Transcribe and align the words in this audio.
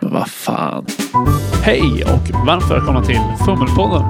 Vad 0.00 0.28
fan. 0.28 0.86
Hej 1.62 2.04
och 2.04 2.46
varmt 2.46 2.70
välkomna 2.70 3.04
till 3.04 3.20
Fummelpodden. 3.46 4.02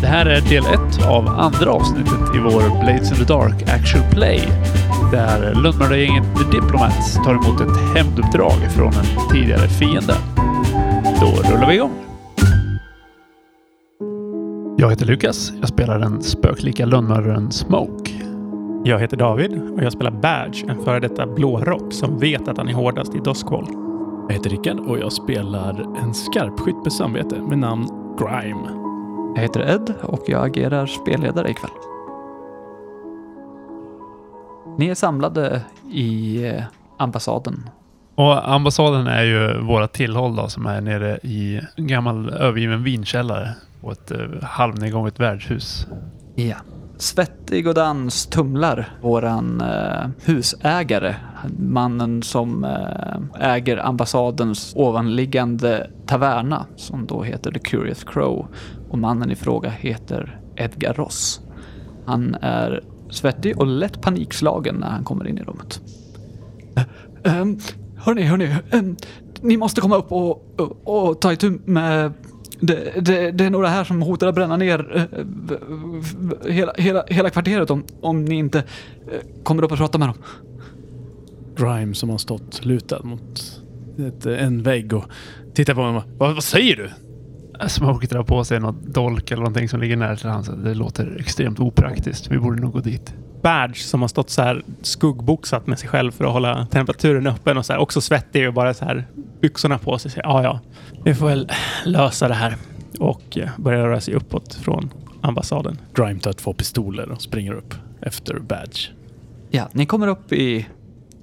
Det 0.00 0.06
här 0.06 0.26
är 0.26 0.40
del 0.40 0.64
ett 0.64 1.06
av 1.06 1.28
andra 1.28 1.70
avsnittet 1.70 2.34
i 2.34 2.38
vår 2.38 2.80
Blades 2.80 3.10
in 3.10 3.16
the 3.16 3.32
Dark 3.32 3.62
Actual 3.62 4.04
Play. 4.10 4.48
Där 5.12 5.54
lönnmördargänget 5.54 6.24
The 6.36 6.56
Diplomats 6.60 7.14
tar 7.14 7.30
emot 7.30 7.60
ett 7.60 7.96
hämnduppdrag 7.96 8.72
från 8.76 8.92
en 8.92 9.30
tidigare 9.32 9.68
fiende. 9.68 10.14
Då 11.20 11.50
rullar 11.50 11.68
vi 11.68 11.74
igång. 11.74 11.92
Jag 14.78 14.90
heter 14.90 15.06
Lukas. 15.06 15.52
Jag 15.60 15.68
spelar 15.68 15.98
den 15.98 16.22
spöklika 16.22 16.86
lönnmördaren 16.86 17.52
Smoke. 17.52 18.12
Jag 18.84 18.98
heter 18.98 19.16
David 19.16 19.60
och 19.76 19.82
jag 19.82 19.92
spelar 19.92 20.10
Badge, 20.10 20.64
en 20.68 20.84
före 20.84 21.00
detta 21.00 21.26
blårock 21.26 21.92
som 21.92 22.18
vet 22.18 22.48
att 22.48 22.58
han 22.58 22.68
är 22.68 22.74
hårdast 22.74 23.14
i 23.14 23.18
Doskwall. 23.18 23.85
Jag 24.28 24.34
heter 24.34 24.50
Rickard 24.50 24.80
och 24.80 24.98
jag 24.98 25.12
spelar 25.12 25.98
en 26.02 26.14
skarpskytt 26.14 26.76
med 26.84 26.92
samvete 26.92 27.40
med 27.40 27.58
namn 27.58 27.88
Grime. 28.18 28.68
Jag 29.34 29.42
heter 29.42 29.60
Ed 29.60 29.94
och 30.02 30.22
jag 30.26 30.46
agerar 30.46 30.86
spelledare 30.86 31.50
ikväll. 31.50 31.70
Ni 34.78 34.88
är 34.88 34.94
samlade 34.94 35.62
i 35.92 36.44
eh, 36.46 36.62
ambassaden. 36.98 37.70
Och 38.14 38.52
ambassaden 38.52 39.06
är 39.06 39.22
ju 39.22 39.60
våra 39.60 39.88
tillhåll 39.88 40.36
då, 40.36 40.48
som 40.48 40.66
är 40.66 40.80
nere 40.80 41.18
i 41.22 41.60
en 41.76 41.86
gammal 41.86 42.30
övergiven 42.30 42.82
vinkällare 42.82 43.54
på 43.80 43.92
ett 43.92 44.10
eh, 44.10 44.18
halvnedgånget 44.42 45.20
värdshus. 45.20 45.86
Ja. 46.34 46.56
Svettig 46.98 47.68
och 47.68 47.74
dans 47.74 48.26
tumlar 48.26 48.98
våran 49.02 49.60
eh, 49.60 50.08
husägare, 50.24 51.14
mannen 51.58 52.22
som 52.22 52.64
eh, 52.64 53.52
äger 53.54 53.86
ambassadens 53.86 54.72
ovanliggande 54.76 55.90
taverna 56.06 56.66
som 56.76 57.06
då 57.06 57.22
heter 57.22 57.52
The 57.52 57.58
Curious 57.58 58.04
Crow 58.04 58.46
och 58.90 58.98
mannen 58.98 59.30
i 59.30 59.36
fråga 59.36 59.70
heter 59.70 60.40
Edgar 60.56 60.94
Ross. 60.94 61.40
Han 62.06 62.34
är 62.34 62.84
svettig 63.10 63.58
och 63.58 63.66
lätt 63.66 64.00
panikslagen 64.02 64.74
när 64.74 64.88
han 64.88 65.04
kommer 65.04 65.28
in 65.28 65.38
i 65.38 65.42
rummet. 65.42 65.80
Um, 67.24 67.58
hörni, 67.96 68.22
hörni, 68.22 68.54
um, 68.72 68.96
ni 69.40 69.56
måste 69.56 69.80
komma 69.80 69.96
upp 69.96 70.12
och, 70.12 70.60
och, 70.60 71.08
och 71.08 71.20
ta 71.20 71.32
itu 71.32 71.58
med 71.64 72.12
det, 72.60 73.04
det, 73.04 73.30
det, 73.30 73.44
är 73.44 73.50
några 73.50 73.68
här 73.68 73.84
som 73.84 74.02
hotar 74.02 74.26
att 74.26 74.34
bränna 74.34 74.56
ner 74.56 74.96
uh, 74.96 76.52
hela, 76.52 76.72
hela, 76.78 77.04
hela 77.08 77.30
kvarteret 77.30 77.70
om, 77.70 77.84
om 78.00 78.24
ni 78.24 78.34
inte 78.34 78.58
uh, 78.58 79.42
kommer 79.42 79.62
upp 79.62 79.72
och 79.72 79.78
pratar 79.78 79.98
med 79.98 80.08
dem. 80.08 80.16
Grime 81.56 81.94
som 81.94 82.10
har 82.10 82.18
stått 82.18 82.64
lutad 82.64 83.02
mot 83.02 83.62
ett, 83.98 84.26
en 84.26 84.62
vägg 84.62 84.92
och 84.92 85.04
tittar 85.54 85.74
på 85.74 85.92
mig. 85.92 86.02
Vad, 86.18 86.34
vad 86.34 86.44
säger 86.44 86.76
du? 86.76 86.90
Smoke 87.68 88.06
drar 88.06 88.22
på 88.22 88.44
sig 88.44 88.60
något 88.60 88.82
dolk 88.82 89.30
eller 89.30 89.42
någonting 89.42 89.68
som 89.68 89.80
ligger 89.80 89.96
nära 89.96 90.16
till 90.16 90.28
hans. 90.28 90.50
Det 90.64 90.74
låter 90.74 91.16
extremt 91.20 91.60
opraktiskt. 91.60 92.30
Vi 92.30 92.38
borde 92.38 92.62
nog 92.62 92.72
gå 92.72 92.80
dit. 92.80 93.14
Badge 93.42 93.76
som 93.76 94.00
har 94.00 94.08
stått 94.08 94.30
så 94.30 94.42
här 94.42 94.62
skuggboxat 94.82 95.66
med 95.66 95.78
sig 95.78 95.88
själv 95.88 96.12
för 96.12 96.24
att 96.24 96.32
hålla 96.32 96.66
temperaturen 96.66 97.26
öppen 97.26 97.58
och 97.58 97.66
så 97.66 97.72
här, 97.72 97.80
också 97.80 98.00
svettig 98.00 98.48
och 98.48 98.54
bara 98.54 98.74
så 98.74 98.84
här 98.84 99.06
byxorna 99.40 99.78
på 99.78 99.98
sig. 99.98 100.12
Ja, 100.16 100.42
ja, 100.42 100.60
vi 101.04 101.14
får 101.14 101.26
väl 101.26 101.52
lösa 101.84 102.28
det 102.28 102.34
här. 102.34 102.56
Och 103.00 103.38
börjar 103.56 103.82
röra 103.82 104.00
sig 104.00 104.14
uppåt 104.14 104.54
från 104.54 104.90
ambassaden. 105.20 105.78
Grime 105.94 106.20
tar 106.20 106.32
två 106.32 106.52
pistoler 106.52 107.10
och 107.10 107.22
springer 107.22 107.52
upp 107.52 107.74
efter 108.00 108.38
Badge. 108.38 108.88
Ja, 109.50 109.68
ni 109.72 109.86
kommer 109.86 110.06
upp 110.06 110.32
i 110.32 110.66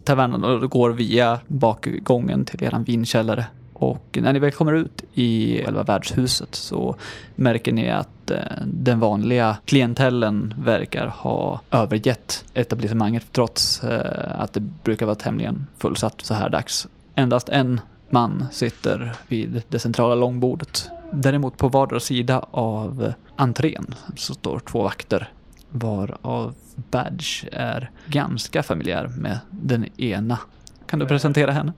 tavernan 0.04 0.44
och 0.44 0.70
går 0.70 0.90
via 0.90 1.40
bakgången 1.48 2.46
till 2.46 2.64
eran 2.64 2.84
vinkällare. 2.84 3.46
Och 3.74 4.18
när 4.22 4.34
ni 4.34 4.40
väl 4.40 4.52
kommer 4.52 4.74
ut 4.74 5.04
i 5.14 5.62
själva 5.66 5.84
värdshuset 5.84 6.56
så 6.56 6.96
märker 7.36 7.72
ni 7.72 7.90
att 7.90 8.08
eh, 8.08 8.23
Eh, 8.34 8.64
den 8.66 9.00
vanliga 9.00 9.58
klientellen 9.66 10.54
verkar 10.58 11.08
ha 11.08 11.62
övergett 11.72 12.46
etablissemanget 12.54 13.26
trots 13.32 13.84
eh, 13.84 14.42
att 14.42 14.54
det 14.54 14.60
brukar 14.60 15.06
vara 15.06 15.16
tämligen 15.16 15.68
fullsatt 15.78 16.22
så 16.22 16.34
här 16.34 16.50
dags. 16.50 16.88
Endast 17.16 17.50
en 17.50 17.82
man 18.10 18.46
sitter 18.52 19.14
vid 19.28 19.62
det 19.70 19.80
centrala 19.80 20.16
långbordet. 20.16 20.90
Däremot 21.12 21.58
på 21.58 21.68
vardera 21.68 22.00
sida 22.00 22.46
av 22.52 23.14
entrén 23.36 23.96
så 24.16 24.34
står 24.34 24.60
två 24.60 24.84
vakter 24.84 25.30
varav 25.70 26.56
Badge 26.76 27.46
är 27.52 27.90
ganska 28.08 28.64
familjär 28.64 29.08
med 29.08 29.40
den 29.50 30.02
ena. 30.02 30.40
Kan 30.86 31.00
du 31.00 31.06
presentera 31.06 31.52
henne? 31.52 31.74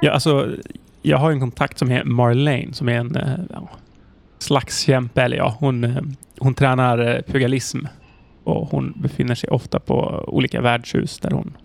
Ja, 0.00 0.12
alltså 0.12 0.56
jag 1.02 1.18
har 1.18 1.30
en 1.30 1.40
kontakt 1.40 1.78
som 1.78 1.90
heter 1.90 2.06
Marlene 2.06 2.72
som 2.72 2.88
är 2.88 2.92
en 2.92 3.16
eh, 3.16 3.38
slagskämpe. 4.44 5.22
Eller 5.22 5.36
ja, 5.36 5.56
hon, 5.60 6.16
hon 6.38 6.54
tränar 6.54 7.22
pugalism 7.26 7.78
och 8.44 8.68
hon 8.68 8.92
befinner 8.96 9.34
sig 9.34 9.50
ofta 9.50 9.80
på 9.80 10.24
olika 10.26 10.60
värdshus 10.60 11.18
där 11.18 11.30
hon... 11.30 11.56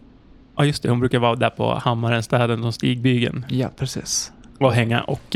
Ja, 0.58 0.66
just 0.66 0.84
det. 0.84 0.90
Hon 0.90 1.00
brukar 1.00 1.20
vara 1.20 1.36
där 1.36 1.50
på 1.50 1.74
Hammaren, 1.74 2.24
städen 2.24 2.64
och 2.64 2.74
Stigbygeln. 2.74 3.46
Ja, 3.50 3.70
precis. 3.78 4.32
Och 4.60 4.74
hänga 4.74 5.02
och 5.02 5.36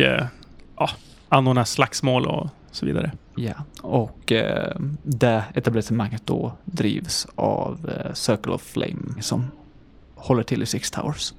ja, 0.76 0.90
anordna 1.30 1.66
slagsmål 1.66 2.26
och 2.26 2.50
så 2.72 2.86
vidare. 2.86 3.12
Ja, 3.36 3.53
och 3.82 4.32
eh, 4.32 4.76
det 5.03 5.44
etablissemanget 5.53 6.26
då 6.26 6.53
drivs 6.66 7.28
av 7.36 7.90
eh, 7.90 8.14
Circle 8.14 8.53
of 8.53 8.62
Flame 8.62 9.22
som 9.22 9.52
håller 10.16 10.44
till 10.44 10.64
i 10.64 10.66
Six 10.66 10.92
Towers. 10.92 11.34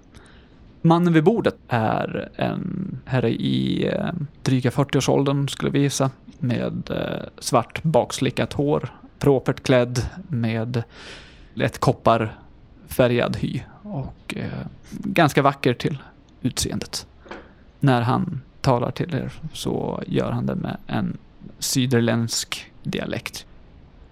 Mannen 0.86 1.12
vid 1.12 1.24
bordet 1.24 1.56
är 1.68 2.28
en 2.36 2.98
herre 3.04 3.30
i 3.30 3.86
eh, 3.86 4.12
dryga 4.42 4.70
40-årsåldern 4.70 5.48
skulle 5.48 5.70
vi 5.70 5.78
gissa. 5.78 6.10
Med 6.38 6.90
eh, 6.90 7.28
svart 7.38 7.82
bakslickat 7.82 8.52
hår. 8.52 8.88
Propert 9.18 9.62
klädd 9.62 10.06
med 10.28 10.82
lätt 11.54 11.78
kopparfärgad 11.78 13.36
hy. 13.36 13.60
Och 13.82 14.34
eh, 14.36 14.66
ganska 14.90 15.42
vacker 15.42 15.74
till 15.74 15.98
utseendet. 16.42 17.06
När 17.80 18.00
han 18.00 18.40
talar 18.60 18.90
till 18.90 19.14
er 19.14 19.32
så 19.52 20.02
gör 20.06 20.30
han 20.30 20.46
det 20.46 20.54
med 20.54 20.76
en 20.86 21.16
syderländsk 21.58 22.72
dialekt. 22.82 23.46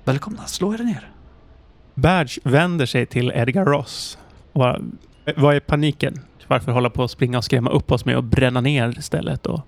Välkomna, 0.04 0.46
slå 0.46 0.74
er 0.74 0.78
ner. 0.78 1.10
Badge 1.94 2.38
vänder 2.42 2.86
sig 2.86 3.06
till 3.06 3.32
Edgar 3.34 3.64
Ross. 3.64 4.18
Vad 4.52 5.56
är 5.56 5.60
paniken? 5.60 6.20
Varför 6.52 6.72
hålla 6.72 6.90
på 6.90 7.04
att 7.04 7.10
springa 7.10 7.38
och 7.38 7.44
skrämma 7.44 7.70
upp 7.70 7.92
oss 7.92 8.04
med 8.04 8.16
att 8.16 8.24
bränna 8.24 8.60
ner 8.60 9.00
stället? 9.00 9.46
Och... 9.46 9.60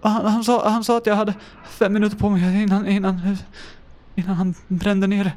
Han, 0.00 0.26
han, 0.26 0.44
sa, 0.44 0.68
han 0.68 0.84
sa 0.84 0.96
att 0.96 1.06
jag 1.06 1.16
hade 1.16 1.34
fem 1.64 1.92
minuter 1.92 2.16
på 2.16 2.30
mig 2.30 2.62
innan, 2.62 2.86
innan, 2.86 3.36
innan 4.14 4.34
han 4.34 4.54
brände 4.68 5.06
ner 5.06 5.24
det. 5.24 5.32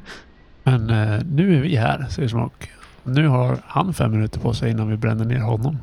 Men 0.62 0.90
eh, 0.90 1.20
nu 1.24 1.56
är 1.56 1.60
vi 1.60 1.76
här, 1.76 2.06
säger 2.10 2.28
Smoke. 2.28 2.68
Nu 3.02 3.28
har 3.28 3.58
han 3.66 3.94
fem 3.94 4.10
minuter 4.10 4.40
på 4.40 4.54
sig 4.54 4.70
innan 4.70 4.88
vi 4.88 4.96
bränner 4.96 5.24
ner 5.24 5.40
honom. 5.40 5.78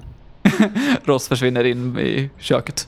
Ross 1.03 1.27
försvinner 1.27 1.63
in 1.63 1.99
i 1.99 2.29
köket. 2.37 2.87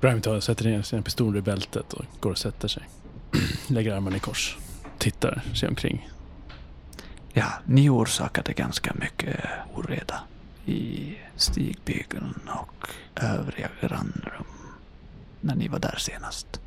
Grime 0.00 0.20
tar 0.20 0.40
sätter 0.40 0.64
ner 0.64 0.82
sina 0.82 1.02
pistoler 1.02 1.38
i 1.38 1.42
bältet 1.42 1.92
och 1.92 2.04
går 2.20 2.30
och 2.30 2.38
sätter 2.38 2.68
sig. 2.68 2.82
Lägger 3.66 3.96
armarna 3.96 4.16
i 4.16 4.20
kors. 4.20 4.56
Tittar 4.98 5.42
sig 5.54 5.68
omkring. 5.68 6.08
Ja, 7.32 7.46
ni 7.64 7.90
orsakade 7.90 8.52
ganska 8.52 8.92
mycket 8.94 9.36
oreda 9.74 10.14
i 10.66 11.14
Stigbygeln 11.36 12.34
och 12.48 12.88
övriga 13.14 13.68
grannrum 13.80 14.46
när 15.40 15.54
ni 15.54 15.68
var 15.68 15.78
där 15.78 15.96
senast. 15.98 16.60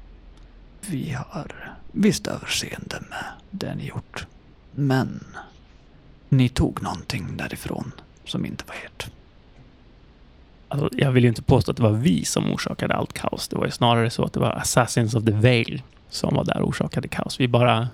Vi 0.90 1.12
har 1.12 1.76
visst 1.92 2.28
överseende 2.28 3.04
med 3.10 3.26
det 3.52 3.76
ni 3.76 3.88
gjort. 3.88 4.26
Men 4.72 5.24
ni 6.30 6.50
tog 6.50 6.84
någonting 6.84 7.38
därifrån 7.38 7.92
som 8.26 8.46
inte 8.46 8.64
var 8.68 8.76
ert. 8.76 9.12
Alltså, 10.68 10.90
jag 10.92 11.12
vill 11.12 11.24
ju 11.24 11.30
inte 11.30 11.42
påstå 11.42 11.72
att 11.72 11.78
det 11.78 11.84
var 11.84 11.92
vi 11.92 12.26
som 12.26 12.52
orsakade 12.52 12.96
allt 12.96 13.14
kaos. 13.14 13.48
Det 13.48 13.56
var 13.56 13.66
ju 13.66 13.72
snarare 13.72 14.10
så 14.10 14.24
att 14.24 14.34
det 14.34 14.40
var 14.40 14.52
Assassins 14.52 15.16
of 15.16 15.26
the 15.26 15.32
Veil 15.32 15.82
som 16.10 16.36
var 16.36 16.44
där 16.44 16.62
och 16.62 16.68
orsakade 16.68 17.08
kaos. 17.08 17.40
Vi 17.40 17.48
bara 17.48 17.90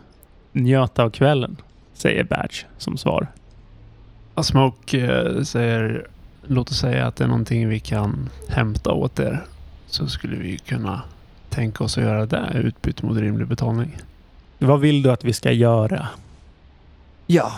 njöt 0.52 1.00
av 1.00 1.10
kvällen, 1.10 1.58
säger 1.94 2.24
Badge 2.24 2.66
som 2.78 2.98
svar. 2.98 3.28
Smoke 4.42 5.00
eh, 5.00 5.44
säger, 5.44 6.08
låt 6.42 6.72
oss 6.72 6.80
säga 6.80 7.08
att 7.08 7.16
det 7.16 7.24
är 7.24 7.28
någonting 7.28 7.70
vi 7.70 7.80
kan 7.80 8.30
hämta 8.50 8.92
åt 8.92 9.20
er. 9.20 9.46
Så 9.88 10.08
skulle 10.08 10.36
vi 10.36 10.58
kunna 10.58 11.02
tänka 11.50 11.84
oss 11.84 11.98
att 11.98 12.04
göra 12.04 12.26
det 12.26 12.52
i 12.54 12.58
utbyte 12.58 13.06
mot 13.06 13.18
rimlig 13.18 13.48
betalning. 13.48 13.98
Vad 14.60 14.80
vill 14.80 15.04
du 15.04 15.12
att 15.12 15.24
vi 15.24 15.34
ska 15.34 15.52
göra? 15.52 16.08
Ja, 17.28 17.52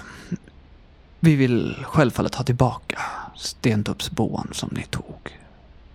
vi 1.19 1.35
vill 1.35 1.75
självfallet 1.83 2.35
ha 2.35 2.43
tillbaka 2.43 2.99
Stentuppsboan 3.35 4.49
som 4.51 4.69
ni 4.71 4.83
tog. 4.83 5.39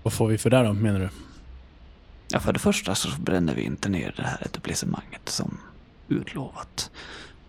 Vad 0.02 0.12
får 0.12 0.28
vi 0.28 0.38
för 0.38 0.50
det 0.50 0.62
då, 0.62 0.72
menar 0.72 1.00
du? 1.00 1.08
Ja, 2.32 2.40
för 2.40 2.52
det 2.52 2.58
första 2.58 2.94
så 2.94 3.08
bränner 3.20 3.54
vi 3.54 3.62
inte 3.62 3.88
ner 3.88 4.14
det 4.16 4.22
här 4.22 4.42
etablissemanget 4.42 5.28
som 5.28 5.58
utlovat. 6.08 6.90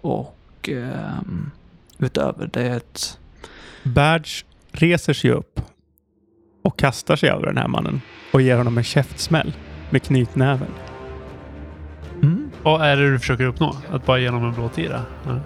Och 0.02 0.70
um, 0.72 1.52
utöver 1.98 2.50
det 2.54 2.62
Badge 3.84 4.44
reser 4.72 5.14
sig 5.14 5.32
upp 5.32 5.62
och 6.64 6.80
kastar 6.80 7.16
sig 7.16 7.30
över 7.30 7.46
den 7.46 7.58
här 7.58 7.68
mannen 7.68 8.02
och 8.34 8.42
ger 8.42 8.58
honom 8.58 8.78
en 8.78 8.84
käftsmäll 8.84 9.54
med 9.90 10.04
knytnäven. 10.04 10.68
Mm. 12.22 12.52
Vad 12.64 12.82
är 12.82 12.98
det 12.98 13.12
du 13.12 13.20
försöker 13.20 13.44
uppnå? 13.44 13.76
Att 13.92 14.06
bara 14.06 14.20
ge 14.20 14.30
honom 14.30 14.50
en 14.50 14.54
blå 14.54 14.70
tira? 14.70 15.02
Ja. 15.26 15.40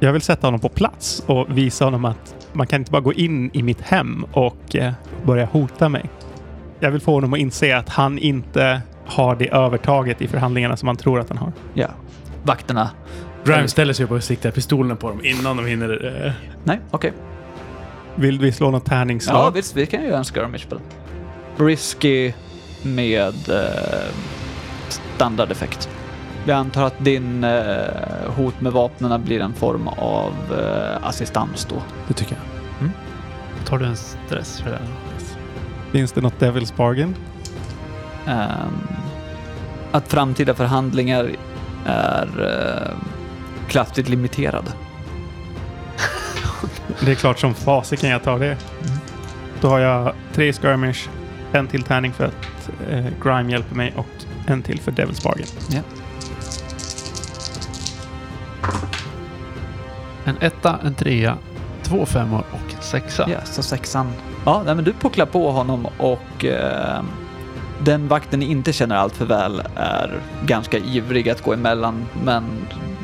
Jag 0.00 0.12
vill 0.12 0.22
sätta 0.22 0.46
honom 0.46 0.60
på 0.60 0.68
plats 0.68 1.22
och 1.26 1.58
visa 1.58 1.84
honom 1.84 2.04
att 2.04 2.48
man 2.52 2.66
kan 2.66 2.80
inte 2.80 2.90
bara 2.90 3.02
gå 3.02 3.12
in 3.12 3.50
i 3.52 3.62
mitt 3.62 3.80
hem 3.80 4.24
och 4.32 4.76
eh, 4.76 4.92
börja 5.26 5.44
hota 5.44 5.88
mig. 5.88 6.10
Jag 6.80 6.90
vill 6.90 7.00
få 7.00 7.14
honom 7.14 7.32
att 7.32 7.38
inse 7.38 7.76
att 7.76 7.88
han 7.88 8.18
inte 8.18 8.82
har 9.06 9.36
det 9.36 9.48
övertaget 9.48 10.22
i 10.22 10.28
förhandlingarna 10.28 10.76
som 10.76 10.88
han 10.88 10.96
tror 10.96 11.20
att 11.20 11.28
han 11.28 11.38
har. 11.38 11.52
Ja. 11.74 11.88
Vakterna. 12.42 12.90
Grime 13.44 13.68
ställer 13.68 13.92
sig 13.92 14.04
upp 14.04 14.10
och 14.10 14.24
siktar 14.24 14.50
pistolen 14.50 14.96
på 14.96 15.08
dem 15.08 15.24
innan 15.24 15.56
de 15.56 15.66
hinner... 15.66 16.24
Eh, 16.26 16.32
Nej, 16.64 16.80
okej. 16.90 17.12
Vill 18.14 18.38
vi 18.38 18.52
slå 18.52 18.70
något 18.70 18.82
Ja, 18.86 18.90
tärningsslag? 18.90 19.52
visst. 19.54 19.76
Vi 19.76 19.86
kan 19.86 20.00
ju 20.02 20.06
göra 20.08 20.18
en 20.18 20.24
skirmish. 20.24 20.66
Risky 21.56 22.32
med 22.82 23.48
eh, 23.48 24.14
standardeffekt. 24.88 25.88
Jag 26.46 26.56
antar 26.56 26.84
att 26.86 27.04
din 27.04 27.44
eh, 27.44 27.84
hot 28.36 28.60
med 28.60 28.72
vapnen 28.72 29.24
blir 29.24 29.40
en 29.40 29.54
form 29.54 29.88
av 29.88 30.32
eh, 30.58 31.06
assistans 31.08 31.64
då. 31.70 31.76
det 32.08 32.14
tycker 32.14 32.34
jag. 32.34 32.90
Tar 33.66 33.78
du 33.78 33.86
en 33.86 33.96
stress 33.96 34.60
för 34.60 34.70
det? 34.70 34.78
Finns 35.92 36.12
det 36.12 36.20
något 36.20 36.38
Devil's 36.40 36.72
Bargain? 36.76 37.14
Ehm, 38.26 38.78
att 39.92 40.08
framtida 40.08 40.54
förhandlingar 40.54 41.30
är 41.86 42.28
eh, 42.40 42.96
kraftigt 43.68 44.08
limiterade. 44.08 44.72
Det 47.00 47.10
är 47.10 47.14
klart 47.14 47.38
som 47.38 47.54
fasiken 47.54 48.10
jag 48.10 48.22
tar 48.22 48.38
det. 48.38 48.56
Då 49.60 49.68
har 49.68 49.78
jag 49.78 50.12
tre 50.32 50.52
skirmish, 50.52 51.08
en 51.52 51.66
till 51.66 51.82
tärning 51.82 52.12
för 52.12 52.24
att 52.24 52.70
eh, 52.90 53.04
Grime 53.22 53.52
hjälper 53.52 53.74
mig 53.74 53.92
och 53.96 54.06
en 54.46 54.62
till 54.62 54.80
för 54.80 54.92
Devil's 54.92 55.24
Bargain. 55.24 55.48
En 60.24 60.36
etta, 60.40 60.78
en 60.84 60.94
trea, 60.94 61.38
två 61.82 62.06
femmor 62.06 62.44
och 62.50 62.74
en 62.76 62.82
sexa. 62.82 63.30
Ja, 63.30 63.38
så 63.44 63.62
sexan. 63.62 64.12
Ja, 64.44 64.62
nej, 64.66 64.74
men 64.74 64.84
du 64.84 64.92
pucklar 64.92 65.26
på 65.26 65.50
honom 65.50 65.86
och 65.98 66.44
eh, 66.44 67.02
den 67.78 68.08
vakten 68.08 68.40
ni 68.40 68.46
inte 68.46 68.72
känner 68.72 68.96
allt 68.96 69.16
för 69.16 69.24
väl 69.24 69.62
är 69.76 70.20
ganska 70.46 70.78
ivrig 70.78 71.28
att 71.28 71.42
gå 71.42 71.52
emellan, 71.52 72.06
men 72.24 72.44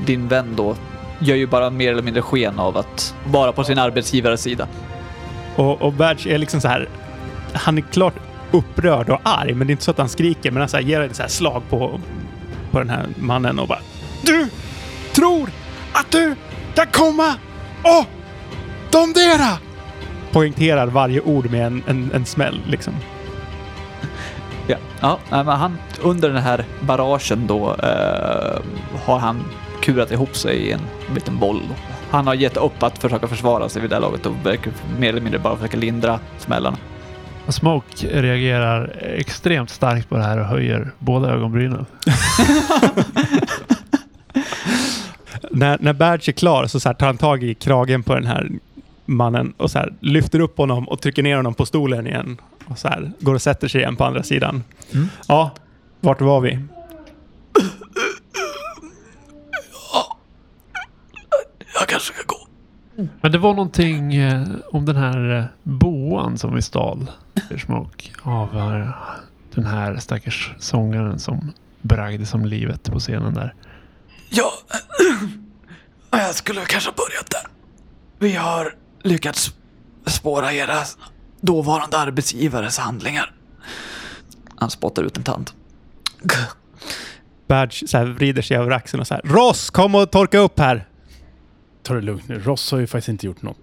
din 0.07 0.29
vän 0.29 0.55
då 0.57 0.77
gör 1.19 1.37
ju 1.37 1.47
bara 1.47 1.71
mer 1.71 1.93
eller 1.93 2.03
mindre 2.03 2.23
sken 2.23 2.59
av 2.59 2.77
att 2.77 3.15
vara 3.27 3.53
på 3.53 3.65
sin 3.65 3.79
arbetsgivares 3.79 4.43
sida. 4.43 4.69
Och, 5.57 5.83
och 5.83 5.93
Badge 5.93 6.27
är 6.27 6.39
liksom 6.39 6.61
så 6.61 6.69
här. 6.69 6.89
Han 7.53 7.79
är 7.79 7.83
klart 7.83 8.15
upprörd 8.51 9.11
och 9.11 9.21
arg, 9.23 9.55
men 9.55 9.67
det 9.67 9.71
är 9.71 9.73
inte 9.73 9.85
så 9.85 9.91
att 9.91 9.99
han 9.99 10.09
skriker. 10.09 10.51
Men 10.51 10.61
han 10.61 10.69
så 10.69 10.77
här, 10.77 10.85
ger 10.85 11.01
ett 11.01 11.17
så 11.17 11.23
här 11.23 11.29
slag 11.29 11.63
på, 11.71 12.01
på 12.71 12.79
den 12.79 12.91
här 12.91 13.07
mannen 13.17 13.59
och 13.59 13.69
bara 13.69 13.81
Du 14.23 14.49
tror 15.13 15.51
att 15.93 16.11
du 16.11 16.35
kan 16.75 16.87
komma 16.87 17.35
och 17.83 18.07
domdera! 18.91 19.59
Poängterar 20.33 20.87
varje 20.87 21.21
ord 21.21 21.51
med 21.51 21.67
en, 21.67 21.83
en, 21.87 22.11
en 22.15 22.27
smäll 22.27 22.61
liksom. 22.67 22.95
Ja, 24.67 24.77
ja 25.01 25.19
men 25.31 25.47
han, 25.47 25.79
under 26.03 26.29
den 26.29 26.43
här 26.43 26.65
barragen 26.81 27.47
då 27.47 27.75
eh, 27.75 28.61
har 29.05 29.19
han 29.19 29.45
kurat 29.81 30.11
ihop 30.13 30.37
sig 30.37 30.57
i 30.57 30.73
en 30.73 30.81
liten 31.15 31.39
boll. 31.39 31.63
Han 32.11 32.27
har 32.27 32.35
gett 32.35 32.57
upp 32.57 32.83
att 32.83 32.99
försöka 32.99 33.29
försvara 33.29 33.69
sig 33.69 33.83
vid 33.83 33.91
det 33.91 33.97
här 33.97 34.01
laget 34.01 34.27
och 34.27 34.35
verkar 34.47 34.73
mer 34.99 35.09
eller 35.09 35.21
mindre 35.21 35.39
bara 35.41 35.57
försöka 35.57 35.77
lindra 35.77 36.21
smällarna. 36.39 36.77
Smoke 37.49 38.23
reagerar 38.23 39.03
extremt 39.17 39.71
starkt 39.71 40.09
på 40.09 40.17
det 40.17 40.23
här 40.23 40.39
och 40.39 40.47
höjer 40.47 40.91
båda 40.99 41.31
ögonbrynen. 41.31 41.87
När, 45.51 45.79
när 45.81 45.93
Badge 45.93 46.29
är 46.29 46.33
klar 46.33 46.67
så, 46.67 46.81
så 46.81 46.89
här, 46.89 46.95
tar 46.95 47.07
han 47.07 47.19
tag 47.19 47.43
i 47.43 47.55
kragen 47.55 48.03
på 48.03 48.15
den 48.15 48.27
här 48.27 48.49
mannen 49.05 49.53
och 49.57 49.71
så 49.71 49.79
här, 49.79 49.93
lyfter 50.01 50.41
upp 50.41 50.59
honom 50.59 50.89
och 50.89 51.01
trycker 51.01 51.23
ner 51.23 51.37
honom 51.37 51.55
på 51.55 51.67
stolen 51.67 52.07
igen. 52.07 52.37
Och 52.65 52.79
så 52.79 52.89
här, 52.89 53.13
går 53.21 53.35
och 53.35 53.43
sätter 53.43 53.69
sig 53.69 53.81
igen 53.81 53.97
på 53.97 54.05
andra 54.05 54.23
sidan. 54.23 54.65
Mm. 54.93 55.09
Ja, 55.29 55.51
vart 56.01 56.21
var 56.21 56.41
vi? 56.41 56.59
Jag 61.81 61.89
kanske 61.89 62.15
ska 62.15 62.23
gå. 62.27 62.47
Men 63.21 63.33
det 63.33 63.39
var 63.39 63.55
någonting 63.55 64.15
eh, 64.15 64.49
om 64.73 64.85
den 64.85 64.97
här 64.97 65.39
eh, 65.39 65.45
boan 65.63 66.39
som 66.39 66.55
vi 66.55 66.63
stal, 66.63 67.11
Smoke, 67.65 68.11
av 68.23 68.57
eh, 68.57 68.89
den 69.55 69.67
här 69.67 69.97
stackars 69.97 70.55
sångaren 70.59 71.19
som 71.19 71.53
bragdes 71.83 72.35
om 72.35 72.45
livet 72.45 72.91
på 72.91 72.99
scenen 72.99 73.35
där. 73.35 73.55
Ja, 74.31 74.53
jag 76.11 76.35
skulle 76.35 76.61
kanske 76.65 76.91
ha 76.91 76.95
börjat 76.95 77.31
där. 77.31 77.51
Vi 78.19 78.37
har 78.37 78.75
lyckats 79.03 79.55
spåra 80.07 80.53
era 80.53 80.79
dåvarande 81.41 81.99
arbetsgivares 81.99 82.79
handlingar. 82.79 83.33
Han 84.57 84.71
spottar 84.71 85.03
ut 85.03 85.17
en 85.17 85.25
tand. 85.25 85.51
Badge 87.47 87.89
så 87.89 87.99
här, 87.99 88.05
vrider 88.05 88.43
sig 88.43 88.57
över 88.57 88.71
axeln 88.71 89.01
och 89.01 89.07
så 89.07 89.15
här. 89.15 89.23
Ross, 89.25 89.71
kom 89.71 89.95
och 89.95 90.11
torka 90.11 90.39
upp 90.39 90.59
här! 90.59 90.90
Ta 91.83 91.95
det 91.95 92.01
lugnt 92.01 92.29
nu. 92.29 92.39
Ross 92.39 92.73
har 92.73 92.79
ju 92.79 92.87
faktiskt 92.87 93.09
inte 93.09 93.27
gjort 93.27 93.43
något 93.43 93.57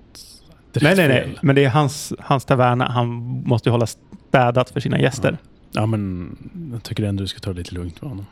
Nej, 0.82 0.96
nej, 0.96 1.08
nej. 1.08 1.38
Men 1.42 1.56
det 1.56 1.66
är 1.66 1.70
hans, 1.70 2.14
hans 2.20 2.46
taverna. 2.46 2.86
Han 2.86 3.08
måste 3.46 3.70
ju 3.70 3.72
hålla 3.72 3.88
städat 3.88 4.70
för 4.70 4.80
sina 4.80 5.00
gäster. 5.00 5.38
Ja, 5.72 5.86
men 5.86 6.38
jag 6.72 6.84
tycker 6.84 7.04
ändå 7.04 7.22
du 7.22 7.28
ska 7.28 7.40
ta 7.40 7.50
det 7.50 7.58
lite 7.58 7.76
lugnt 7.76 8.02
med 8.02 8.10
honom. 8.10 8.26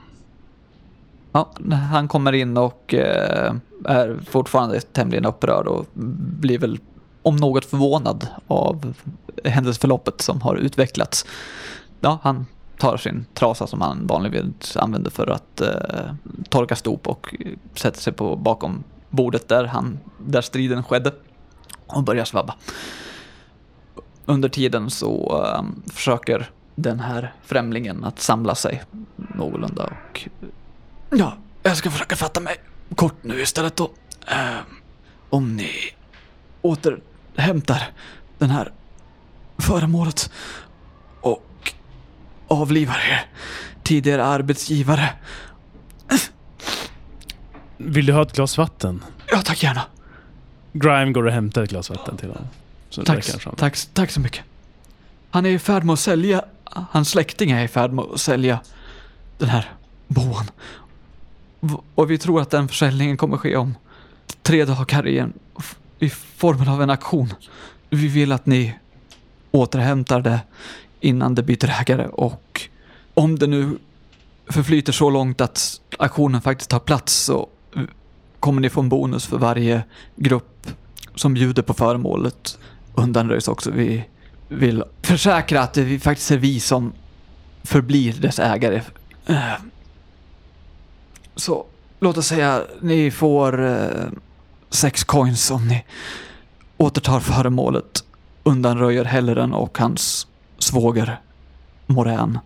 Ja, 1.31 1.51
han 1.89 2.07
kommer 2.07 2.33
in 2.33 2.57
och 2.57 2.93
eh, 2.93 3.55
är 3.85 4.19
fortfarande 4.29 4.81
tämligen 4.81 5.25
upprörd 5.25 5.67
och 5.67 5.85
blir 6.39 6.59
väl 6.59 6.79
om 7.21 7.35
något 7.35 7.65
förvånad 7.65 8.27
av 8.47 8.93
händelseförloppet 9.43 10.21
som 10.21 10.41
har 10.41 10.55
utvecklats. 10.55 11.25
Ja, 11.99 12.19
han 12.23 12.45
tar 12.77 12.97
sin 12.97 13.25
trasa 13.33 13.67
som 13.67 13.81
han 13.81 14.07
vanligtvis 14.07 14.77
använder 14.77 15.11
för 15.11 15.27
att 15.27 15.61
eh, 15.61 16.13
torka 16.49 16.75
stop 16.75 16.99
och 17.05 17.35
sätter 17.75 17.99
sig 17.99 18.13
på 18.13 18.35
bakom 18.35 18.83
bordet 19.15 19.47
där, 19.47 19.63
han, 19.63 19.99
där 20.17 20.41
striden 20.41 20.83
skedde 20.83 21.11
och 21.87 22.03
börjar 22.03 22.25
svabba. 22.25 22.55
Under 24.25 24.49
tiden 24.49 24.89
så 24.89 25.43
um, 25.59 25.83
försöker 25.93 26.49
den 26.75 26.99
här 26.99 27.33
främlingen 27.43 28.03
att 28.03 28.19
samla 28.19 28.55
sig 28.55 28.83
någorlunda 29.15 29.83
och 29.83 30.29
Ja, 31.09 31.37
jag 31.63 31.77
ska 31.77 31.91
försöka 31.91 32.15
fatta 32.15 32.39
mig 32.39 32.55
kort 32.95 33.15
nu 33.21 33.41
istället 33.41 33.75
då. 33.75 33.83
Um, 33.83 34.75
om 35.29 35.55
ni 35.55 35.71
återhämtar 36.61 37.83
den 38.37 38.49
här 38.49 38.71
föremålet 39.57 40.31
och 41.21 41.73
avlivar 42.47 42.97
er 43.11 43.25
tidigare 43.83 44.25
arbetsgivare. 44.25 45.09
Vill 47.77 48.05
du 48.05 48.13
ha 48.13 48.21
ett 48.21 48.33
glas 48.33 48.57
vatten? 48.57 49.03
Ja, 49.31 49.41
tack 49.41 49.63
gärna. 49.63 49.81
Grime 50.73 51.11
går 51.11 51.23
och 51.23 51.31
hämtar 51.31 51.63
ett 51.63 51.69
glas 51.69 51.89
vatten 51.89 52.17
till 52.17 52.29
honom. 52.29 52.47
Så 52.89 53.03
Tack, 53.03 53.25
tack, 53.57 53.77
tack 53.93 54.11
så 54.11 54.19
mycket. 54.19 54.43
Han 55.29 55.45
är 55.45 55.49
i 55.49 55.59
färd 55.59 55.83
med 55.83 55.93
att 55.93 55.99
sälja, 55.99 56.45
hans 56.65 57.09
släkting 57.09 57.51
är 57.51 57.63
i 57.63 57.67
färd 57.67 57.91
med 57.91 58.05
att 58.05 58.19
sälja 58.19 58.59
den 59.37 59.49
här 59.49 59.71
boan. 60.07 60.45
Och 61.95 62.11
vi 62.11 62.17
tror 62.17 62.41
att 62.41 62.49
den 62.49 62.67
försäljningen 62.67 63.17
kommer 63.17 63.37
ske 63.37 63.55
om 63.55 63.75
tre 64.41 64.65
dagar 64.65 65.07
i, 65.07 65.17
en, 65.19 65.33
i 65.99 66.09
formen 66.09 66.67
av 66.67 66.81
en 66.81 66.89
auktion. 66.89 67.33
Vi 67.89 68.07
vill 68.07 68.31
att 68.31 68.45
ni 68.45 68.75
återhämtar 69.51 70.21
det 70.21 70.39
innan 70.99 71.35
det 71.35 71.43
byter 71.43 71.81
ägare 71.81 72.07
och 72.07 72.61
om 73.13 73.39
det 73.39 73.47
nu 73.47 73.77
förflyter 74.49 74.91
så 74.93 75.09
långt 75.09 75.41
att 75.41 75.81
auktionen 75.99 76.41
faktiskt 76.41 76.69
tar 76.69 76.79
plats 76.79 77.13
så 77.13 77.49
kommer 78.45 78.61
ni 78.61 78.69
få 78.69 78.81
en 78.81 78.89
bonus 78.89 79.25
för 79.25 79.37
varje 79.37 79.83
grupp 80.15 80.67
som 81.15 81.33
bjuder 81.33 81.61
på 81.61 81.73
föremålet 81.73 82.59
undanröjs 82.93 83.47
också. 83.47 83.71
Vi 83.71 84.05
vill 84.47 84.83
försäkra 85.01 85.61
att 85.61 85.73
det 85.73 85.99
faktiskt 85.99 86.31
är 86.31 86.37
vi 86.37 86.59
som 86.59 86.93
förblir 87.63 88.13
dess 88.13 88.39
ägare. 88.39 88.81
Eh. 89.25 89.53
Så 91.35 91.65
låt 91.99 92.17
oss 92.17 92.27
säga 92.27 92.61
ni 92.81 93.11
får 93.11 93.65
eh, 93.65 94.07
sex 94.69 95.03
coins 95.03 95.51
om 95.51 95.67
ni 95.67 95.85
återtar 96.77 97.19
föremålet, 97.19 98.03
undanröjer 98.43 99.03
Helleren 99.05 99.53
och 99.53 99.77
hans 99.77 100.27
svåger 100.57 101.19
Morän. 101.85 102.39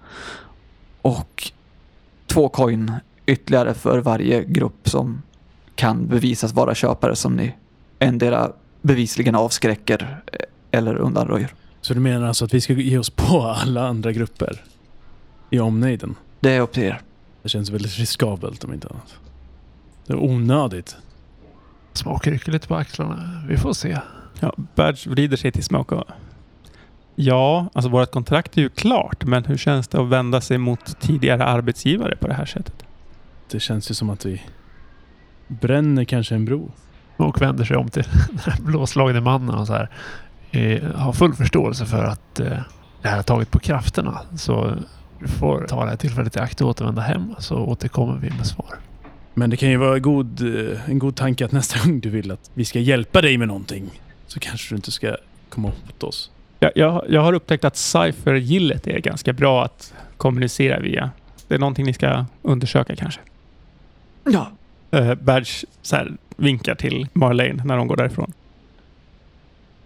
Och 1.01 1.51
två 2.27 2.49
coin 2.49 2.93
ytterligare 3.25 3.73
för 3.73 3.99
varje 3.99 4.43
grupp 4.43 4.89
som 4.89 5.21
kan 5.79 6.07
bevisas 6.07 6.53
vara 6.53 6.75
köpare 6.75 7.15
som 7.15 7.35
ni 7.35 7.55
endera 7.99 8.51
bevisligen 8.81 9.35
avskräcker 9.35 10.21
eh, 10.31 10.39
eller 10.79 10.95
undanröjer. 10.95 11.53
Så 11.81 11.93
du 11.93 11.99
menar 11.99 12.27
alltså 12.27 12.45
att 12.45 12.53
vi 12.53 12.61
ska 12.61 12.73
ge 12.73 12.97
oss 12.97 13.09
på 13.09 13.41
alla 13.41 13.87
andra 13.87 14.11
grupper? 14.11 14.63
I 15.49 15.59
omnejden? 15.59 16.15
Det 16.39 16.51
är 16.51 16.61
upp 16.61 16.71
till 16.71 16.83
er. 16.83 17.01
Det 17.43 17.49
känns 17.49 17.69
väldigt 17.69 17.97
riskabelt 17.97 18.63
om 18.63 18.73
inte 18.73 18.87
annat. 18.87 19.15
Det 20.05 20.13
är 20.13 20.17
onödigt. 20.17 20.97
Smoke 21.93 22.31
rycker 22.31 22.51
lite 22.51 22.67
på 22.67 22.75
axlarna. 22.75 23.43
Vi 23.47 23.57
får 23.57 23.73
se. 23.73 23.97
Ja, 24.39 24.53
Badge 24.75 25.07
vrider 25.07 25.37
sig 25.37 25.51
till 25.51 25.63
Smoke 25.63 25.95
och... 25.95 26.07
Ja, 27.15 27.69
alltså 27.73 27.89
vårt 27.89 28.11
kontrakt 28.11 28.57
är 28.57 28.61
ju 28.61 28.69
klart, 28.69 29.25
men 29.25 29.45
hur 29.45 29.57
känns 29.57 29.87
det 29.87 30.01
att 30.01 30.07
vända 30.07 30.41
sig 30.41 30.57
mot 30.57 30.99
tidigare 30.99 31.45
arbetsgivare 31.45 32.15
på 32.15 32.27
det 32.27 32.33
här 32.33 32.45
sättet? 32.45 32.83
Det 33.51 33.59
känns 33.59 33.91
ju 33.91 33.95
som 33.95 34.09
att 34.09 34.25
vi 34.25 34.41
bränner 35.49 36.03
kanske 36.03 36.35
en 36.35 36.45
bro. 36.45 36.71
Smoke 37.15 37.45
vänder 37.45 37.65
sig 37.65 37.77
om 37.77 37.89
till 37.89 38.03
den 38.45 38.53
blåslagne 38.65 39.21
mannen 39.21 39.55
och 39.55 39.67
så 39.67 39.73
här. 39.73 39.89
Eh, 40.51 40.83
har 40.95 41.13
full 41.13 41.33
förståelse 41.33 41.85
för 41.85 42.03
att 42.03 42.39
eh, 42.39 42.57
det 43.01 43.07
här 43.07 43.15
har 43.15 43.23
tagit 43.23 43.51
på 43.51 43.59
krafterna. 43.59 44.21
Så 44.37 44.75
du 45.19 45.27
får 45.27 45.65
ta 45.67 45.83
det 45.83 45.89
här 45.89 45.97
tillfället 45.97 46.35
i 46.35 46.39
akt 46.39 46.61
och 46.61 46.69
återvända 46.69 47.01
hem 47.01 47.35
så 47.39 47.55
återkommer 47.55 48.17
vi 48.17 48.29
med 48.29 48.47
svar. 48.47 48.75
Men 49.33 49.49
det 49.49 49.57
kan 49.57 49.69
ju 49.69 49.77
vara 49.77 49.99
god, 49.99 50.41
eh, 50.41 50.89
en 50.89 50.99
god 50.99 51.15
tanke 51.15 51.45
att 51.45 51.51
nästa 51.51 51.79
gång 51.85 51.99
du 51.99 52.09
vill 52.09 52.31
att 52.31 52.51
vi 52.53 52.65
ska 52.65 52.79
hjälpa 52.79 53.21
dig 53.21 53.37
med 53.37 53.47
någonting 53.47 54.01
så 54.27 54.39
kanske 54.39 54.73
du 54.73 54.75
inte 54.75 54.91
ska 54.91 55.15
komma 55.49 55.71
åt 55.89 56.03
oss. 56.03 56.31
Jag, 56.59 56.71
jag, 56.75 57.05
jag 57.09 57.21
har 57.21 57.33
upptäckt 57.33 57.65
att 57.65 57.75
Cypher-gillet 57.75 58.87
är 58.87 58.99
ganska 58.99 59.33
bra 59.33 59.65
att 59.65 59.93
kommunicera 60.17 60.79
via. 60.79 61.11
Det 61.47 61.55
är 61.55 61.59
någonting 61.59 61.85
ni 61.85 61.93
ska 61.93 62.25
undersöka 62.41 62.95
kanske. 62.95 63.21
Ja. 64.23 64.51
Uh, 64.93 65.15
Badge 65.15 65.65
så 65.81 65.95
här, 65.95 66.17
vinkar 66.37 66.75
till 66.75 67.07
Marlene 67.13 67.63
när 67.63 67.77
de 67.77 67.87
går 67.87 67.95
därifrån. 67.95 68.33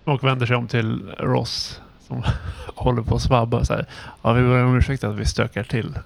Och 0.04 0.24
vänder 0.24 0.46
sig 0.46 0.56
om 0.56 0.68
till 0.68 1.02
Ross 1.18 1.82
som 2.08 2.24
håller 2.76 3.02
på 3.02 3.16
att 3.16 3.22
svabba. 3.22 3.66
Så 3.66 3.74
här. 3.74 3.86
Ja, 4.22 4.34
vi 4.34 4.42
ber 4.42 4.64
om 4.64 4.78
ursäkt 4.78 5.04
att 5.04 5.16
vi 5.16 5.26
stökar 5.26 5.64
till. 5.64 6.00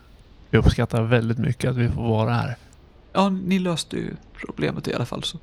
Vi 0.49 0.57
uppskattar 0.57 1.01
väldigt 1.01 1.37
mycket 1.37 1.69
att 1.69 1.77
vi 1.77 1.89
får 1.89 2.01
vara 2.01 2.33
här. 2.33 2.55
Ja, 3.13 3.29
ni 3.29 3.59
löste 3.59 3.95
ju 3.95 4.15
problemet 4.45 4.87
i 4.87 4.93
alla 4.93 5.05
fall. 5.05 5.23
Så. 5.23 5.37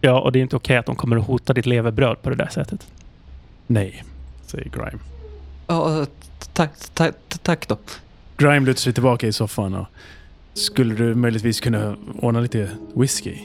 Ja, 0.00 0.20
och 0.20 0.32
det 0.32 0.38
är 0.38 0.40
inte 0.40 0.56
okej 0.56 0.76
att 0.76 0.86
de 0.86 0.96
kommer 0.96 1.16
att 1.16 1.26
hota 1.26 1.52
ditt 1.52 1.66
levebröd 1.66 2.22
på 2.22 2.30
det 2.30 2.36
där 2.36 2.48
sättet. 2.48 2.86
Nej, 3.66 4.04
säger 4.46 4.70
Grime. 4.70 4.98
Ja, 5.66 6.06
tack, 6.52 6.70
tack, 6.94 7.14
tack 7.42 7.68
då. 7.68 7.78
Grime 8.36 8.66
lutar 8.66 8.80
sig 8.80 8.92
tillbaka 8.92 9.26
i 9.26 9.32
soffan 9.32 9.74
och 9.74 9.86
skulle 10.54 10.94
du 10.94 11.14
möjligtvis 11.14 11.60
kunna 11.60 11.96
ordna 12.22 12.40
lite 12.40 12.68
whisky? 12.94 13.36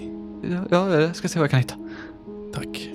Ja, 0.51 0.59
ja, 0.69 0.99
jag 0.99 1.15
ska 1.15 1.27
se 1.27 1.39
vad 1.39 1.43
jag 1.43 1.51
kan 1.51 1.59
hitta. 1.59 1.75
Tack. 2.53 2.89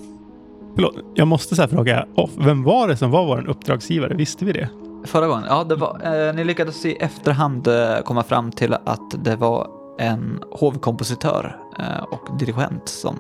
Förlåt, 0.75 0.95
jag 1.15 1.29
måste 1.29 1.57
så 1.57 1.63
här 1.63 1.69
fråga 1.69 2.07
off. 2.15 2.31
Vem 2.39 2.63
var 2.63 2.89
det 2.89 2.97
som 2.97 3.11
var 3.11 3.27
vår 3.27 3.49
uppdragsgivare? 3.49 4.15
Visste 4.15 4.45
vi 4.45 4.53
det? 4.53 4.69
Förra 5.05 5.27
gången? 5.27 5.45
Ja, 5.49 5.65
det 5.65 5.77
var, 5.77 6.01
eh, 6.29 6.35
ni 6.35 6.45
lyckades 6.45 6.85
i 6.87 6.93
efterhand 6.93 7.67
eh, 7.67 8.01
komma 8.05 8.23
fram 8.23 8.53
till 8.53 8.75
att 8.75 9.25
det 9.25 9.37
var 9.37 9.67
en 9.99 10.43
hovkompositör 10.51 11.57
eh, 11.79 12.03
och 12.03 12.39
dirigent 12.39 12.89
som 12.89 13.17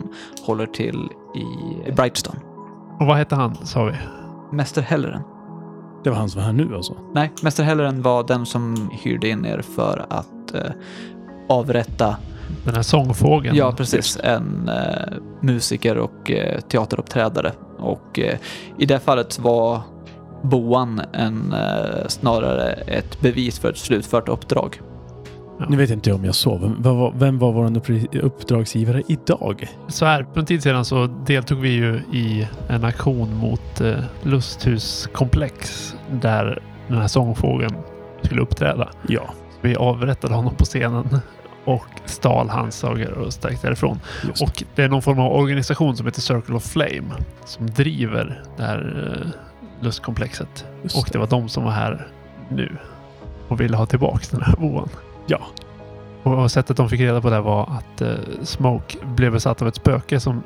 håller 0.46 0.66
till 0.66 1.08
i 1.34 1.92
Brightstone. 1.92 2.38
Och 3.00 3.06
vad 3.06 3.16
hette 3.16 3.34
han, 3.34 3.54
sa 3.66 3.84
vi? 3.84 3.92
Mäster 4.52 4.82
Helleren. 4.82 5.22
Det 6.04 6.10
var 6.10 6.16
han 6.16 6.30
som 6.30 6.38
var 6.40 6.46
här 6.46 6.52
nu 6.52 6.74
alltså? 6.76 6.96
Nej, 7.14 7.32
Mäster 7.42 7.64
Helleren 7.64 8.02
var 8.02 8.24
den 8.24 8.46
som 8.46 8.90
hyrde 8.92 9.28
in 9.28 9.46
er 9.46 9.62
för 9.76 10.06
att 10.08 10.54
eh, 10.54 10.70
avrätta, 11.48 12.16
Den 12.64 12.74
här 12.74 12.82
sångfågeln. 12.82 13.56
ja 13.56 13.72
precis, 13.72 14.18
en 14.22 14.68
eh, 14.68 15.14
musiker 15.40 15.98
och 15.98 16.30
eh, 16.30 16.60
teateruppträdare. 16.60 17.52
Och 17.78 18.18
eh, 18.18 18.38
i 18.78 18.86
det 18.86 18.98
fallet 18.98 19.38
var 19.38 19.80
boan 20.42 21.00
en, 21.12 21.52
eh, 21.52 22.06
snarare 22.08 22.72
ett 22.72 23.20
bevis 23.20 23.58
för 23.58 23.70
ett 23.70 23.78
slutfört 23.78 24.28
uppdrag. 24.28 24.80
Nu 25.68 25.76
vet 25.76 25.90
inte 25.90 26.10
jag 26.10 26.18
om 26.18 26.24
jag 26.24 26.34
sov. 26.34 26.60
Vem, 26.60 26.82
var- 26.98 27.12
vem 27.16 27.38
var 27.38 27.52
vår 27.52 27.64
uppdra- 27.70 28.20
uppdragsgivare 28.20 29.02
idag? 29.08 29.68
Så 29.88 30.04
här, 30.06 30.26
för 30.32 30.40
en 30.40 30.46
tid 30.46 30.62
sedan 30.62 30.84
så 30.84 31.06
deltog 31.06 31.58
vi 31.58 31.68
ju 31.68 31.94
i 32.12 32.48
en 32.68 32.84
aktion 32.84 33.34
mot 33.36 33.80
eh, 33.80 33.94
lusthuskomplex 34.22 35.94
där 36.10 36.62
den 36.88 36.98
här 36.98 37.08
sångfågeln 37.08 37.74
skulle 38.22 38.40
uppträda. 38.42 38.88
Ja, 39.08 39.34
Vi 39.60 39.76
avrättade 39.76 40.34
honom 40.34 40.54
på 40.54 40.64
scenen 40.64 41.18
och 41.64 41.86
stal 42.04 42.48
hans 42.48 42.74
sagor 42.78 43.12
och 43.12 43.32
stack 43.32 43.62
därifrån. 43.62 44.00
just 44.26 44.42
Och 44.42 44.64
det 44.74 44.82
är 44.82 44.88
någon 44.88 45.02
form 45.02 45.18
av 45.18 45.32
organisation 45.32 45.96
som 45.96 46.06
heter 46.06 46.20
Circle 46.20 46.54
of 46.56 46.64
Flame 46.64 47.14
som 47.44 47.66
driver 47.70 48.42
det 48.56 48.62
här 48.62 49.10
eh, 49.24 49.30
lustkomplexet. 49.84 50.66
just 50.82 50.96
Och 50.98 51.08
det 51.12 51.18
var 51.18 51.26
de 51.26 51.48
som 51.48 51.64
var 51.64 51.70
här 51.70 52.06
nu 52.48 52.76
och 53.48 53.60
ville 53.60 53.76
ha 53.76 53.86
tillbaks 53.86 54.28
den 54.28 54.42
här 54.42 54.56
boan. 54.56 54.88
Ja. 55.26 55.40
Och 56.22 56.50
sättet 56.50 56.76
de 56.76 56.88
fick 56.88 57.00
reda 57.00 57.20
på 57.20 57.30
det 57.30 57.40
var 57.40 57.62
att 57.62 58.00
eh, 58.00 58.08
Smoke 58.42 58.96
blev 59.06 59.32
besatt 59.32 59.62
av 59.62 59.68
ett 59.68 59.74
spöke 59.76 60.20
som 60.20 60.42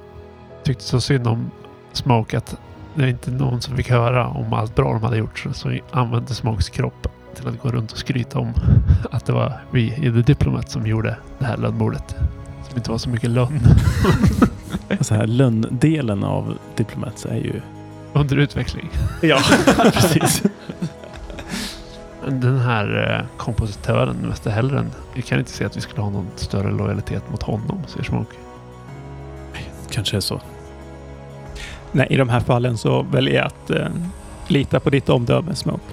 tyckte 0.64 0.84
så 0.84 1.00
synd 1.00 1.26
om 1.26 1.50
Smoke 1.92 2.38
att 2.38 2.56
det 2.94 3.02
är 3.04 3.08
inte 3.08 3.30
någon 3.30 3.60
som 3.62 3.76
fick 3.76 3.90
höra 3.90 4.26
om 4.28 4.52
allt 4.52 4.74
bra 4.74 4.92
de 4.92 5.02
hade 5.02 5.16
gjort. 5.16 5.38
Så- 5.38 5.52
Så 5.52 5.78
använde 5.90 6.34
Smokes 6.34 6.68
kropp 6.68 7.06
till 7.36 7.48
att 7.48 7.62
gå 7.62 7.68
runt 7.68 7.92
och 7.92 7.98
skryta 7.98 8.38
om 8.38 8.52
att 9.10 9.26
det 9.26 9.32
var 9.32 9.52
vi 9.70 9.82
i 9.94 10.00
The 10.12 10.22
Diplomat 10.22 10.70
som 10.70 10.86
gjorde 10.86 11.16
det 11.38 11.44
här 11.46 11.56
lönnmordet. 11.56 12.16
Som 12.68 12.76
inte 12.76 12.90
var 12.90 12.98
så 12.98 13.08
mycket 13.08 13.30
lönn 13.30 13.60
Så 15.00 15.14
här, 15.14 15.26
lönndelen 15.26 16.24
av 16.24 16.58
Diplomats 16.76 17.26
är 17.26 17.34
ju... 17.36 17.60
under 18.12 18.36
utveckling. 18.36 18.90
Ja, 19.22 19.38
precis. 19.92 20.42
Den 22.28 22.58
här 22.58 23.18
eh, 23.18 23.36
kompositören, 23.36 24.16
Mäster 24.16 24.50
Hellren, 24.50 24.90
vi 25.14 25.22
kan 25.22 25.38
inte 25.38 25.50
se 25.50 25.64
att 25.64 25.76
vi 25.76 25.80
skulle 25.80 26.02
ha 26.02 26.10
någon 26.10 26.26
större 26.36 26.72
lojalitet 26.72 27.30
mot 27.30 27.42
honom, 27.42 27.82
säger 27.86 28.04
Smoke. 28.04 28.36
Kanske 29.90 30.16
är 30.16 30.20
så. 30.20 30.40
Nej, 31.92 32.06
i 32.10 32.16
de 32.16 32.28
här 32.28 32.40
fallen 32.40 32.78
så 32.78 33.02
väljer 33.02 33.34
jag 33.34 33.46
att 33.46 33.70
eh, 33.70 33.88
lita 34.48 34.80
på 34.80 34.90
ditt 34.90 35.08
omdöme, 35.08 35.54
Smoke. 35.54 35.84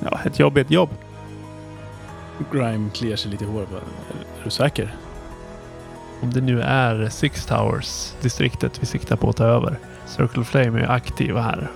Ja, 0.00 0.20
ett 0.24 0.38
jobb 0.38 0.56
är 0.56 0.60
ett 0.60 0.70
jobb. 0.70 0.90
Grime 2.52 2.90
kliar 2.90 3.16
sig 3.16 3.30
lite 3.30 3.44
i 3.44 3.46
håret. 3.46 3.70
Är, 3.70 3.76
är 3.76 4.44
du 4.44 4.50
säker? 4.50 4.94
Om 6.22 6.32
det 6.32 6.40
nu 6.40 6.60
är 6.62 7.08
Six 7.08 7.46
Towers-distriktet 7.46 8.82
vi 8.82 8.86
siktar 8.86 9.16
på 9.16 9.28
att 9.28 9.36
ta 9.36 9.44
över. 9.44 9.78
Circle 10.06 10.40
of 10.40 10.48
Flame 10.48 10.80
är 10.80 10.90
aktiva 10.90 11.40
här. 11.42 11.70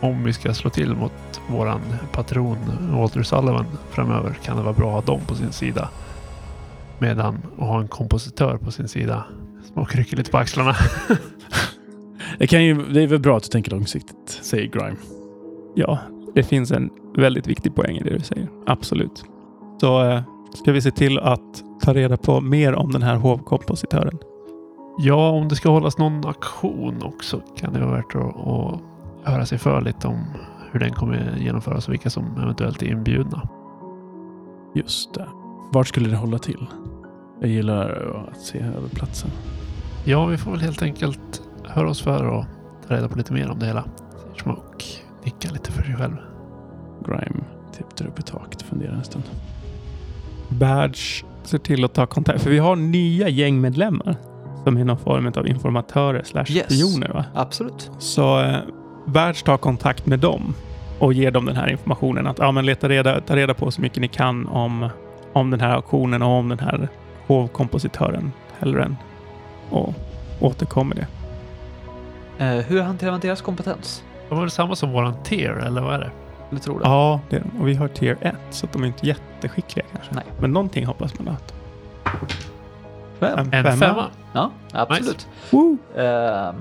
Om 0.00 0.24
vi 0.24 0.32
ska 0.32 0.54
slå 0.54 0.70
till 0.70 0.94
mot 0.94 1.12
våran 1.48 1.80
patron 2.12 2.58
Walter 2.92 3.22
Sullivan 3.22 3.66
framöver 3.90 4.38
kan 4.42 4.56
det 4.56 4.62
vara 4.62 4.72
bra 4.72 4.98
att 4.98 5.06
ha 5.06 5.14
dem 5.14 5.26
på 5.26 5.34
sin 5.34 5.52
sida. 5.52 5.88
Medan 6.98 7.38
att 7.58 7.66
ha 7.66 7.80
en 7.80 7.88
kompositör 7.88 8.56
på 8.56 8.70
sin 8.70 8.88
sida. 8.88 9.24
Smoke 9.72 9.98
rycker 9.98 10.16
lite 10.16 10.30
på 10.30 10.38
axlarna. 10.38 10.76
Det, 12.38 12.46
kan 12.46 12.64
ju, 12.64 12.82
det 12.92 13.02
är 13.02 13.06
väl 13.06 13.18
bra 13.20 13.36
att 13.36 13.42
du 13.42 13.48
tänker 13.48 13.70
långsiktigt, 13.70 14.40
säger 14.42 14.66
Grime. 14.66 14.96
Ja, 15.74 15.98
det 16.34 16.42
finns 16.42 16.70
en 16.70 16.90
väldigt 17.16 17.46
viktig 17.46 17.74
poäng 17.74 17.96
i 17.96 18.02
det 18.02 18.10
du 18.10 18.20
säger. 18.20 18.48
Absolut. 18.66 19.24
Så 19.80 20.04
eh, 20.04 20.22
ska 20.54 20.72
vi 20.72 20.82
se 20.82 20.90
till 20.90 21.18
att 21.18 21.62
ta 21.82 21.94
reda 21.94 22.16
på 22.16 22.40
mer 22.40 22.74
om 22.74 22.92
den 22.92 23.02
här 23.02 23.16
hovkompositören. 23.16 24.18
Ja, 24.98 25.30
om 25.30 25.48
det 25.48 25.56
ska 25.56 25.68
hållas 25.68 25.98
någon 25.98 26.26
aktion 26.26 27.02
också 27.02 27.40
kan 27.56 27.72
det 27.72 27.80
vara 27.80 27.96
värt 27.96 28.14
att, 28.14 28.46
att 28.46 28.80
höra 29.26 29.46
sig 29.46 29.58
för 29.58 29.80
lite 29.80 30.08
om 30.08 30.24
hur 30.72 30.80
den 30.80 30.92
kommer 30.92 31.36
genomföras 31.38 31.86
och 31.88 31.92
vilka 31.92 32.10
som 32.10 32.24
eventuellt 32.42 32.82
är 32.82 32.86
inbjudna. 32.86 33.48
Just 34.74 35.14
det. 35.14 35.26
Vart 35.72 35.88
skulle 35.88 36.08
det 36.10 36.16
hålla 36.16 36.38
till? 36.38 36.66
Jag 37.40 37.50
gillar 37.50 37.88
att 38.30 38.40
se 38.40 38.58
över 38.58 38.88
platsen. 38.88 39.30
Ja, 40.04 40.26
vi 40.26 40.36
får 40.38 40.50
väl 40.50 40.60
helt 40.60 40.82
enkelt 40.82 41.42
höra 41.64 41.90
oss 41.90 42.02
för 42.02 42.24
och 42.24 42.44
ta 42.88 42.94
reda 42.94 43.08
på 43.08 43.18
lite 43.18 43.32
mer 43.32 43.50
om 43.50 43.58
det 43.58 43.66
hela. 43.66 43.82
Säger 44.22 44.34
Smoke 44.42 44.84
nickar 45.24 45.50
lite 45.52 45.72
för 45.72 45.82
sig 45.82 45.94
själv. 45.96 46.16
Grime 47.06 47.44
tittar 47.76 48.06
upp 48.06 48.18
i 48.18 48.22
taket 48.22 48.60
och 48.62 48.68
funderar 48.68 48.92
en 48.94 49.04
stund. 49.04 49.24
Badge 50.48 51.24
ser 51.44 51.58
till 51.58 51.84
att 51.84 51.94
ta 51.94 52.06
kontakt. 52.06 52.42
För 52.42 52.50
vi 52.50 52.58
har 52.58 52.76
nya 52.76 53.28
gängmedlemmar 53.28 54.16
som 54.64 54.76
är 54.76 54.84
någon 54.84 54.98
form 54.98 55.32
av 55.36 55.46
informatörer 55.46 56.22
slash 56.22 56.44
Yes. 56.50 56.64
spioner. 56.66 57.08
Va? 57.08 57.24
Absolut. 57.34 57.90
Så 57.98 58.54
Badge 59.06 59.44
tar 59.44 59.56
kontakt 59.56 60.06
med 60.06 60.18
dem 60.18 60.54
och 60.98 61.12
ger 61.12 61.30
dem 61.30 61.46
den 61.46 61.56
här 61.56 61.70
informationen. 61.70 62.26
Att 62.26 62.38
ja, 62.38 62.52
men 62.52 62.66
leta 62.66 62.88
reda, 62.88 63.20
ta 63.20 63.36
reda 63.36 63.54
på 63.54 63.70
så 63.70 63.80
mycket 63.80 63.98
ni 63.98 64.08
kan 64.08 64.46
om, 64.46 64.88
om 65.32 65.50
den 65.50 65.60
här 65.60 65.74
auktionen 65.74 66.22
och 66.22 66.30
om 66.30 66.48
den 66.48 66.58
här 66.58 66.88
hovkompositören 67.26 68.32
Hellren. 68.58 68.96
Och 69.70 69.94
återkommer 70.40 70.94
det. 70.94 71.06
Eh, 72.44 72.64
hur 72.64 72.82
hanterar 72.82 73.10
man 73.10 73.20
deras 73.20 73.42
kompetens? 73.42 74.04
Det 74.28 74.34
var 74.34 74.42
väl 74.42 74.50
samma 74.50 74.76
som 74.76 74.92
våran 74.92 75.14
tier, 75.22 75.52
eller 75.52 75.80
vad 75.80 75.94
är 75.94 75.98
det? 75.98 76.10
Eller 76.50 76.60
tror 76.60 76.78
du? 76.78 76.84
Ja, 76.84 77.20
det 77.30 77.36
är 77.36 77.40
de. 77.40 77.60
Och 77.60 77.68
vi 77.68 77.74
har 77.74 77.88
tier 77.88 78.16
1 78.20 78.34
så 78.50 78.66
att 78.66 78.72
de 78.72 78.82
är 78.82 78.86
inte 78.86 79.06
jätteskickliga 79.06 79.86
kanske. 79.92 80.14
Nej. 80.14 80.24
Men 80.40 80.52
någonting 80.52 80.86
hoppas 80.86 81.18
man 81.18 81.28
att. 81.28 81.54
Fem. 83.20 83.48
En 83.52 83.78
femma. 83.78 84.04
Ja, 84.32 84.50
absolut. 84.72 85.28
Woo! 85.50 85.78
Ehm, 85.96 86.54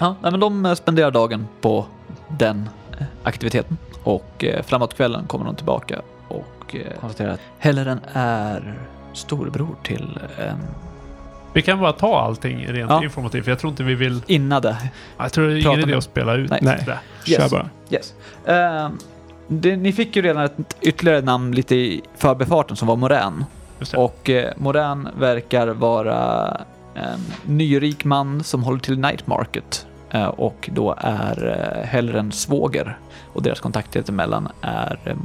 ja, 0.00 0.14
men 0.22 0.40
de 0.40 0.66
eh, 0.66 0.74
spenderar 0.74 1.10
dagen 1.10 1.46
på 1.60 1.86
den 2.28 2.68
eh, 2.98 3.06
aktiviteten. 3.22 3.78
Och 4.02 4.44
eh, 4.44 4.62
framåt 4.62 4.94
kvällen 4.96 5.24
kommer 5.26 5.44
de 5.44 5.54
tillbaka 5.56 6.00
och 6.28 6.76
konstaterar 7.00 7.32
att 7.34 7.40
Helleren 7.58 8.00
är 8.12 8.78
storebror 9.12 9.76
till 9.82 10.18
en 10.38 10.58
Vi 11.52 11.62
kan 11.62 11.80
bara 11.80 11.92
ta 11.92 12.20
allting 12.20 12.66
rent 12.66 12.90
Ja. 12.90 13.04
informativt, 13.04 13.44
för 13.44 13.50
jag 13.52 13.58
tror 13.58 13.70
inte 13.70 13.82
vi 13.82 13.94
vill... 13.94 14.22
innade 14.26 14.76
Jag 15.16 15.32
tror 15.32 15.46
det 15.46 15.52
är 15.52 15.66
ingen 15.66 15.80
idé 15.80 15.94
att 15.94 16.04
spela 16.04 16.34
ut 16.34 16.50
Nej. 16.50 16.58
Nej. 16.62 16.84
det. 16.86 16.98
Kör 17.24 17.42
Yes. 17.42 17.50
bara. 17.50 17.68
Yes. 17.90 18.14
Ehm, 18.46 18.98
det, 19.48 19.76
ni 19.76 19.92
fick 19.92 20.16
ju 20.16 20.22
redan 20.22 20.44
ett 20.44 20.76
ytterligare 20.80 21.20
namn 21.20 21.52
lite 21.52 21.74
i 21.74 22.02
förbifarten 22.16 22.76
som 22.76 22.88
var 22.88 22.96
Morän. 22.96 23.44
Det. 23.78 23.96
Och 23.96 24.30
eh, 24.30 24.52
Morän 24.56 25.08
verkar 25.18 25.66
vara 25.68 26.60
en 26.94 27.20
nyrik 27.44 28.04
man 28.04 28.44
som 28.44 28.62
håller 28.62 28.78
till 28.78 28.98
Night 28.98 29.26
Market 29.26 29.86
eh, 30.10 30.26
och 30.26 30.70
då 30.72 30.94
är 30.98 31.46
eh, 31.46 31.86
Hellrens 31.86 32.40
svåger. 32.40 32.98
Och 33.32 33.42
deras 33.42 33.60
kontakt 33.60 34.08
emellan 34.08 34.48
är 34.60 34.98
eh, 35.04 35.16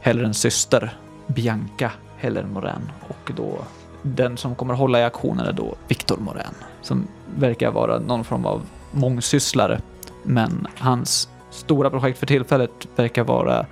Hellrens 0.00 0.38
syster 0.38 0.96
Bianca 1.26 1.92
Hellren 2.16 2.52
Morän 2.52 2.90
och 3.08 3.30
då 3.36 3.58
den 4.02 4.36
som 4.36 4.54
kommer 4.54 4.74
hålla 4.74 5.00
i 5.00 5.04
aktionen 5.04 5.46
är 5.46 5.52
då 5.52 5.74
Viktor 5.88 6.16
Morän 6.16 6.54
som 6.82 7.08
verkar 7.36 7.70
vara 7.70 7.98
någon 7.98 8.24
form 8.24 8.46
av 8.46 8.62
mångsysslare. 8.90 9.80
Men 10.22 10.66
hans 10.78 11.28
stora 11.50 11.90
projekt 11.90 12.18
för 12.18 12.26
tillfället 12.26 12.88
verkar 12.96 13.24
vara 13.24 13.66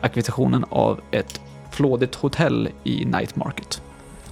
akvisitionen 0.00 0.64
av 0.70 1.00
ett 1.10 1.40
flådigt 1.70 2.14
hotell 2.14 2.68
i 2.84 3.04
Night 3.04 3.36
Market. 3.36 3.82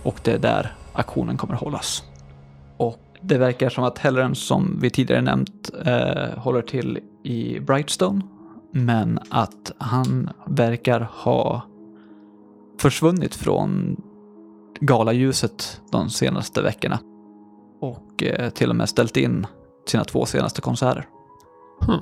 Och 0.03 0.21
det 0.23 0.33
är 0.33 0.39
där 0.39 0.75
aktionen 0.93 1.37
kommer 1.37 1.55
hållas. 1.55 2.05
Det 3.21 3.39
verkar 3.39 3.69
som 3.69 3.85
att 3.85 3.99
Hellren, 3.99 4.35
som 4.35 4.79
vi 4.81 4.91
tidigare 4.91 5.23
nämnt, 5.23 5.71
eh, 5.85 6.39
håller 6.39 6.63
till 6.63 6.99
i 7.25 7.61
Brightstone. 7.61 8.21
Men 8.73 9.19
att 9.31 9.73
han 9.79 10.31
verkar 10.47 11.01
ha 11.13 11.63
försvunnit 12.79 13.35
från 13.35 13.97
galaljuset 14.81 15.81
de 15.93 16.11
senaste 16.11 16.63
veckorna. 16.63 16.99
Och 17.81 18.23
eh, 18.23 18.51
till 18.51 18.71
och 18.71 18.77
med 18.77 18.89
ställt 18.89 19.17
in 19.17 19.47
sina 19.89 20.05
två 20.05 20.27
senaste 20.27 20.61
konserter. 20.61 21.07
Hmm. 21.87 22.01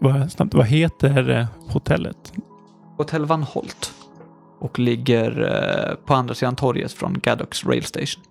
Vad, 0.00 0.32
snabbt, 0.32 0.54
vad 0.54 0.66
heter 0.66 1.30
eh, 1.30 1.46
hotellet? 1.72 2.32
Hotell 2.96 3.24
Van 3.24 3.42
Holt. 3.42 3.94
Och 4.58 4.78
ligger 4.78 5.42
eh, 5.42 6.06
på 6.06 6.14
andra 6.14 6.34
sidan 6.34 6.56
torget 6.56 6.92
från 6.92 7.18
Gaddocks 7.22 7.64
Rail 7.64 7.84
Station. 7.84 8.22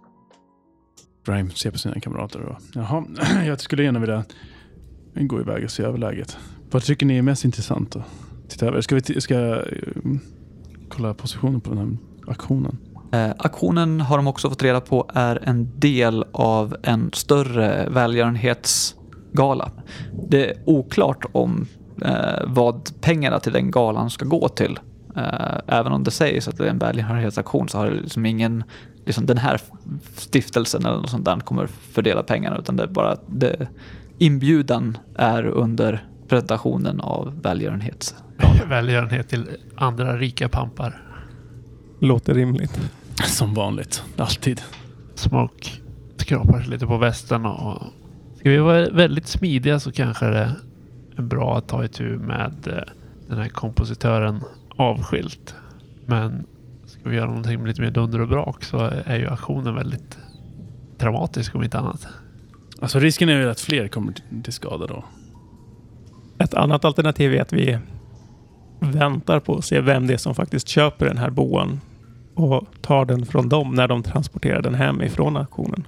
Grime 1.26 1.50
ser 1.50 1.72
på 1.72 1.78
sina 1.78 2.00
kamrater 2.00 2.40
och 2.40 2.58
jaha, 2.74 3.06
jag 3.46 3.62
skulle 3.62 3.84
gärna 3.84 4.00
vilja 4.00 4.24
gå 5.14 5.40
iväg 5.40 5.64
och 5.64 5.72
se 5.72 5.84
över 5.84 5.98
läget. 5.98 6.38
Vad 6.72 6.84
tycker 6.84 7.06
ni 7.06 7.18
är 7.18 7.22
mest 7.22 7.46
intressant 7.46 7.96
att 7.96 8.04
titta 8.48 8.66
över? 8.66 8.82
Ska 8.82 8.96
vi 8.96 9.22
ska, 9.22 9.34
jag, 9.34 9.66
kolla 10.90 11.14
positionen 11.14 11.62
på 11.62 11.70
den 11.70 11.78
här 11.78 11.98
aktionen? 12.32 12.78
Eh, 13.12 13.32
aktionen 13.38 14.02
har 14.02 14.18
de 14.18 14.28
också 14.28 14.50
fått 14.50 14.64
reda 14.64 14.82
på 14.82 15.10
är 15.14 15.40
en 15.44 15.80
del 15.80 16.26
av 16.32 16.76
en 16.84 17.12
större 17.14 17.90
välgörenhetsgala. 17.90 19.72
Det 20.30 20.50
är 20.50 20.58
oklart 20.66 21.26
om 21.32 21.68
eh, 22.02 22.44
vad 22.48 23.02
pengarna 23.02 23.40
till 23.40 23.54
den 23.54 23.72
galan 23.72 24.10
ska 24.10 24.26
gå 24.26 24.50
till. 24.50 24.80
Eh, 25.16 25.58
även 25.68 25.92
om 25.92 26.04
det 26.04 26.12
sägs 26.12 26.48
att 26.48 26.58
det 26.58 26.66
är 26.66 26.70
en 26.70 26.78
välgörenhetsaktion 26.78 27.70
så 27.70 27.78
har 27.78 27.86
det 27.86 28.02
liksom 28.02 28.26
ingen, 28.26 28.64
liksom 29.06 29.26
den 29.26 29.38
här 29.38 29.62
stiftelsen 30.16 30.86
eller 30.86 30.98
något 30.98 31.10
sånt 31.10 31.26
där 31.26 31.40
kommer 31.40 31.68
fördela 31.68 32.24
pengarna 32.24 32.58
utan 32.58 32.76
det 32.76 32.84
är 32.84 32.88
bara 32.88 33.12
att 33.12 33.24
det, 33.28 33.68
inbjudan 34.18 34.98
är 35.16 35.46
under 35.46 36.06
presentationen 36.28 37.02
av 37.02 37.42
välgörenhets. 37.42 38.16
Välgörenhet 38.70 39.30
till 39.30 39.48
andra 39.76 40.18
rika 40.18 40.50
pampar. 40.50 41.02
Låter 42.00 42.34
rimligt. 42.34 42.92
Som 43.26 43.54
vanligt, 43.54 44.04
alltid. 44.18 44.62
Smoke 45.16 45.70
skrapar 46.18 46.60
sig 46.60 46.70
lite 46.70 46.88
på 46.88 46.98
västen 46.98 47.46
och... 47.46 47.84
Ska 48.40 48.50
vi 48.50 48.58
vara 48.58 48.90
väldigt 48.90 49.28
smidiga 49.28 49.80
så 49.80 49.92
kanske 49.92 50.26
det 50.26 50.56
är 51.18 51.22
bra 51.22 51.58
att 51.58 51.68
ta 51.68 51.86
itu 51.86 52.04
med 52.04 52.68
eh, 52.68 52.94
den 53.28 53.38
här 53.38 53.50
kompositören 53.50 54.44
avskilt. 54.76 55.56
Men 56.06 56.46
ska 57.06 57.10
vi 57.10 57.18
göra 57.18 57.28
någonting 57.28 57.60
med 57.60 57.68
lite 57.68 57.82
mer 57.82 57.92
dunder 57.92 58.22
och 58.22 58.28
brak 58.28 58.64
så 58.64 58.78
är 59.06 59.18
ju 59.20 59.28
aktionen 59.28 59.76
väldigt 59.76 60.18
dramatisk 60.98 61.56
om 61.56 61.64
inte 61.64 61.80
annat. 61.80 62.08
Alltså 62.82 63.00
risken 63.00 63.30
är 63.30 63.40
ju 63.42 63.50
att 63.50 63.60
fler 63.60 63.88
kommer 63.88 64.14
till- 64.44 64.54
skada 64.54 64.88
då. 64.88 65.04
Ett 66.38 66.54
annat 66.54 66.86
alternativ 66.86 67.34
är 67.34 67.42
att 67.42 67.54
vi 67.54 67.78
väntar 68.80 69.40
på 69.40 69.56
att 69.56 69.66
se 69.66 69.82
vem 69.82 70.08
det 70.08 70.14
är 70.14 70.18
som 70.18 70.36
faktiskt 70.36 70.68
köper 70.68 71.06
den 71.06 71.18
här 71.18 71.30
boan 71.30 71.80
och 72.36 72.64
tar 72.82 73.06
den 73.06 73.26
från 73.26 73.50
dem 73.50 73.76
när 73.76 73.88
de 73.88 74.04
transporterar 74.04 74.62
den 74.62 74.76
hem 74.76 75.02
ifrån 75.02 75.38
auktionen. 75.38 75.88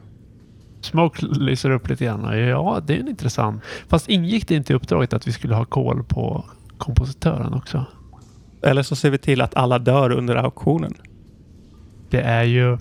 Smoke 0.81 1.25
lyser 1.25 1.69
upp 1.69 1.89
lite 1.89 2.05
grann. 2.05 2.39
Ja, 2.39 2.81
det 2.87 2.95
är 2.95 2.99
en 2.99 3.07
intressant. 3.07 3.63
Fast 3.87 4.09
ingick 4.09 4.47
det 4.47 4.55
inte 4.55 4.73
i 4.73 4.75
uppdraget 4.75 5.13
att 5.13 5.27
vi 5.27 5.31
skulle 5.31 5.55
ha 5.55 5.65
koll 5.65 6.03
på 6.03 6.45
kompositören 6.77 7.53
också? 7.53 7.85
Eller 8.61 8.83
så 8.83 8.95
ser 8.95 9.09
vi 9.09 9.17
till 9.17 9.41
att 9.41 9.55
alla 9.55 9.79
dör 9.79 10.11
under 10.11 10.35
auktionen. 10.35 10.93
Det 12.09 12.21
är 12.21 12.43
ju 12.43 12.77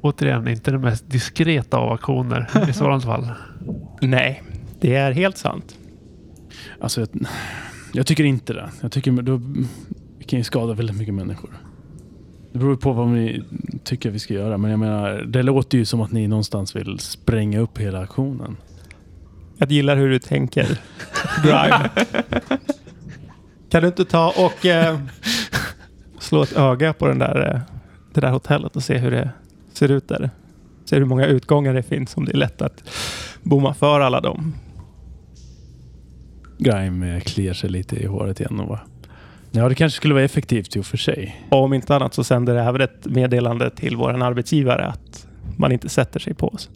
återigen 0.00 0.48
inte 0.48 0.70
den 0.70 0.80
mest 0.80 1.10
diskreta 1.10 1.76
av 1.76 1.92
aktioner 1.92 2.68
i 2.68 2.72
sådant 2.72 3.04
fall. 3.04 3.28
Nej, 4.00 4.42
det 4.80 4.94
är 4.94 5.12
helt 5.12 5.38
sant. 5.38 5.78
Alltså, 6.80 7.00
jag, 7.00 7.08
jag 7.92 8.06
tycker 8.06 8.24
inte 8.24 8.52
det. 8.52 8.70
Jag 8.80 8.92
tycker 8.92 9.12
då, 9.12 9.40
vi 10.18 10.24
kan 10.24 10.38
ju 10.38 10.44
skada 10.44 10.74
väldigt 10.74 10.96
mycket 10.96 11.14
människor. 11.14 11.50
Det 12.52 12.58
beror 12.58 12.76
på 12.76 12.92
vad 12.92 13.08
ni 13.08 13.42
tycker 13.84 14.10
vi 14.10 14.18
ska 14.18 14.34
göra. 14.34 14.58
Men 14.58 14.70
jag 14.70 14.80
menar, 14.80 15.22
det 15.26 15.42
låter 15.42 15.78
ju 15.78 15.84
som 15.84 16.00
att 16.00 16.12
ni 16.12 16.28
någonstans 16.28 16.76
vill 16.76 16.98
spränga 16.98 17.60
upp 17.60 17.78
hela 17.78 18.00
aktionen. 18.00 18.56
Jag 19.58 19.72
gillar 19.72 19.96
hur 19.96 20.10
du 20.10 20.18
tänker. 20.18 20.80
Grime. 21.42 21.90
Kan 23.70 23.82
du 23.82 23.88
inte 23.88 24.04
ta 24.04 24.32
och 24.36 24.66
eh, 24.66 24.98
slå 26.18 26.42
ett 26.42 26.56
öga 26.56 26.92
på 26.92 27.06
den 27.06 27.18
där, 27.18 27.54
eh, 27.54 27.60
det 28.14 28.20
där 28.20 28.30
hotellet 28.30 28.76
och 28.76 28.82
se 28.82 28.98
hur 28.98 29.10
det 29.10 29.30
ser 29.72 29.90
ut 29.90 30.08
där? 30.08 30.30
Se 30.84 30.96
hur 30.96 31.04
många 31.04 31.26
utgångar 31.26 31.74
det 31.74 31.82
finns 31.82 32.16
om 32.16 32.24
det 32.24 32.32
är 32.32 32.36
lätt 32.36 32.62
att 32.62 32.82
bomma 33.42 33.74
för 33.74 34.00
alla 34.00 34.20
dem. 34.20 34.54
Grime 36.58 37.16
eh, 37.16 37.20
kliar 37.20 37.54
sig 37.54 37.70
lite 37.70 37.96
i 37.96 38.06
håret 38.06 38.40
igen 38.40 38.60
och 38.60 38.68
bara... 38.68 38.80
Ja, 39.50 39.68
det 39.68 39.74
kanske 39.74 39.96
skulle 39.96 40.14
vara 40.14 40.24
effektivt 40.24 40.76
i 40.76 40.80
och 40.80 40.86
för 40.86 40.96
sig. 40.96 41.46
Om 41.48 41.74
inte 41.74 41.96
annat 41.96 42.14
så 42.14 42.24
sänder 42.24 42.54
det 42.54 42.60
även 42.60 42.80
ett 42.80 43.06
meddelande 43.06 43.70
till 43.70 43.96
vår 43.96 44.22
arbetsgivare 44.22 44.86
att 44.86 45.26
man 45.56 45.72
inte 45.72 45.88
sätter 45.88 46.20
sig 46.20 46.34
på 46.34 46.48
oss. 46.48 46.70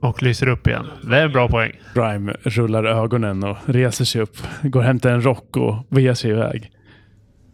Och 0.00 0.22
lyser 0.22 0.48
upp 0.48 0.66
igen. 0.66 0.86
Det 1.02 1.16
är 1.18 1.24
en 1.24 1.32
bra 1.32 1.48
poäng. 1.48 1.72
Grime 1.94 2.36
rullar 2.42 2.84
ögonen 2.84 3.44
och 3.44 3.56
reser 3.66 4.04
sig 4.04 4.20
upp. 4.20 4.36
Går 4.62 4.80
och 4.80 4.86
hämtar 4.86 5.10
en 5.10 5.22
rock 5.24 5.56
och 5.56 5.74
beger 5.88 6.14
sig 6.14 6.30
iväg. 6.30 6.70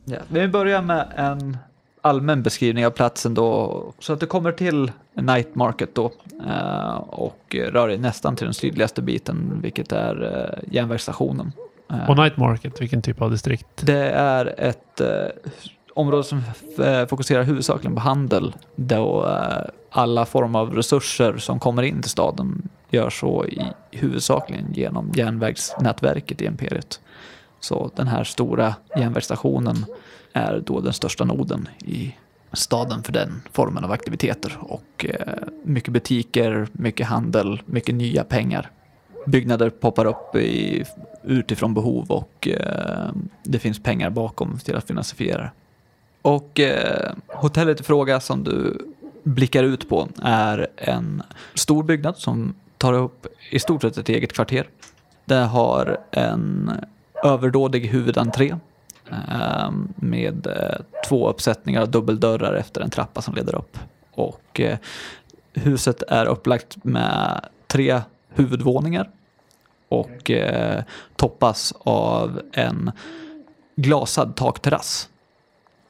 Ja, 0.05 0.18
vi 0.28 0.48
börjar 0.48 0.83
med 0.83 1.07
en 1.16 1.57
allmän 2.00 2.42
beskrivning 2.42 2.87
av 2.87 2.90
platsen 2.90 3.35
då. 3.35 3.92
Så 3.98 4.12
att 4.12 4.20
du 4.20 4.26
kommer 4.26 4.52
till 4.52 4.92
Night 5.14 5.55
Market 5.55 5.94
då 5.94 6.12
eh, 6.48 6.94
och 6.96 7.57
rör 7.72 7.88
dig 7.88 7.98
nästan 7.98 8.37
till 8.37 8.44
den 8.44 8.55
sydligaste 8.55 9.02
biten, 9.02 9.59
vilket 9.62 9.92
är 9.92 10.22
eh, 10.22 10.72
järnvägsstationen. 10.74 11.52
Eh, 11.90 12.11
Och 12.11 12.16
Night 12.16 12.37
Market, 12.37 12.81
vilken 12.81 13.02
typ 13.02 13.22
av 13.22 13.31
distrikt? 13.31 13.87
Det 13.87 14.11
är 14.11 14.55
ett 14.59 15.00
område 15.94 16.24
som 16.24 16.42
eh, 16.78 17.07
fokuserar 17.07 17.42
huvudsakligen 17.42 17.94
på 17.94 18.00
handel, 18.00 18.55
då 18.76 19.26
eh, 19.26 19.70
alla 19.90 20.26
former 20.26 20.59
av 20.59 20.74
resurser 20.74 21.37
som 21.37 21.61
kommer 21.61 21.83
in 21.83 22.02
till 22.02 22.11
staden 22.11 22.68
gör 22.90 23.11
så 23.11 23.46
i 23.46 23.62
huvudsakligen 23.90 24.72
genom 24.72 25.12
järnvägsnätverket 25.14 26.42
i 26.42 26.46
imperiet. 26.46 27.00
Så 27.61 27.90
den 27.96 28.09
här 28.09 28.24
stora 28.24 28.74
järnvägsstationen 28.96 29.85
är 30.33 30.62
då 30.66 30.81
den 30.81 30.92
största 30.92 31.24
noden 31.24 31.68
i 31.85 32.14
staden 32.52 33.02
för 33.02 33.12
den 33.12 33.42
formen 33.52 33.85
av 33.85 33.92
aktiviteter 33.92 34.59
och 34.61 35.07
eh, 35.09 35.48
mycket 35.64 35.92
butiker, 35.92 36.68
mycket 36.72 37.07
handel, 37.07 37.62
mycket 37.66 37.94
nya 37.94 38.24
pengar. 38.24 38.70
Byggnader 39.26 39.70
poppar 39.70 40.05
upp 40.05 40.37
i, 40.37 40.85
utifrån 41.22 41.74
behov 41.74 42.11
och 42.11 42.48
eh, 42.48 43.11
det 43.44 43.59
finns 43.59 43.83
pengar 43.83 44.11
bakom 44.11 44.59
till 44.59 44.76
att 44.76 44.87
finansiera. 44.87 45.50
Och 46.23 46.61
eh, 46.61 47.13
hotellet 47.29 47.81
i 47.81 47.85
fråga 47.85 48.21
som 48.21 48.45
du 48.45 48.79
blickar 49.23 49.63
ut 49.65 49.89
på 49.89 50.09
är 50.23 50.67
en 50.77 51.23
stor 51.55 51.83
byggnad 51.83 52.17
som 52.17 52.55
tar 52.79 52.93
upp 52.93 53.27
i 53.51 53.59
stort 53.59 53.83
sett 53.83 53.99
ett 53.99 54.09
eget 54.09 54.33
kvarter. 54.33 54.69
Det 55.25 55.35
har 55.35 55.99
en 56.11 56.73
överdådig 57.25 57.87
huvudentré 57.87 58.55
eh, 59.11 59.71
med 59.97 60.47
eh, 60.47 60.81
två 61.09 61.29
uppsättningar 61.29 61.83
av 61.83 61.91
dubbeldörrar 61.91 62.55
efter 62.55 62.81
en 62.81 62.91
trappa 62.91 63.23
som 63.23 63.35
leder 63.35 63.55
upp. 63.55 63.79
Och 64.11 64.61
eh, 64.61 64.79
huset 65.53 66.03
är 66.03 66.27
upplagt 66.27 66.85
med 66.85 67.45
tre 67.67 68.01
huvudvåningar 68.29 69.11
och 69.89 70.31
eh, 70.31 70.83
toppas 71.17 71.75
av 71.79 72.41
en 72.53 72.91
glasad 73.77 74.37
takterrass. 74.37 75.09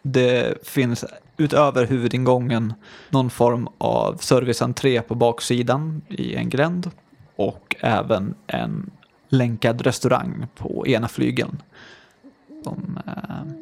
Det 0.02 0.66
finns 0.68 1.04
utöver 1.36 1.86
huvudingången 1.86 2.74
någon 3.10 3.30
form 3.30 3.68
av 3.78 4.16
serviceentré 4.16 5.02
på 5.02 5.14
baksidan 5.14 6.02
i 6.08 6.34
en 6.34 6.48
gränd 6.48 6.90
och 7.36 7.76
även 7.80 8.34
en 8.46 8.90
länkad 9.28 9.80
restaurang 9.80 10.46
på 10.56 10.86
ena 10.86 11.08
flygeln 11.08 11.62
som 12.64 12.98
eh, 13.06 13.52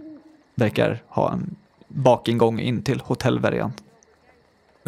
verkar 0.55 1.03
ha 1.09 1.33
en 1.33 1.55
bakingång 1.89 2.61
in 2.61 2.83
till 2.83 3.01
hotellvariant. 3.01 3.83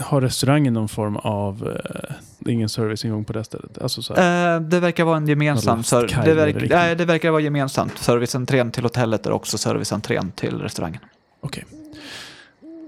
Har 0.01 0.21
restaurangen 0.21 0.75
någon 0.75 0.89
form 0.89 1.17
av, 1.17 1.79
eh, 1.85 2.15
ingen 2.53 2.69
serviceingång 2.69 3.25
på 3.25 3.33
det 3.33 3.45
stället? 3.45 3.79
Alltså 3.83 4.15
Eh, 4.15 4.61
det 4.61 4.81
verkar 4.81 5.05
vara 5.05 5.17
en 5.17 5.29
gemensam... 5.29 5.77
Lost 5.79 5.89
Ser- 5.89 6.09
Kai 6.09 6.25
det, 6.25 6.35
verk, 6.35 6.71
nej, 6.71 6.97
det 6.97 7.05
verkar 7.05 7.31
vara 7.31 7.41
gemensamt. 7.41 7.99
Serviceentrén 7.99 8.71
till 8.71 8.83
hotellet 8.83 9.27
är 9.27 9.33
också 9.33 9.59
serviceentrén 9.59 10.31
till 10.31 10.61
restaurangen. 10.61 11.01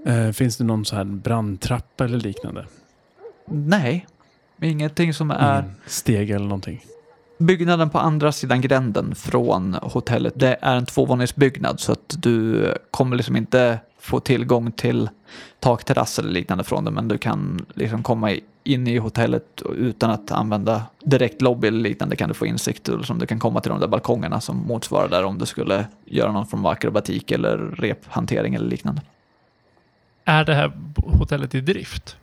Eh, 0.05 0.31
finns 0.31 0.57
det 0.57 0.63
någon 0.63 0.85
så 0.85 0.95
här 0.95 1.03
brandtrappa 1.03 2.03
eller 2.05 2.17
liknande? 2.17 2.65
Nej, 3.47 4.07
ingenting 4.61 5.13
som 5.13 5.31
är... 5.31 5.59
Ingen 5.59 5.75
steg 5.85 6.29
eller 6.29 6.45
någonting? 6.45 6.85
Byggnaden 7.37 7.89
på 7.89 7.99
andra 7.99 8.31
sidan 8.31 8.61
gränden 8.61 9.15
från 9.15 9.73
hotellet, 9.73 10.33
det 10.35 10.57
är 10.61 10.75
en 10.75 10.85
tvåvåningsbyggnad 10.85 11.79
så 11.79 11.91
att 11.91 12.15
du 12.17 12.65
kommer 12.91 13.15
liksom 13.15 13.35
inte 13.35 13.79
få 13.99 14.19
tillgång 14.19 14.71
till 14.71 15.09
takterrass 15.59 16.19
eller 16.19 16.29
liknande 16.31 16.63
från 16.63 16.85
den, 16.85 16.93
men 16.93 17.07
du 17.07 17.17
kan 17.17 17.65
liksom 17.73 18.03
komma 18.03 18.31
i- 18.31 18.43
in 18.65 18.87
i 18.87 18.97
hotellet 18.97 19.61
utan 19.75 20.09
att 20.09 20.31
använda 20.31 20.83
direkt 21.03 21.41
lobby 21.41 21.67
eller 21.67 21.79
liknande 21.79 22.15
kan 22.15 22.29
du 22.29 22.35
få 22.35 22.45
insikt 22.45 22.89
och 22.89 23.05
som 23.05 23.19
du 23.19 23.25
kan 23.25 23.39
komma 23.39 23.61
till 23.61 23.69
de 23.71 23.79
där 23.79 23.87
balkongerna 23.87 24.41
som 24.41 24.57
motsvarar 24.57 25.07
där 25.07 25.23
om 25.23 25.37
du 25.37 25.45
skulle 25.45 25.85
göra 26.05 26.31
någon 26.31 26.47
form 26.47 26.65
av 26.65 26.71
akrobatik 26.71 27.31
eller 27.31 27.57
rephantering 27.57 28.55
eller 28.55 28.69
liknande. 28.69 29.01
Är 30.25 30.45
det 30.45 30.53
här 30.53 30.71
hotellet 30.95 31.55
i 31.55 31.61
drift? 31.61 32.17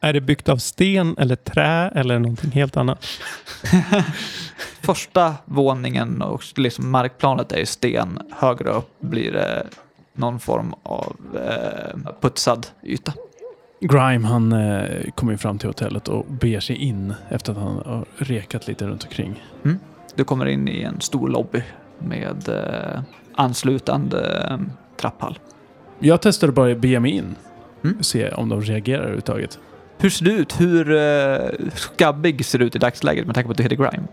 Är 0.00 0.12
det 0.12 0.20
byggt 0.20 0.48
av 0.48 0.56
sten 0.56 1.14
eller 1.18 1.36
trä 1.36 1.88
eller 1.94 2.18
någonting 2.18 2.50
helt 2.50 2.76
annat? 2.76 3.04
Första 4.80 5.34
våningen 5.44 6.22
och 6.22 6.42
liksom 6.56 6.90
markplanet 6.90 7.52
är 7.52 7.64
sten. 7.64 8.18
Högre 8.30 8.70
upp 8.70 9.00
blir 9.00 9.32
det 9.32 9.66
någon 10.12 10.40
form 10.40 10.74
av 10.82 11.16
eh, 11.34 12.12
putsad 12.20 12.66
yta. 12.82 13.12
Grime 13.80 14.26
han 14.26 14.52
eh, 14.52 15.10
kommer 15.14 15.36
fram 15.36 15.58
till 15.58 15.68
hotellet 15.68 16.08
och 16.08 16.26
beger 16.26 16.60
sig 16.60 16.76
in 16.76 17.14
efter 17.28 17.52
att 17.52 17.58
han 17.58 17.76
har 17.86 18.04
rekat 18.16 18.66
lite 18.66 18.86
runt 18.86 19.04
omkring. 19.04 19.42
Du 20.14 20.24
kommer 20.24 20.46
in 20.46 20.68
i 20.68 20.82
en 20.82 21.00
stor 21.00 21.28
lobby 21.28 21.62
med 21.98 22.48
eh, 22.48 23.00
anslutande 23.34 24.46
eh, 24.50 24.58
trapphall. 24.96 25.38
Jag 25.98 26.22
testade 26.22 26.52
bara 26.52 26.72
att 26.72 26.78
bege 26.78 27.00
mig 27.00 27.10
in. 27.10 27.34
Mm. 27.84 28.02
Se 28.02 28.30
om 28.30 28.48
de 28.48 28.62
reagerar 28.62 29.00
överhuvudtaget. 29.00 29.58
Hur 29.98 30.10
ser 30.10 30.24
det 30.24 30.32
ut? 30.32 30.60
Hur 30.60 30.96
eh, 30.96 31.68
skabbig 31.74 32.44
ser 32.44 32.58
det 32.58 32.64
ut 32.64 32.76
i 32.76 32.78
dagsläget 32.78 33.26
med 33.26 33.34
tanke 33.34 33.46
på 33.46 33.50
att 33.50 33.56
du 33.56 33.62
heter 33.62 33.76
Grime? 33.76 34.06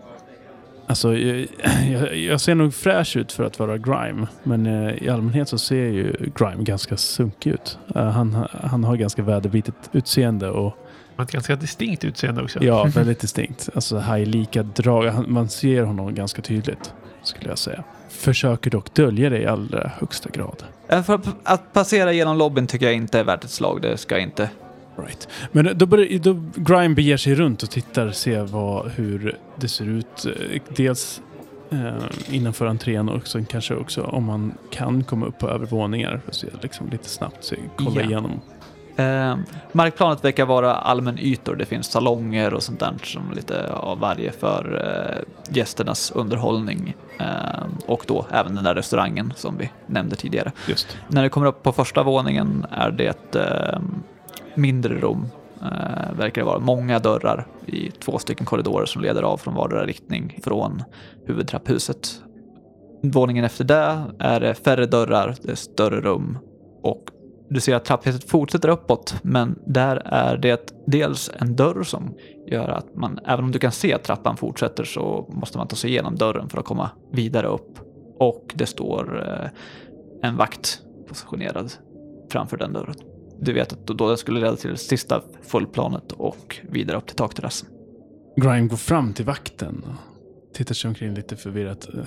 Alltså, 0.87 1.17
jag, 1.17 1.47
jag, 1.91 2.15
jag 2.17 2.41
ser 2.41 2.55
nog 2.55 2.73
fräsch 2.73 3.17
ut 3.17 3.31
för 3.31 3.43
att 3.43 3.59
vara 3.59 3.77
Grime. 3.77 4.27
Men 4.43 4.65
eh, 4.65 5.03
i 5.03 5.09
allmänhet 5.09 5.49
så 5.49 5.57
ser 5.57 5.75
ju 5.75 6.15
Grime 6.35 6.63
ganska 6.63 6.97
sunkig 6.97 7.49
ut. 7.51 7.77
Eh, 7.95 8.03
han, 8.09 8.47
han 8.63 8.83
har 8.83 8.95
ganska 8.95 9.21
väderbitet 9.23 9.75
utseende 9.91 10.49
och 10.49 10.73
Har 11.15 11.23
ett 11.23 11.31
ganska 11.31 11.55
distinkt 11.55 12.03
utseende 12.03 12.43
också. 12.43 12.63
ja, 12.63 12.83
väldigt 12.95 13.19
distinkt. 13.19 13.69
Alltså 13.75 13.99
high-lika 13.99 14.63
drag. 14.63 15.07
Han- 15.07 15.25
Man 15.27 15.49
ser 15.49 15.83
honom 15.83 16.15
ganska 16.15 16.41
tydligt, 16.41 16.93
skulle 17.23 17.49
jag 17.49 17.57
säga. 17.57 17.83
Försöker 18.09 18.71
dock 18.71 18.93
dölja 18.93 19.29
det 19.29 19.39
i 19.41 19.45
allra 19.45 19.91
högsta 19.99 20.29
grad. 20.29 20.63
Eh, 20.87 21.03
För 21.03 21.15
att- 21.15 21.27
att 21.43 21.73
passera 21.73 22.11
genom 22.11 22.37
lobbyn 22.37 22.67
tycker 22.67 22.85
jag 22.85 22.95
inte 22.95 23.19
är 23.19 23.23
värt 23.23 23.43
ett 23.43 23.49
slag. 23.49 23.81
Det 23.81 23.97
ska 23.97 24.19
inte. 24.19 24.49
Right. 24.97 25.27
Men 25.51 25.77
då, 25.77 25.85
börjar, 25.85 26.19
då 26.19 26.39
Grime 26.55 26.95
beger 26.95 27.17
sig 27.17 27.35
runt 27.35 27.63
och 27.63 27.69
tittar, 27.69 28.11
ser 28.11 28.43
vad, 28.43 28.87
hur 28.91 29.37
det 29.55 29.67
ser 29.67 29.85
ut. 29.85 30.25
Dels 30.75 31.21
eh, 31.69 32.35
innanför 32.35 32.65
entrén 32.65 33.09
och 33.09 33.27
sen 33.27 33.45
kanske 33.45 33.75
också 33.75 34.03
om 34.03 34.23
man 34.23 34.53
kan 34.71 35.03
komma 35.03 35.25
upp 35.25 35.39
på 35.39 35.49
övervåningar. 35.49 36.21
För 36.23 36.29
att 36.31 36.35
se 36.35 36.47
liksom 36.61 36.89
lite 36.89 37.09
snabbt, 37.09 37.43
se, 37.43 37.55
kolla 37.75 38.01
Ja. 38.01 38.07
igenom. 38.07 38.31
Eh, 38.95 39.37
markplanet 39.71 40.23
verkar 40.23 40.45
vara 40.45 40.75
allmän 40.75 41.19
ytor. 41.19 41.55
Det 41.55 41.65
finns 41.65 41.87
salonger 41.87 42.53
och 42.53 42.63
sånt 42.63 42.79
där 42.79 42.93
som 43.03 43.31
lite 43.35 43.73
av 43.73 43.99
varje 43.99 44.31
för 44.31 44.81
eh, 44.85 45.55
gästernas 45.55 46.11
underhållning. 46.11 46.95
Eh, 47.19 47.25
och 47.85 48.03
då 48.07 48.25
även 48.31 48.55
den 48.55 48.63
där 48.63 48.75
restaurangen 48.75 49.33
som 49.35 49.57
vi 49.57 49.69
nämnde 49.87 50.15
tidigare. 50.15 50.51
Just. 50.67 50.97
När 51.07 51.23
du 51.23 51.29
kommer 51.29 51.47
upp 51.47 51.63
på 51.63 51.71
första 51.71 52.03
våningen 52.03 52.65
är 52.71 52.91
det 52.91 53.35
eh, 53.35 53.79
mindre 54.57 54.95
rum. 54.95 55.27
Eh, 55.61 56.17
verkar 56.17 56.41
det 56.41 56.45
vara 56.45 56.59
många 56.59 56.99
dörrar 56.99 57.47
i 57.65 57.91
två 57.91 58.17
stycken 58.17 58.45
korridorer 58.45 58.85
som 58.85 59.01
leder 59.01 59.23
av 59.23 59.37
från 59.37 59.55
vardera 59.55 59.85
riktning 59.85 60.39
från 60.43 60.83
huvudtrapphuset. 61.25 62.21
Våningen 63.03 63.45
efter 63.45 63.63
det 63.63 64.03
är 64.19 64.39
det 64.39 64.53
färre 64.53 64.85
dörrar, 64.85 65.35
det 65.41 65.51
är 65.51 65.55
större 65.55 66.01
rum 66.01 66.37
och 66.83 67.03
du 67.49 67.59
ser 67.59 67.75
att 67.75 67.85
trapphuset 67.85 68.29
fortsätter 68.29 68.69
uppåt 68.69 69.15
men 69.21 69.59
där 69.65 70.01
är 70.05 70.37
det 70.37 70.73
dels 70.87 71.31
en 71.39 71.55
dörr 71.55 71.83
som 71.83 72.13
gör 72.47 72.67
att 72.67 72.95
man, 72.95 73.19
även 73.25 73.45
om 73.45 73.51
du 73.51 73.59
kan 73.59 73.71
se 73.71 73.93
att 73.93 74.03
trappan 74.03 74.37
fortsätter 74.37 74.83
så 74.83 75.25
måste 75.29 75.57
man 75.57 75.67
ta 75.67 75.75
sig 75.75 75.89
igenom 75.89 76.15
dörren 76.15 76.49
för 76.49 76.59
att 76.59 76.65
komma 76.65 76.89
vidare 77.11 77.47
upp. 77.47 77.79
Och 78.19 78.53
det 78.55 78.65
står 78.65 79.27
eh, 79.27 79.49
en 80.29 80.37
vakt 80.37 80.81
positionerad 81.07 81.73
framför 82.31 82.57
den 82.57 82.73
dörren. 82.73 82.95
Du 83.39 83.53
vet 83.53 83.73
att 83.73 83.87
då 83.87 83.93
då 83.93 84.09
det 84.09 84.17
skulle 84.17 84.39
leda 84.39 84.55
till 84.55 84.77
sista 84.77 85.21
fullplanet 85.41 86.11
och 86.11 86.57
vidare 86.69 86.97
upp 86.97 87.05
till 87.07 87.15
takterrassen. 87.15 87.69
Grime 88.35 88.67
går 88.67 88.77
fram 88.77 89.13
till 89.13 89.25
vakten 89.25 89.83
och 89.87 90.55
tittar 90.55 90.75
sig 90.75 90.87
omkring 90.89 91.13
lite 91.13 91.35
förvirrat. 91.35 91.87
Eh, 91.93 91.99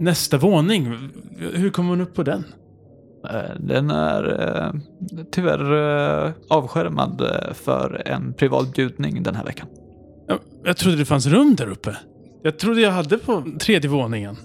Nästa 0.00 0.38
våning, 0.38 1.10
hur 1.38 1.70
kommer 1.70 1.88
man 1.88 2.00
upp 2.00 2.14
på 2.14 2.22
den? 2.22 2.44
Eh, 3.30 3.60
Den 3.60 3.90
är 3.90 4.48
eh, 4.64 4.80
tyvärr 5.30 6.34
avskärmad 6.48 7.22
för 7.52 8.02
en 8.06 8.32
privat 8.32 8.74
bjudning 8.74 9.22
den 9.22 9.34
här 9.34 9.44
veckan. 9.44 9.66
Jag, 10.28 10.38
jag 10.64 10.76
trodde 10.76 10.96
det 10.98 11.04
fanns 11.04 11.26
rum 11.26 11.54
där 11.54 11.68
uppe. 11.70 11.96
Jag 12.42 12.58
trodde 12.58 12.80
jag 12.80 12.90
hade 12.90 13.18
på 13.18 13.44
tredje 13.60 13.90
våningen. 13.90 14.36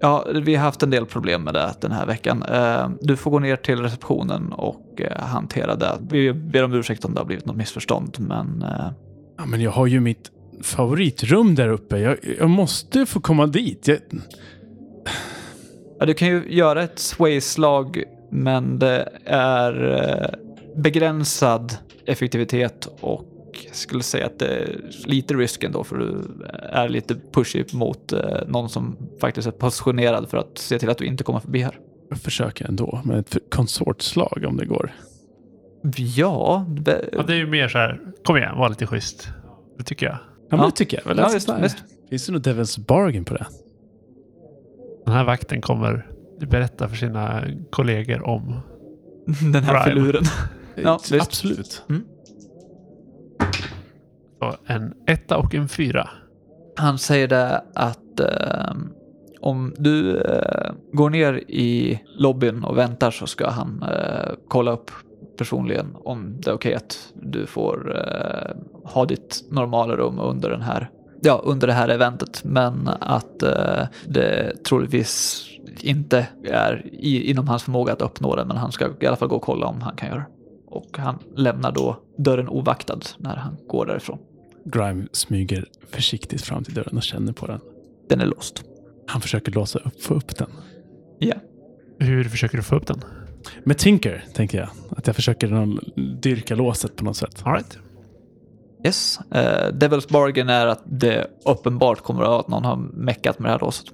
Ja, 0.00 0.26
vi 0.42 0.54
har 0.54 0.64
haft 0.64 0.82
en 0.82 0.90
del 0.90 1.06
problem 1.06 1.42
med 1.42 1.54
det 1.54 1.74
den 1.80 1.92
här 1.92 2.06
veckan. 2.06 2.42
Eh, 2.42 2.90
Du 3.00 3.16
får 3.16 3.30
gå 3.30 3.38
ner 3.38 3.56
till 3.56 3.80
receptionen 3.82 4.52
och 4.52 5.00
eh, 5.00 5.22
hantera 5.24 5.74
det. 5.76 5.98
Vi 6.10 6.32
ber 6.32 6.62
om 6.64 6.72
ursäkt 6.74 7.04
om 7.04 7.14
det 7.14 7.20
har 7.20 7.26
blivit 7.26 7.46
något 7.46 7.56
missförstånd, 7.56 8.16
men 8.18 8.62
eh, 8.62 8.86
Ja, 9.38 9.46
men 9.46 9.60
jag 9.60 9.70
har 9.70 9.86
ju 9.86 10.00
mitt 10.00 10.30
favoritrum 10.62 11.54
där 11.54 11.68
uppe. 11.68 11.98
Jag, 11.98 12.16
jag 12.38 12.50
måste 12.50 13.06
få 13.06 13.20
komma 13.20 13.46
dit. 13.46 13.88
Jag, 13.88 13.98
Ja, 15.98 16.06
du 16.06 16.14
kan 16.14 16.28
ju 16.28 16.44
göra 16.48 16.82
ett 16.82 16.98
sway-slag, 16.98 18.02
men 18.30 18.78
det 18.78 19.08
är 19.26 20.34
begränsad 20.76 21.72
effektivitet 22.06 22.88
och 23.00 23.24
skulle 23.76 24.02
säga 24.02 24.26
att 24.26 24.38
det 24.38 24.46
är 24.46 24.80
lite 25.06 25.34
risk 25.34 25.64
ändå 25.64 25.84
för 25.84 25.96
du 25.98 26.24
är 26.62 26.88
lite 26.88 27.16
pushy 27.32 27.64
mot 27.72 28.12
eh, 28.12 28.20
någon 28.46 28.68
som 28.68 28.96
faktiskt 29.20 29.46
är 29.48 29.52
positionerad 29.52 30.28
för 30.28 30.38
att 30.38 30.58
se 30.58 30.78
till 30.78 30.90
att 30.90 30.98
du 30.98 31.04
inte 31.06 31.24
kommer 31.24 31.40
förbi 31.40 31.58
här. 31.62 31.78
jag 32.10 32.18
försöker 32.18 32.64
ändå 32.68 33.00
med 33.04 33.18
ett 33.18 33.36
konsortslag 33.50 34.44
om 34.48 34.56
det 34.56 34.66
går. 34.66 34.92
Ja, 36.16 36.66
det, 36.68 37.08
Ja, 37.12 37.22
det 37.22 37.32
är 37.32 37.36
ju 37.36 37.46
mer 37.46 37.68
så 37.68 37.78
här, 37.78 38.00
kom 38.24 38.36
igen, 38.36 38.58
var 38.58 38.68
lite 38.68 38.86
schysst. 38.86 39.28
Det 39.78 39.84
tycker 39.84 40.06
jag. 40.06 40.14
Ja, 40.14 40.20
men 40.50 40.58
Ja. 40.60 40.66
det 40.66 40.72
tycker 40.72 40.96
jag 40.98 41.04
väl. 41.04 41.18
Ja, 41.18 41.28
där. 41.46 41.62
visst. 41.62 41.76
Finns 42.10 42.26
det 42.26 42.32
något 42.32 42.46
Devil's 42.46 42.86
Bargain 42.86 43.24
på 43.24 43.34
det? 43.34 43.46
Den 45.04 45.14
här 45.14 45.24
vakten 45.24 45.60
kommer 45.60 46.06
berätta 46.40 46.88
för 46.88 46.96
sina 46.96 47.44
kollegor 47.70 48.26
om... 48.26 48.60
den 49.52 49.62
här 49.64 49.84
Grime. 49.86 50.00
filuren. 50.00 50.22
Ja, 50.74 50.98
visst. 51.10 51.26
Absolut. 51.26 51.82
Så 54.38 54.54
en 54.66 54.94
etta 55.06 55.36
och 55.36 55.54
en 55.54 55.68
fyra. 55.68 56.08
Han 56.76 56.98
säger 56.98 57.28
det 57.28 57.64
att 57.74 58.20
eh, 58.20 58.74
om 59.40 59.74
du 59.78 60.20
eh, 60.20 60.72
går 60.92 61.10
ner 61.10 61.34
i 61.48 62.00
lobbyn 62.18 62.64
och 62.64 62.78
väntar 62.78 63.10
så 63.10 63.26
ska 63.26 63.50
han 63.50 63.82
eh, 63.82 64.32
kolla 64.48 64.70
upp 64.70 64.90
personligen 65.38 65.96
om 66.04 66.40
det 66.40 66.50
är 66.50 66.54
okej 66.54 66.74
att 66.74 67.12
du 67.14 67.46
får 67.46 67.96
eh, 67.96 68.56
ha 68.84 69.04
ditt 69.04 69.44
normala 69.50 69.96
rum 69.96 70.18
under 70.18 70.50
den 70.50 70.62
här 70.62 70.90
Ja, 71.22 71.40
under 71.44 71.66
det 71.66 71.72
här 71.72 71.88
eventet, 71.88 72.44
men 72.44 72.88
att 73.00 73.42
eh, 73.42 73.84
det 74.06 74.52
troligtvis 74.64 75.44
inte 75.80 76.26
är 76.44 76.86
i, 76.92 77.30
inom 77.30 77.48
hans 77.48 77.62
förmåga 77.62 77.92
att 77.92 78.02
uppnå 78.02 78.36
det, 78.36 78.44
men 78.44 78.56
han 78.56 78.72
ska 78.72 78.88
i 79.00 79.06
alla 79.06 79.16
fall 79.16 79.28
gå 79.28 79.36
och 79.36 79.42
kolla 79.42 79.66
om 79.66 79.82
han 79.82 79.96
kan 79.96 80.08
göra 80.08 80.18
det. 80.18 80.26
Och 80.66 80.98
han 80.98 81.18
lämnar 81.36 81.72
då 81.72 81.96
dörren 82.18 82.48
ovaktad 82.48 82.98
när 83.18 83.36
han 83.36 83.56
går 83.66 83.86
därifrån. 83.86 84.18
Grime 84.66 85.06
smyger 85.12 85.68
försiktigt 85.90 86.42
fram 86.42 86.64
till 86.64 86.74
dörren 86.74 86.96
och 86.96 87.02
känner 87.02 87.32
på 87.32 87.46
den. 87.46 87.60
Den 88.08 88.20
är 88.20 88.26
låst. 88.26 88.64
Han 89.06 89.20
försöker 89.20 89.52
låsa 89.52 89.78
upp, 89.78 90.02
få 90.02 90.14
upp 90.14 90.36
den. 90.36 90.50
Ja. 91.18 91.34
Hur 91.98 92.24
försöker 92.24 92.56
du 92.56 92.62
få 92.62 92.76
upp 92.76 92.86
den? 92.86 93.04
Med 93.64 93.78
Tinker, 93.78 94.24
tänker 94.34 94.58
jag. 94.58 94.68
Att 94.96 95.06
jag 95.06 95.16
försöker 95.16 95.48
någon, 95.48 95.80
dyrka 96.20 96.54
låset 96.54 96.96
på 96.96 97.04
något 97.04 97.16
sätt. 97.16 97.42
All 97.44 97.52
right. 97.52 97.78
Yes. 98.84 99.18
Uh, 99.34 99.38
Devil's 99.72 100.12
Bargain 100.12 100.48
är 100.48 100.66
att 100.66 100.82
det 100.86 101.30
uppenbart 101.44 102.00
kommer 102.00 102.22
att 102.22 102.28
vara 102.28 102.40
att 102.40 102.48
någon 102.48 102.64
har 102.64 102.76
meckat 102.76 103.38
med 103.38 103.48
det 103.48 103.52
här 103.52 103.60
låset. 103.60 103.86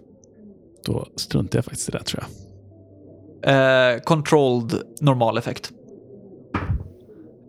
Då 0.85 1.07
struntar 1.17 1.59
jag 1.59 1.65
faktiskt 1.65 1.89
i 1.89 1.93
det, 1.93 2.03
tror 2.03 2.23
jag. 2.23 2.31
Uh, 3.45 4.01
controlled 4.01 4.83
normal 5.01 5.39
effekt. 5.39 5.73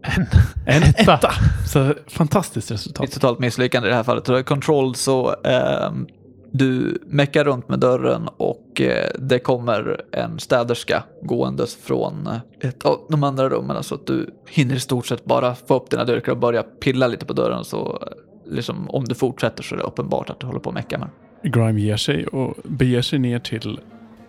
En. 0.03 0.25
En 0.65 0.83
Etta. 0.83 1.13
etta! 1.13 1.31
Så 1.67 1.93
fantastiskt 2.07 2.67
Ett 2.71 2.75
resultat. 2.75 3.11
totalt 3.11 3.39
misslyckande 3.39 3.87
i 3.87 3.89
det 3.89 3.95
här 3.95 4.03
fallet. 4.03 4.27
Så 4.27 4.43
Controlled 4.43 4.95
så 4.95 5.35
ehm, 5.43 6.07
du 6.51 6.97
meckar 7.07 7.43
runt 7.43 7.69
med 7.69 7.79
dörren 7.79 8.29
och 8.37 8.81
eh, 8.81 9.09
det 9.19 9.39
kommer 9.39 10.01
en 10.11 10.39
städerska 10.39 11.03
gåendes 11.21 11.75
från 11.75 12.27
eh, 12.27 12.69
ett 12.69 12.85
av 12.85 12.99
de 13.09 13.23
andra 13.23 13.49
rummen 13.49 13.83
så 13.83 13.95
att 13.95 14.07
du 14.07 14.29
hinner 14.49 14.75
i 14.75 14.79
stort 14.79 15.05
sett 15.05 15.25
bara 15.25 15.55
få 15.55 15.75
upp 15.75 15.89
dina 15.89 16.05
dyrkar 16.05 16.31
och 16.31 16.37
börja 16.37 16.63
pilla 16.63 17.07
lite 17.07 17.25
på 17.25 17.33
dörren 17.33 17.63
så 17.63 17.99
eh, 18.01 18.53
liksom, 18.53 18.89
om 18.89 19.05
du 19.05 19.15
fortsätter 19.15 19.63
så 19.63 19.75
är 19.75 19.79
det 19.79 19.83
uppenbart 19.85 20.29
att 20.29 20.39
du 20.39 20.45
håller 20.47 20.59
på 20.59 20.69
att 20.69 20.75
mecka 20.75 20.97
med. 20.97 21.07
Grime 21.53 21.81
ger 21.81 21.97
sig 21.97 22.27
och 22.27 22.55
beger 22.63 23.01
sig 23.01 23.19
ner 23.19 23.39
till 23.39 23.79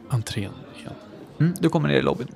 entrén 0.09 0.51
igen. 0.81 0.93
mm, 1.41 1.55
Du 1.61 1.69
kommer 1.69 1.89
ner 1.89 1.97
i 1.99 2.03
lobbyn. 2.03 2.29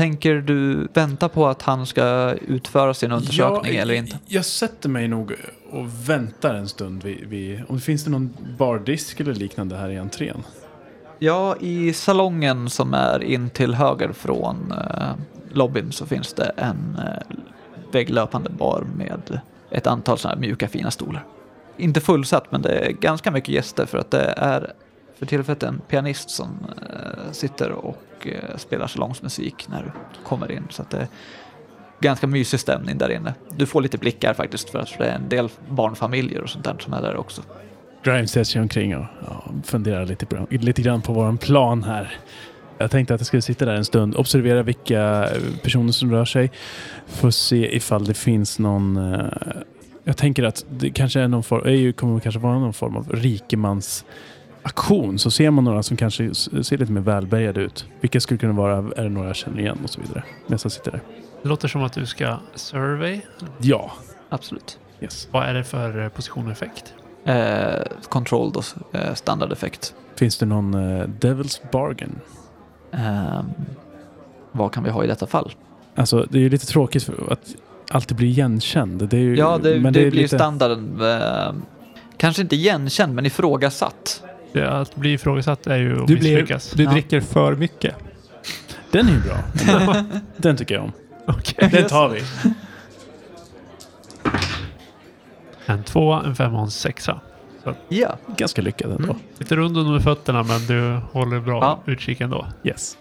Tänker 0.00 0.34
du 0.34 0.88
vänta 0.94 1.28
på 1.28 1.46
att 1.46 1.62
han 1.62 1.86
ska 1.86 2.34
utföra 2.48 2.94
sin 2.94 3.12
undersökning 3.12 3.76
eller 3.76 3.94
inte? 3.94 4.18
Jag 4.26 4.44
sätter 4.44 4.88
mig 4.88 5.08
nog 5.08 5.32
och 5.70 6.08
väntar 6.08 6.54
en 6.54 6.68
stund. 6.68 7.02
Vid, 7.02 7.28
vid, 7.28 7.62
om 7.68 7.76
det 7.76 7.82
finns 7.82 8.04
det 8.04 8.10
någon 8.10 8.36
bardisk 8.58 9.20
eller 9.20 9.34
liknande 9.34 9.76
här 9.76 9.88
i 9.88 9.98
entrén? 9.98 10.42
Ja, 11.18 11.56
i 11.60 11.92
salongen 11.92 12.70
som 12.70 12.94
är 12.94 13.22
in 13.22 13.50
till 13.50 13.74
höger 13.74 14.12
från 14.12 14.72
eh, 14.72 15.12
lobbyn 15.52 15.92
så 15.92 16.06
finns 16.06 16.32
det 16.32 16.52
en 16.56 16.98
eh, 16.98 17.36
vägglöpande 17.92 18.50
bar 18.50 18.86
med 18.96 19.40
ett 19.70 19.86
antal 19.86 20.18
sådana 20.18 20.34
här 20.34 20.40
mjuka 20.40 20.68
fina 20.68 20.90
stolar. 20.90 21.24
Inte 21.76 22.00
fullsatt, 22.00 22.52
men 22.52 22.62
det 22.62 22.78
är 22.78 22.92
ganska 22.92 23.30
mycket 23.30 23.54
gäster 23.54 23.86
för 23.86 23.98
att 23.98 24.10
det 24.10 24.34
är 24.36 24.72
för 25.20 25.26
tillfället 25.26 25.62
en 25.62 25.80
pianist 25.88 26.30
som 26.30 26.48
eh, 26.90 27.32
sitter 27.32 27.72
och 27.72 28.26
eh, 28.26 28.56
spelar 28.56 28.86
salongsmusik 28.86 29.68
när 29.68 29.82
du 29.82 29.90
kommer 30.24 30.52
in. 30.52 30.66
Så 30.70 30.82
att 30.82 30.90
det 30.90 30.98
är 30.98 31.08
ganska 32.00 32.26
mysig 32.26 32.60
stämning 32.60 32.98
där 32.98 33.10
inne. 33.10 33.34
Du 33.56 33.66
får 33.66 33.82
lite 33.82 33.98
blickar 33.98 34.34
faktiskt 34.34 34.70
för 34.70 34.78
att 34.78 34.98
det 34.98 35.04
är 35.04 35.14
en 35.14 35.28
del 35.28 35.48
barnfamiljer 35.68 36.40
och 36.40 36.50
sånt 36.50 36.64
där 36.64 36.76
som 36.78 36.92
är 36.92 37.02
där 37.02 37.16
också. 37.16 37.42
Grime 38.02 38.26
ser 38.26 38.44
sig 38.44 38.62
omkring 38.62 38.96
och 38.96 39.04
ja, 39.26 39.44
funderar 39.64 40.06
lite, 40.06 40.26
på, 40.26 40.46
lite 40.50 40.82
grann 40.82 41.02
på 41.02 41.12
vår 41.12 41.36
plan 41.36 41.82
här. 41.82 42.18
Jag 42.78 42.90
tänkte 42.90 43.14
att 43.14 43.20
jag 43.20 43.26
skulle 43.26 43.42
sitta 43.42 43.64
där 43.64 43.74
en 43.74 43.84
stund, 43.84 44.16
observera 44.16 44.62
vilka 44.62 45.28
personer 45.62 45.92
som 45.92 46.10
rör 46.10 46.24
sig. 46.24 46.50
Få 47.06 47.32
se 47.32 47.76
ifall 47.76 48.04
det 48.04 48.14
finns 48.14 48.58
någon... 48.58 48.96
Eh, 48.96 49.26
jag 50.04 50.16
tänker 50.16 50.42
att 50.42 50.64
det 50.70 50.90
kanske 50.90 51.20
är 51.20 51.28
någon 51.28 51.42
form, 51.42 51.62
EU 51.66 51.92
kommer 51.92 52.20
kanske 52.20 52.40
vara 52.40 52.58
någon 52.58 52.72
form 52.72 52.96
av 52.96 53.12
rikemans 53.12 54.04
aktion. 54.62 55.18
Så 55.18 55.30
ser 55.30 55.50
man 55.50 55.64
några 55.64 55.82
som 55.82 55.96
kanske 55.96 56.34
ser 56.34 56.76
lite 56.78 56.92
mer 56.92 57.00
välbärgade 57.00 57.60
ut. 57.60 57.86
Vilka 58.00 58.20
skulle 58.20 58.38
kunna 58.38 58.52
vara? 58.52 58.76
Är 58.96 59.02
det 59.02 59.08
några 59.08 59.26
jag 59.26 59.36
känner 59.36 59.58
igen 59.60 59.78
och 59.84 59.90
så 59.90 60.00
vidare. 60.00 60.22
Nästa 60.46 60.70
sitter 60.70 60.90
där. 60.90 61.00
Det 61.42 61.48
låter 61.48 61.68
som 61.68 61.82
att 61.82 61.92
du 61.92 62.06
ska 62.06 62.36
survey. 62.54 63.20
Ja. 63.60 63.90
Absolut. 64.28 64.78
Yes. 65.00 65.28
Vad 65.30 65.44
är 65.48 65.54
det 65.54 65.64
för 65.64 66.02
eh, 66.02 66.08
position 66.08 66.46
och 66.46 66.52
effekt? 66.52 66.94
Eh, 67.24 67.82
control 68.08 68.52
då, 68.52 68.62
eh, 68.98 69.14
standardeffekt. 69.14 69.94
Finns 70.16 70.38
det 70.38 70.46
någon 70.46 70.74
eh, 70.74 71.06
Devil's 71.20 71.60
Bargain? 71.72 72.18
Ehm, 72.92 73.44
vad 74.52 74.72
kan 74.72 74.84
vi 74.84 74.90
ha 74.90 75.04
i 75.04 75.06
detta 75.06 75.26
fall? 75.26 75.52
Alltså 75.94 76.26
det 76.30 76.38
är 76.38 76.42
ju 76.42 76.48
lite 76.48 76.66
tråkigt 76.66 77.02
för 77.02 77.32
att 77.32 77.54
alltid 77.90 78.16
bli 78.16 78.26
igenkänd. 78.26 79.08
Det 79.08 79.16
är 79.16 79.20
ju, 79.20 79.36
Ja, 79.36 79.58
det, 79.62 79.80
men 79.80 79.92
det, 79.92 80.00
är 80.06 80.10
blir 80.10 80.22
lite- 80.22 80.38
standarden. 80.38 81.00
ehm, 81.02 81.62
kanske 82.16 82.42
inte 82.42 82.56
igenkänd, 82.56 83.14
men 83.14 83.26
ifrågasatt. 83.26 84.22
Det 84.52 84.70
Att 84.70 84.96
bli 84.96 85.12
ifrågasatt 85.12 85.66
är 85.66 85.76
ju 85.76 85.92
att 86.02 86.06
Du, 86.06 86.16
blir, 86.16 86.30
misslyckas. 86.30 86.70
du 86.70 86.82
Ja. 86.84 86.90
dricker 86.90 87.20
för 87.20 87.54
mycket. 87.56 87.94
Den 88.90 89.08
är 89.08 89.12
ju 89.12 89.20
bra. 89.20 89.36
Den, 90.36 90.56
tycker 90.56 90.74
jag 90.74 90.84
om. 90.84 90.92
Okej. 91.26 91.68
Den 91.72 91.88
tar 91.88 92.08
vi. 92.08 92.22
En 95.66 95.82
tvåa, 95.84 96.22
en 96.26 96.34
femma 96.36 96.58
och 96.58 96.64
en 96.64 96.70
sexa. 96.70 97.20
Ja. 97.88 98.16
Ganska 98.36 98.62
lyckad 98.62 98.90
ändå. 98.90 99.04
Mm. 99.04 99.16
Lite 99.38 99.56
rund 99.56 99.76
under 99.78 100.00
fötterna 100.00 100.42
men 100.42 100.66
du 100.66 101.00
håller 101.12 101.40
bra 101.40 101.60
Ja. 101.86 101.92
utkik 101.92 102.20
ändå. 102.20 102.46
Yes. 102.64 102.96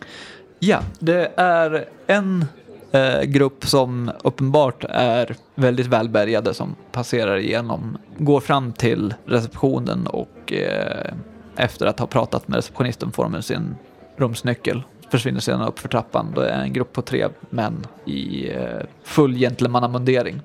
Ja, 0.59 0.79
det 0.99 1.31
är 1.37 1.85
en 2.07 2.45
eh, 2.91 3.21
grupp 3.21 3.65
som 3.65 4.11
uppenbart 4.23 4.83
är 4.89 5.35
väldigt 5.55 5.87
välbärgade 5.87 6.53
som 6.53 6.75
passerar 6.91 7.37
igenom, 7.37 7.97
går 8.17 8.39
fram 8.39 8.73
till 8.73 9.13
receptionen 9.25 10.07
och 10.07 10.53
eh, 10.53 11.13
efter 11.59 11.85
att 11.85 11.99
ha 11.99 12.07
pratat 12.07 12.47
med 12.47 12.55
receptionisten 12.55 13.11
får 13.11 13.29
de 13.29 13.41
sin 13.41 13.75
rumsnyckel. 14.17 14.83
Försvinner 15.11 15.39
sedan 15.39 15.61
upp 15.61 15.79
för 15.79 15.89
trappan. 15.89 16.31
Det 16.35 16.49
är 16.49 16.61
en 16.61 16.73
grupp 16.73 16.93
på 16.93 17.01
tre 17.01 17.27
män 17.49 17.87
i 18.05 18.51
eh, 18.51 18.79
full 19.03 19.35
gentlemannamundering. 19.35 20.41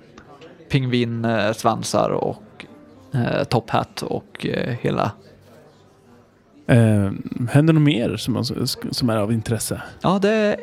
Pingvinsvansar 0.71 2.11
och 2.11 2.67
eh, 3.15 3.45
top 3.45 3.71
hat 3.71 4.03
och 4.03 4.47
eh, 4.47 4.75
hela 4.81 5.13
Eh, 6.67 7.11
händer 7.49 7.73
något 7.73 7.83
mer 7.83 8.17
som, 8.17 8.45
som 8.91 9.11
är 9.11 9.17
av 9.17 9.33
intresse? 9.33 9.83
Ja, 10.01 10.19
det 10.23 10.31
är 10.31 10.57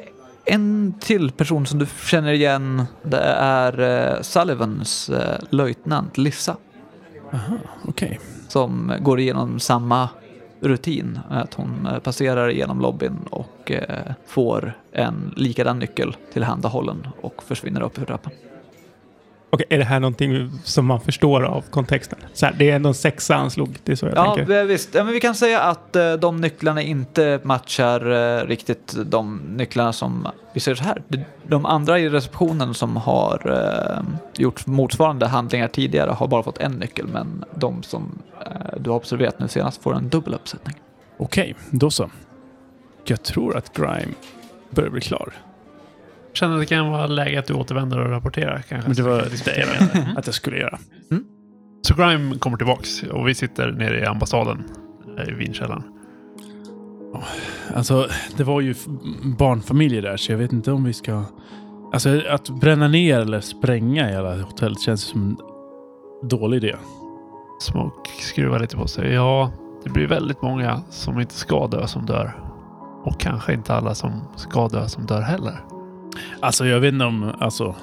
en 0.45 0.93
till 0.99 1.31
person 1.31 1.65
som 1.65 1.79
du 1.79 1.87
känner 2.05 2.33
igen. 2.33 2.85
Det 3.03 3.21
är 3.37 3.79
eh, 3.79 4.21
Sullivans 4.21 5.09
eh, 5.09 5.39
löjtnant 5.49 6.17
Lissa 6.17 6.57
Aha, 7.33 7.57
okej. 7.87 8.19
som 8.47 8.93
går 8.99 9.19
igenom 9.19 9.59
samma 9.59 10.09
rutin. 10.61 11.19
Att 11.29 11.53
hon 11.53 11.87
eh, 11.87 11.99
passerar 11.99 12.49
igenom 12.49 12.81
lobbyn 12.81 13.17
och 13.29 13.71
eh, 13.71 14.13
får 14.25 14.73
en 14.91 15.33
likadan 15.37 15.79
nyckel 15.79 16.15
tillhandahållen 16.33 17.07
och 17.21 17.43
försvinner 17.43 17.81
upp 17.81 17.99
ur 17.99 18.05
trappan. 18.05 18.31
Okej, 19.53 19.65
är 19.69 19.77
det 19.77 19.83
här 19.83 19.99
någonting 19.99 20.51
som 20.63 20.85
man 20.85 21.01
förstår 21.01 21.43
av 21.43 21.61
kontexten? 21.61 22.19
Så 22.33 22.45
här, 22.45 22.55
det 22.57 22.69
är 22.71 22.75
ändå 22.75 22.89
en 22.89 22.93
sexa 22.95 23.35
han 23.35 23.51
slog, 23.51 23.77
det 23.83 23.91
är 23.91 23.95
så 23.95 24.05
jag 24.05 24.17
Ja, 24.17 24.35
tänker. 24.35 24.61
vi- 24.63 24.67
visst. 24.67 24.95
Ja, 24.95 25.03
men 25.03 25.13
vi 25.13 25.19
kan 25.19 25.35
säga 25.35 25.59
att 25.61 25.95
eh, 25.95 26.13
de 26.13 26.41
nycklarna 26.41 26.81
inte 26.81 27.39
matchar 27.43 28.11
eh, 28.41 28.45
riktigt 28.47 28.95
de 29.05 29.37
nycklarna 29.37 29.93
som 29.93 30.27
vi 30.53 30.59
ser 30.59 30.75
så 30.75 30.83
här. 30.83 31.01
De- 31.07 31.25
De 31.47 31.65
andra 31.65 31.99
i 31.99 32.09
receptionen 32.09 32.73
som 32.73 32.95
har 32.97 33.41
eh, 33.97 34.03
gjort 34.41 34.65
motsvarande 34.65 35.27
handlingar 35.27 35.67
tidigare 35.67 36.11
har 36.11 36.27
bara 36.27 36.43
fått 36.43 36.57
en 36.57 36.71
nyckel, 36.71 37.07
men 37.07 37.45
de 37.55 37.83
som 37.83 38.19
eh, 38.45 38.79
du 38.79 38.89
har 38.89 38.97
observerat 38.97 39.39
nu 39.39 39.47
senast 39.47 39.83
får 39.83 39.95
en 39.95 40.09
dubbel 40.09 40.33
uppsättning. 40.33 40.75
Okej, 41.17 41.55
då 41.69 41.89
så. 41.89 42.09
Jag 43.05 43.23
tror 43.23 43.57
att 43.57 43.73
Grime 43.77 44.13
börjar 44.69 44.89
bli 44.89 45.01
klar. 45.01 45.33
Känner 46.33 46.55
att 46.55 46.61
det 46.61 46.65
kan 46.65 46.91
vara 46.91 47.07
läge 47.07 47.39
att 47.39 47.45
du 47.45 47.53
återvänder 47.53 47.99
och 47.99 48.09
rapporterar 48.09 48.63
kanske. 48.69 48.87
Men 48.87 48.95
det 48.95 49.03
var 49.03 49.17
det 49.45 49.57
jag 49.57 49.67
menade 49.67 50.19
att 50.19 50.25
jag 50.25 50.35
skulle 50.35 50.57
göra. 50.57 50.79
Så 51.81 51.95
Grime 51.95 52.37
kommer 52.37 52.57
tillbaks 52.57 53.03
och 53.03 53.27
vi 53.27 53.35
sitter 53.35 53.71
nere 53.71 53.99
i 53.99 54.05
ambassaden 54.05 54.63
eh, 55.17 55.29
i 55.29 55.33
vinkällaren. 55.33 55.83
Alltså, 57.75 58.07
det 58.37 58.43
var 58.43 58.61
ju 58.61 58.75
barnfamiljer 59.37 60.01
där, 60.01 60.17
så 60.17 60.31
jag 60.31 60.37
vet 60.37 60.53
inte 60.53 60.71
om 60.71 60.83
vi 60.83 60.93
ska... 60.93 61.23
Alltså, 61.93 62.21
att 62.29 62.49
bränna 62.49 62.87
ner 62.87 63.19
eller 63.19 63.41
spränga 63.41 64.11
i 64.11 64.15
alla 64.15 64.41
hotell 64.41 64.77
känns 64.77 65.01
som 65.01 65.21
en 65.23 65.37
dålig 66.29 66.57
idé. 66.57 66.75
Smoke 67.61 68.09
skruvar 68.19 68.59
lite 68.59 68.77
på 68.77 68.87
sig. 68.87 69.13
Ja, 69.13 69.51
det 69.83 69.89
blir 69.89 70.07
väldigt 70.07 70.41
många 70.41 70.81
som 70.89 71.19
inte 71.19 71.33
ska 71.33 71.67
dö 71.67 71.87
som 71.87 72.05
dör. 72.05 72.33
Och 73.03 73.19
kanske 73.19 73.53
inte 73.53 73.73
alla 73.73 73.95
som 73.95 74.11
ska 74.35 74.67
dö 74.67 74.87
som 74.87 75.05
dör 75.05 75.21
heller. 75.21 75.59
Alltså, 76.39 76.65
jag 76.65 76.79
vet 76.79 76.93
inte 76.93 77.05
om... 77.05 77.31
Alltså, 77.39 77.75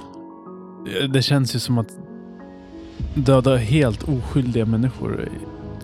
det 1.10 1.22
känns 1.22 1.54
ju 1.54 1.58
som 1.58 1.78
att 1.78 1.98
döda 3.14 3.56
helt 3.56 4.08
oskyldiga 4.08 4.66
människor 4.66 5.28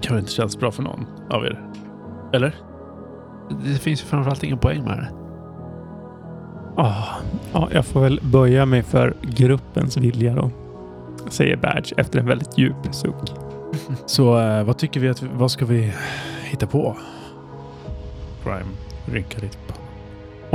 kan 0.00 0.18
inte 0.18 0.32
kännas 0.32 0.58
bra 0.58 0.70
för 0.70 0.82
någon 0.82 1.06
av 1.30 1.44
er. 1.44 1.62
Eller? 2.32 2.54
Det 3.64 3.78
finns 3.78 4.02
ju 4.02 4.06
framförallt 4.06 4.42
ingen 4.42 4.58
poäng 4.58 4.84
med 4.84 4.98
det. 4.98 5.08
Ah, 6.76 7.04
ja, 7.52 7.68
jag 7.72 7.86
får 7.86 8.00
väl 8.00 8.20
böja 8.22 8.66
mig 8.66 8.82
för 8.82 9.14
gruppens 9.22 9.96
vilja 9.96 10.34
då. 10.34 10.50
Säger 11.28 11.56
Badge 11.56 11.92
efter 11.96 12.18
en 12.18 12.26
väldigt 12.26 12.58
djup 12.58 12.76
suck. 12.92 13.32
Så 14.06 14.38
eh, 14.40 14.64
vad 14.64 14.78
tycker 14.78 15.00
vi 15.00 15.08
att... 15.08 15.22
Vad 15.22 15.50
ska 15.50 15.64
vi 15.64 15.92
hitta 16.44 16.66
på? 16.66 16.96
Grime 18.44 18.70
rynkar 19.06 19.40
lite 19.40 19.63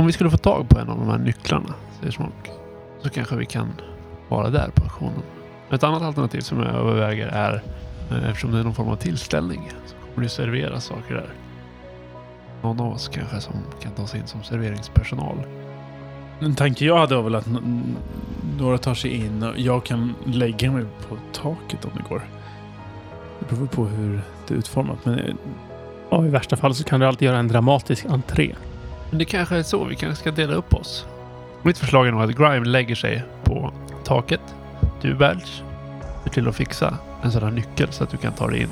Om 0.00 0.06
vi 0.06 0.12
skulle 0.12 0.30
få 0.30 0.36
tag 0.36 0.68
på 0.68 0.78
en 0.78 0.88
av 0.88 0.98
de 0.98 1.08
här 1.08 1.18
nycklarna, 1.18 1.74
säger 1.98 2.12
Smoke, 2.12 2.50
så 3.02 3.10
kanske 3.10 3.36
vi 3.36 3.46
kan 3.46 3.68
vara 4.28 4.50
där 4.50 4.70
på 4.74 4.82
auktionen. 4.82 5.22
Ett 5.70 5.82
annat 5.82 6.02
alternativ 6.02 6.40
som 6.40 6.60
jag 6.60 6.74
överväger 6.74 7.28
är, 7.28 7.62
eh, 8.10 8.30
eftersom 8.30 8.52
det 8.52 8.58
är 8.58 8.64
någon 8.64 8.74
form 8.74 8.88
av 8.88 8.96
tillställning, 8.96 9.70
så 9.86 9.94
kommer 9.96 10.24
det 10.24 10.28
serveras 10.28 10.84
saker 10.84 11.14
där. 11.14 11.30
Någon 12.62 12.80
av 12.80 12.92
oss 12.92 13.08
kanske 13.08 13.40
som 13.40 13.54
kan 13.82 13.92
ta 13.92 14.06
sig 14.06 14.20
in 14.20 14.26
som 14.26 14.42
serveringspersonal. 14.42 15.36
En 16.40 16.54
tanke 16.54 16.84
jag 16.84 16.98
hade 16.98 17.16
var 17.16 17.22
väl 17.22 17.34
att 17.34 17.48
några 18.58 18.78
tar 18.78 18.94
sig 18.94 19.10
in 19.10 19.42
och 19.42 19.58
jag 19.58 19.84
kan 19.84 20.14
lägga 20.24 20.72
mig 20.72 20.84
på 21.08 21.16
taket 21.32 21.84
om 21.84 21.90
det 21.94 22.08
går. 22.08 22.22
Det 23.38 23.54
beror 23.54 23.66
på 23.66 23.84
hur 23.84 24.20
det 24.48 24.54
är 24.54 24.58
utformat. 24.58 24.98
Men 25.04 25.18
eh, 25.18 25.34
Ja, 26.10 26.26
i 26.26 26.28
värsta 26.28 26.56
fall 26.56 26.74
så 26.74 26.84
kan 26.84 27.00
du 27.00 27.06
alltid 27.06 27.26
göra 27.26 27.38
en 27.38 27.48
dramatisk 27.48 28.06
entré. 28.06 28.54
Men 29.10 29.18
det 29.18 29.24
kanske 29.24 29.56
är 29.56 29.62
så. 29.62 29.84
Vi 29.84 29.96
kanske 29.96 30.20
ska 30.20 30.30
dela 30.30 30.54
upp 30.54 30.74
oss. 30.74 31.06
Mitt 31.62 31.78
förslag 31.78 32.06
är 32.06 32.12
nog 32.12 32.22
att 32.22 32.30
Grime 32.30 32.66
lägger 32.66 32.94
sig 32.94 33.24
på 33.44 33.72
taket. 34.04 34.40
Du 35.00 35.14
Berge, 35.14 35.46
ser 36.24 36.30
till 36.30 36.48
att 36.48 36.56
fixa 36.56 36.98
en 37.22 37.32
sån 37.32 37.42
här 37.42 37.50
nyckel 37.50 37.92
så 37.92 38.04
att 38.04 38.10
du 38.10 38.16
kan 38.16 38.32
ta 38.32 38.46
dig 38.46 38.60
in 38.60 38.68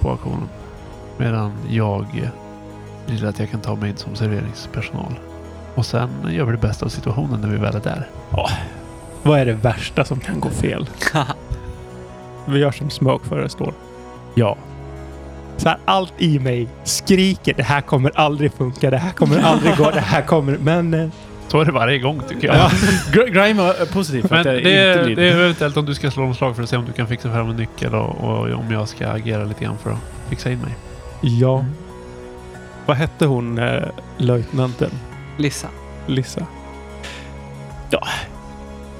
på 0.00 0.10
auktionen. 0.10 0.48
Medan 1.18 1.52
jag 1.68 2.30
vill 3.06 3.26
att 3.26 3.38
jag 3.38 3.50
kan 3.50 3.60
ta 3.60 3.74
mig 3.74 3.90
in 3.90 3.96
som 3.96 4.16
serveringspersonal. 4.16 5.14
Och 5.74 5.86
sen 5.86 6.10
gör 6.28 6.44
vi 6.44 6.52
det 6.52 6.58
bästa 6.58 6.86
av 6.86 6.90
situationen 6.90 7.40
när 7.40 7.48
vi 7.48 7.56
väl 7.56 7.76
är 7.76 7.80
där. 7.80 8.08
Vad 9.22 9.38
är 9.38 9.46
det 9.46 9.52
värsta 9.52 10.04
som 10.04 10.20
kan 10.20 10.40
gå 10.40 10.48
fel? 10.50 10.88
Vi 12.46 12.58
gör 12.58 12.70
som 12.72 12.90
Smoke 12.90 13.28
föreslår. 13.28 13.74
Ja. 14.34 14.56
Så 15.60 15.68
här, 15.68 15.78
allt 15.84 16.12
i 16.18 16.38
mig 16.38 16.68
skriker 16.84 17.54
det 17.56 17.62
här 17.62 17.80
kommer 17.80 18.12
aldrig 18.14 18.52
funka, 18.52 18.90
det 18.90 18.96
här 18.98 19.12
kommer 19.12 19.38
aldrig 19.42 19.76
gå, 19.76 19.90
det 19.90 20.00
här 20.00 20.22
kommer... 20.22 20.58
Men... 20.58 20.94
eh, 20.94 21.08
Så 21.48 21.60
är 21.60 21.64
det 21.64 21.72
varje 21.72 21.98
gång 21.98 22.22
tycker 22.28 22.46
jag. 22.48 22.56
Gr- 23.12 23.28
Grime 23.32 23.62
var 23.62 23.86
positiv 23.92 24.22
för 24.22 24.34
Men 24.34 24.44
det, 24.44 24.56
inte 24.58 24.70
är, 24.70 25.16
det 25.16 25.28
är 25.28 25.36
eventuellt 25.36 25.76
om 25.76 25.86
du 25.86 25.94
ska 25.94 26.10
slå 26.10 26.24
en 26.24 26.34
slag 26.34 26.56
för 26.56 26.62
att 26.62 26.68
se 26.68 26.76
om 26.76 26.84
du 26.84 26.92
kan 26.92 27.06
fixa 27.06 27.32
fram 27.32 27.50
en 27.50 27.56
nyckel 27.56 27.94
och, 27.94 28.08
och 28.24 28.50
om 28.54 28.70
jag 28.70 28.88
ska 28.88 29.08
agera 29.08 29.44
lite 29.44 29.64
grann 29.64 29.78
för 29.78 29.90
att 29.90 29.98
fixa 30.28 30.50
in 30.50 30.58
mig. 30.58 30.72
Ja. 31.20 31.64
Vad 32.86 32.96
hette 32.96 33.26
hon, 33.26 33.58
eh, 33.58 33.82
löjtnanten? 34.18 34.90
Lissa. 35.36 35.68
Lissa. 36.06 36.46
Ja. 37.90 38.00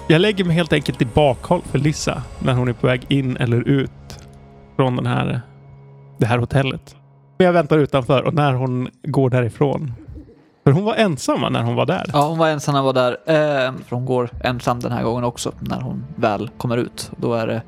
Jag 0.08 0.20
lägger 0.20 0.44
mig 0.44 0.56
helt 0.56 0.72
enkelt 0.72 1.02
i 1.02 1.04
bakhåll 1.04 1.62
för 1.70 1.78
Lissa 1.78 2.22
när 2.38 2.52
hon 2.54 2.68
är 2.68 2.72
på 2.72 2.86
väg 2.86 3.02
in 3.08 3.36
eller 3.36 3.68
ut 3.68 3.90
från 4.76 4.96
den 4.96 5.06
här, 5.06 5.40
det 6.20 6.26
här 6.26 6.38
hotellet. 6.38 6.96
Jag 7.38 7.52
väntar 7.52 7.78
utanför 7.78 8.22
och 8.22 8.34
när 8.34 8.52
hon 8.52 8.88
går 9.02 9.30
därifrån. 9.30 9.92
För 10.64 10.72
hon 10.72 10.84
var 10.84 10.94
ensam 10.94 11.52
när 11.52 11.62
hon 11.62 11.74
var 11.74 11.86
där. 11.86 12.10
Ja, 12.12 12.28
hon 12.28 12.38
var 12.38 12.48
ensam 12.48 12.72
när 12.74 12.80
hon 12.80 12.86
var 12.86 12.92
där. 12.92 13.12
Eh, 13.26 13.72
för 13.86 13.96
hon 13.96 14.06
går 14.06 14.30
ensam 14.44 14.80
den 14.80 14.92
här 14.92 15.02
gången 15.02 15.24
också 15.24 15.52
när 15.60 15.80
hon 15.80 16.04
väl 16.16 16.50
kommer 16.58 16.76
ut. 16.76 17.10
Då 17.16 17.34
är 17.34 17.46
det 17.46 17.62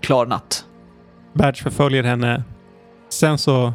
klar 0.00 0.26
natt. 0.26 0.64
Badge 1.32 1.62
förföljer 1.62 2.02
henne. 2.02 2.44
Sen 3.08 3.38
så... 3.38 3.72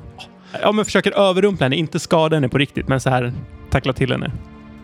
Ja, 0.61 0.71
men 0.71 0.85
försöker 0.85 1.11
överrumpla 1.11 1.65
henne. 1.65 1.75
Inte 1.75 1.99
skada 1.99 2.35
henne 2.35 2.49
på 2.49 2.57
riktigt, 2.57 2.87
men 2.87 2.99
så 2.99 3.09
här 3.09 3.33
tackla 3.69 3.93
till 3.93 4.11
henne. 4.11 4.31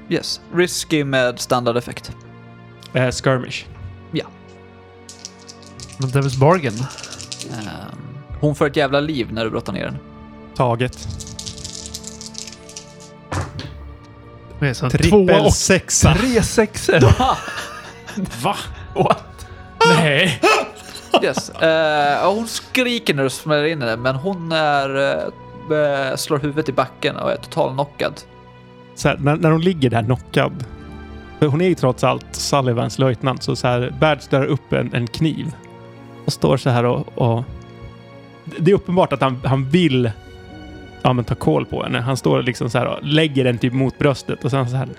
Yes. 0.10 0.42
Risky 0.54 1.04
med 1.04 1.40
standardeffekt. 1.40 2.16
Eh, 2.94 3.12
skirmish. 3.12 3.66
Men 5.98 6.10
Devil's 6.10 6.40
Bargain. 6.40 6.74
Eh, 7.52 8.05
hon 8.40 8.56
får 8.56 8.68
ett 8.68 8.76
jävla 8.76 9.00
liv 9.00 9.28
när 9.34 9.44
du 9.44 9.50
brottar 9.50 9.74
ner 9.74 9.86
den. 9.86 9.98
Taget. 10.56 11.08
Tvåa 14.60 14.90
Trippel 14.90 15.46
och 15.46 15.54
sexa. 15.54 16.14
tre 16.14 16.42
sexor. 16.44 17.00
Va? 18.44 18.56
What? 18.96 19.48
Nej. 19.88 20.42
Yes. 21.24 21.52
Ja, 21.62 22.32
hon 22.36 22.48
skriker 22.48 23.14
när 23.14 23.24
du 23.24 23.30
smäller 23.30 23.66
in 23.66 23.82
henne, 23.82 23.96
men 23.96 24.16
hon 24.16 24.52
är, 24.52 25.18
eh, 25.72 26.16
slår 26.16 26.40
huvudet 26.40 26.70
i 26.70 26.72
backen 26.72 27.16
och 27.16 27.32
är 27.32 27.36
totalknockad. 27.36 28.14
så 28.96 29.08
här, 29.08 29.18
när, 29.18 29.36
när 29.36 29.52
hon 29.52 29.62
ligger 29.62 29.90
där 29.90 30.04
knockad. 30.04 30.66
För 31.40 31.48
hon 31.48 31.62
är 31.62 31.68
ju 31.68 31.76
trots 31.76 32.04
allt 32.04 32.26
Sullivans 32.32 33.00
löjtnant, 33.00 33.44
så, 33.44 33.56
så 33.56 33.68
här, 33.68 33.94
Badge 34.00 34.30
drar 34.30 34.46
upp 34.46 34.74
en, 34.74 34.94
en 34.94 35.08
kniv 35.08 35.52
och 36.26 36.34
står 36.34 36.58
så 36.58 36.70
här 36.70 36.86
och, 36.86 37.18
och... 37.18 37.44
Det 38.60 38.72
är 38.72 38.76
uppenbart 38.76 39.14
att 39.14 39.22
han, 39.22 39.42
han 39.46 39.70
vill 39.70 40.12
ja, 41.02 41.14
men 41.14 41.26
ta 41.26 41.36
koll 41.36 41.66
på 41.66 41.84
henne. 41.84 42.00
Han 42.00 42.18
står 42.18 42.44
liksom 42.44 42.70
så 42.70 42.78
här 42.78 42.86
och 42.86 43.04
lägger 43.04 43.44
den 43.44 43.58
typ 43.58 43.74
mot 43.74 43.98
bröstet 43.98 44.46
och 44.46 44.52
sen 44.52 44.70
så 44.70 44.76
här... 44.76 44.90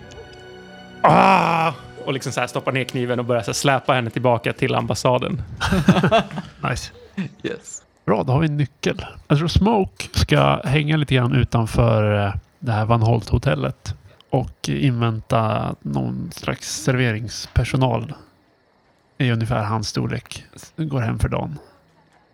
Ah! 1.01 1.73
Och 2.05 2.13
liksom 2.13 2.33
så 2.33 2.41
här 2.41 2.47
stoppar 2.47 2.73
ner 2.73 2.85
kniven 2.85 3.19
och 3.19 3.25
börjar 3.25 3.43
så 3.43 3.47
här 3.47 3.55
släpa 3.55 3.93
henne 3.93 4.11
tillbaka 4.11 4.53
till 4.53 4.75
ambassaden. 4.75 5.43
Nice. 6.71 6.93
Yes. 7.43 7.83
Bra, 8.07 8.23
då 8.23 8.33
har 8.33 8.41
vi 8.41 8.47
en 8.47 8.57
nyckel. 8.57 9.07
Jag 9.29 9.39
tror 9.39 9.49
Smoke 9.49 10.05
ska 10.13 10.61
hänga 10.65 10.97
lite 10.97 11.15
grann 11.15 11.35
utanför 11.35 12.27
eh, 12.27 12.35
det 12.59 12.73
här 12.73 12.85
Van 12.85 13.03
Holt-hotellet 13.03 13.95
och 14.31 14.69
invänta 14.69 15.75
någon 15.81 16.31
slags 16.33 16.83
serveringspersonal 16.83 18.13
i 19.19 19.31
ungefär 19.31 19.65
hans 19.65 19.89
storlek. 19.89 20.45
Går 20.77 21.01
hem 21.01 21.19
för 21.19 21.29
dagen. 21.29 21.59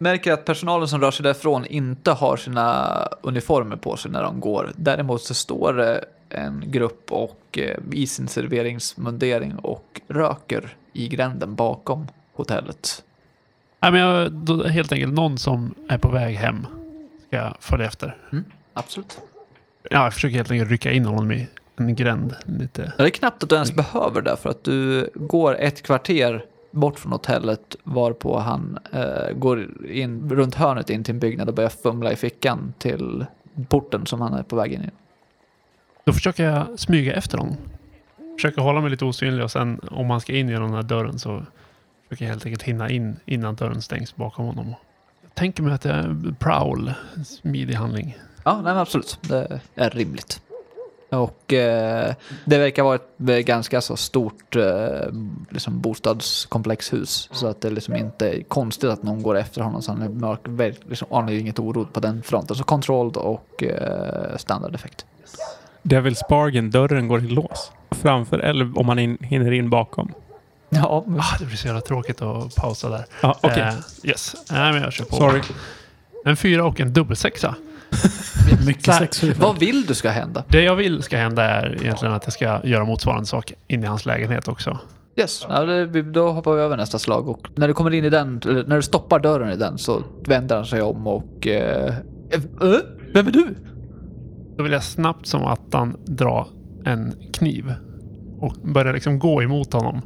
Märker 0.03 0.33
att 0.33 0.45
personalen 0.45 0.89
som 0.89 1.01
rör 1.01 1.11
sig 1.11 1.25
därifrån 1.25 1.67
inte 1.67 2.11
har 2.11 2.37
sina 2.37 2.89
uniformer 3.23 3.77
på 3.77 3.97
sig 3.97 4.11
när 4.11 4.23
de 4.23 4.41
går. 4.41 4.73
Däremot 4.77 5.23
så 5.23 5.35
står 5.35 5.73
det 5.73 6.05
en 6.29 6.65
grupp 6.67 7.13
och 7.13 7.59
eh, 7.59 7.79
i 7.93 8.07
sin 8.07 8.29
serveringsmundering 8.29 9.57
och 9.57 10.01
röker 10.09 10.77
i 10.93 11.09
gränden 11.09 11.55
bakom 11.55 12.07
hotellet. 12.35 13.05
Nej, 13.81 13.93
men 13.93 14.01
jag, 14.01 14.33
då, 14.33 14.65
helt 14.65 14.93
enkelt 14.93 15.15
någon 15.15 15.39
som 15.39 15.75
är 15.89 15.99
på 15.99 16.09
väg 16.09 16.37
hem 16.37 16.67
ska 17.27 17.55
följa 17.61 17.87
efter. 17.87 18.17
Absolut. 18.75 19.21
Ja, 19.91 20.05
jag 20.05 20.15
försöker 20.15 20.37
helt 20.37 20.51
enkelt 20.51 20.71
rycka 20.71 20.93
in 20.93 21.05
honom 21.05 21.33
i 21.33 21.49
en 21.77 21.95
gränd 21.95 22.35
lite. 22.45 22.93
Det 22.97 23.03
är 23.03 23.11
knappt 23.11 23.43
att 23.43 23.49
du 23.49 23.55
ens 23.55 23.73
behöver 23.73 24.23
det 24.23 24.37
för 24.37 24.51
att 24.51 24.65
du 24.65 25.11
går 25.15 25.57
ett 25.59 25.83
kvarter 25.83 26.45
bort 26.73 26.99
från 26.99 27.13
hotellet 27.13 27.77
varpå 27.85 28.39
han 28.39 28.79
eh, 28.93 29.33
går 29.35 29.87
in 29.87 30.31
runt 30.31 30.55
hörnet 30.55 30.91
in 30.91 31.05
till 31.05 31.15
en 31.15 31.21
byggnad 31.21 31.49
och 31.49 31.55
börjar 31.55 31.71
fumla 31.71 32.13
i 32.13 32.17
fickan 32.17 32.75
till 32.79 33.27
porten 33.69 34.07
som 34.07 34.21
han 34.21 34.35
är 34.35 34.43
på 34.43 34.57
väg 34.57 34.73
in 34.73 34.83
i. 34.83 34.91
Då 36.05 36.13
försöker 36.13 36.45
jag 36.45 36.79
smyga 36.79 37.15
efter 37.15 37.39
honom. 37.39 37.57
Försöker 38.37 38.63
hålla 38.63 38.81
mig 38.81 38.91
lite 38.91 39.05
osynlig 39.05 39.45
och 39.45 39.51
sen 39.51 39.81
om 39.91 40.11
han 40.11 40.21
ska 40.21 40.33
in 40.33 40.49
genom 40.49 40.67
den 40.67 40.77
här 40.77 40.83
dörren 40.83 41.19
så 41.19 41.43
försöker 42.09 42.25
jag 42.25 42.31
helt 42.31 42.47
enkelt 42.47 42.63
hinna 42.63 42.91
in 42.91 43.17
innan 43.25 43.55
dörren 43.55 43.83
stängs 43.83 44.17
bakom 44.17 44.47
honom. 44.47 44.75
Jag 45.23 45.35
tänker 45.35 45.63
mig 45.63 45.73
att 45.73 45.83
det 45.83 45.91
är 45.91 46.35
prowl, 46.39 46.93
smidig 47.25 47.75
handling. 47.75 48.19
Ja, 48.45 48.61
nej 48.63 48.73
absolut. 48.73 49.19
Det 49.21 49.61
är 49.75 49.91
rimligt. 49.91 50.43
Och 51.13 51.53
eh, 51.53 52.15
det 52.45 52.59
verkar 52.59 52.83
vara 52.83 52.95
ett 52.95 53.29
eh, 53.29 53.37
ganska 53.37 53.81
så 53.81 53.97
stort 53.97 54.57
eh, 54.57 54.65
liksom 55.51 55.81
bostadskomplexhus. 55.81 57.29
Så 57.33 57.47
att 57.47 57.61
det 57.61 57.71
liksom 57.71 57.97
inte 57.97 58.29
är 58.29 58.43
konstigt 58.43 58.91
att 58.91 59.03
någon 59.03 59.23
går 59.23 59.39
efter 59.39 59.61
honom. 59.61 59.83
Så 59.83 59.93
han 59.93 60.03
är 60.03 60.09
mörk, 60.09 60.41
liksom, 60.89 61.09
anar 61.11 61.33
inget 61.33 61.59
oro 61.59 61.87
på 61.93 62.01
den 62.01 62.23
fronten. 62.23 62.57
Så 62.57 62.65
controlled 62.65 63.17
och 63.17 63.63
eh, 63.63 64.37
standardeffekt. 64.37 65.07
Devil's 65.83 66.21
Bargain, 66.29 66.71
dörren 66.71 67.09
går 67.09 67.25
i 67.25 67.29
lås. 67.29 67.73
Framför 67.91 68.39
eller 68.39 68.79
om 68.79 68.87
man 68.87 68.99
in, 68.99 69.19
hinner 69.21 69.53
in 69.53 69.71
bakom. 69.71 70.13
Ja, 70.69 71.05
Ah, 71.19 71.39
det 71.39 71.45
blir 71.47 71.57
så 71.57 71.67
jävla 71.67 71.81
tråkigt 71.81 72.23
att 72.23 72.55
pausa 72.55 72.89
där. 72.89 73.05
Ja, 73.21 73.39
okej. 73.43 73.63
Eh, 73.63 73.75
yes, 74.03 74.37
nej 74.51 74.73
men 74.73 74.83
jag 74.83 74.93
kör 74.93 75.05
på. 75.05 75.17
Sorry. 75.17 75.41
En 76.25 76.37
fyra 76.37 76.65
och 76.65 76.81
en 76.81 76.93
dubbelsexa. 76.93 77.55
Mycket 78.67 78.95
sex. 78.95 79.23
vad 79.23 79.59
vill 79.59 79.87
du 79.87 79.95
ska 79.95 80.11
hända? 80.11 80.45
Det 80.49 80.63
jag 80.63 80.77
vill 80.77 81.03
ska 81.03 81.17
hända 81.17 81.45
är 81.45 81.83
egentligen 81.83 82.15
att 82.15 82.25
jag 82.25 82.33
ska 82.33 82.61
göra 82.65 82.85
motsvarande 82.85 83.27
sak 83.27 83.53
in 83.69 83.85
i 83.85 83.87
hans 83.87 84.07
lägenhet 84.07 84.49
också. 84.49 84.79
Yes, 85.17 85.47
ja, 85.49 85.65
det, 85.65 86.03
då 86.03 86.31
hoppar 86.31 86.55
vi 86.55 86.61
över 86.61 86.77
nästa 86.77 86.99
slag. 86.99 87.29
Och 87.29 87.49
när 87.55 87.69
du 87.69 87.75
kommer 87.75 87.95
in 87.95 88.05
i 88.05 88.11
den, 88.11 88.41
när 88.45 88.77
du 88.77 88.83
stoppar 88.83 89.21
dörren 89.21 89.53
i 89.53 89.57
den 89.57 89.79
så 89.79 90.03
vänder 90.27 90.57
han 90.57 90.67
sig 90.67 90.83
om 90.83 91.07
och... 91.07 91.47
Eh, 91.47 91.95
eh, 92.31 92.41
vem 93.15 93.27
är 93.27 93.31
du? 93.31 93.55
Då 94.57 94.63
vill 94.63 94.73
jag 94.73 94.83
snabbt 94.83 95.27
som 95.27 95.45
attan 95.45 95.97
dra 96.05 96.49
en 96.85 97.15
kniv 97.33 97.75
och 98.39 98.55
börja 98.63 98.93
liksom 98.93 99.19
gå 99.19 99.43
emot 99.43 99.73
honom 99.73 100.03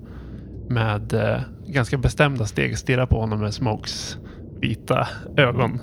med 0.68 1.12
eh, 1.12 1.40
ganska 1.66 1.98
bestämda 1.98 2.46
steg. 2.46 2.78
Stirra 2.78 3.06
på 3.06 3.20
honom 3.20 3.40
med 3.40 3.54
Smokes 3.54 4.18
vita 4.60 5.08
ögon. 5.36 5.80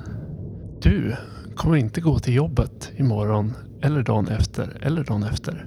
Du 0.82 1.16
kommer 1.56 1.76
inte 1.76 2.02
gå 2.02 2.20
till 2.20 2.34
jobbet 2.34 2.92
imorgon 2.96 3.54
eller 3.82 4.04
dagen 4.04 4.28
efter 4.28 4.78
eller 4.82 5.04
dagen 5.04 5.24
efter. 5.24 5.66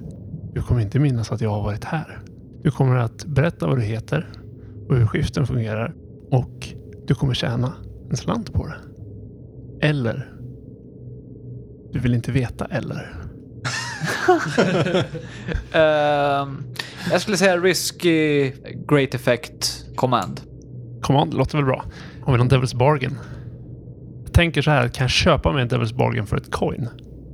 Du 0.53 0.61
kommer 0.61 0.81
inte 0.81 0.99
minnas 0.99 1.31
att 1.31 1.41
jag 1.41 1.49
har 1.49 1.63
varit 1.63 1.83
här. 1.83 2.19
Du 2.63 2.71
kommer 2.71 2.95
att 2.95 3.25
berätta 3.25 3.67
vad 3.67 3.77
du 3.77 3.81
heter 3.81 4.29
och 4.89 4.95
hur 4.95 5.07
skiften 5.07 5.47
fungerar 5.47 5.95
och 6.31 6.67
du 7.07 7.15
kommer 7.15 7.33
tjäna 7.33 7.73
en 8.09 8.17
slant 8.17 8.53
på 8.53 8.67
det. 8.67 8.75
Eller 9.87 10.31
du 11.93 11.99
vill 11.99 12.13
inte 12.13 12.31
veta 12.31 12.65
eller? 12.65 13.13
Ehm, 15.71 16.63
jag 17.11 17.21
skulle 17.21 17.37
säga 17.37 17.57
risky 17.57 18.51
great 18.87 19.13
effect 19.13 19.85
command. 19.95 20.41
Command 21.01 21.33
låter 21.33 21.57
väl 21.57 21.65
bra. 21.65 21.85
Har 22.21 22.33
vi 22.33 22.37
någon 22.37 22.49
Devil's 22.49 22.77
Bargain? 22.77 23.17
Tänker 24.37 24.61
så 24.61 24.71
här, 24.71 24.87
kan 24.87 25.03
jag 25.03 25.11
köpa 25.11 25.51
mig 25.51 25.61
en 25.61 25.69
Devil's 25.69 25.95
Bargain 25.95 26.27
för 26.27 26.37
ett 26.37 26.51
coin? 26.51 26.89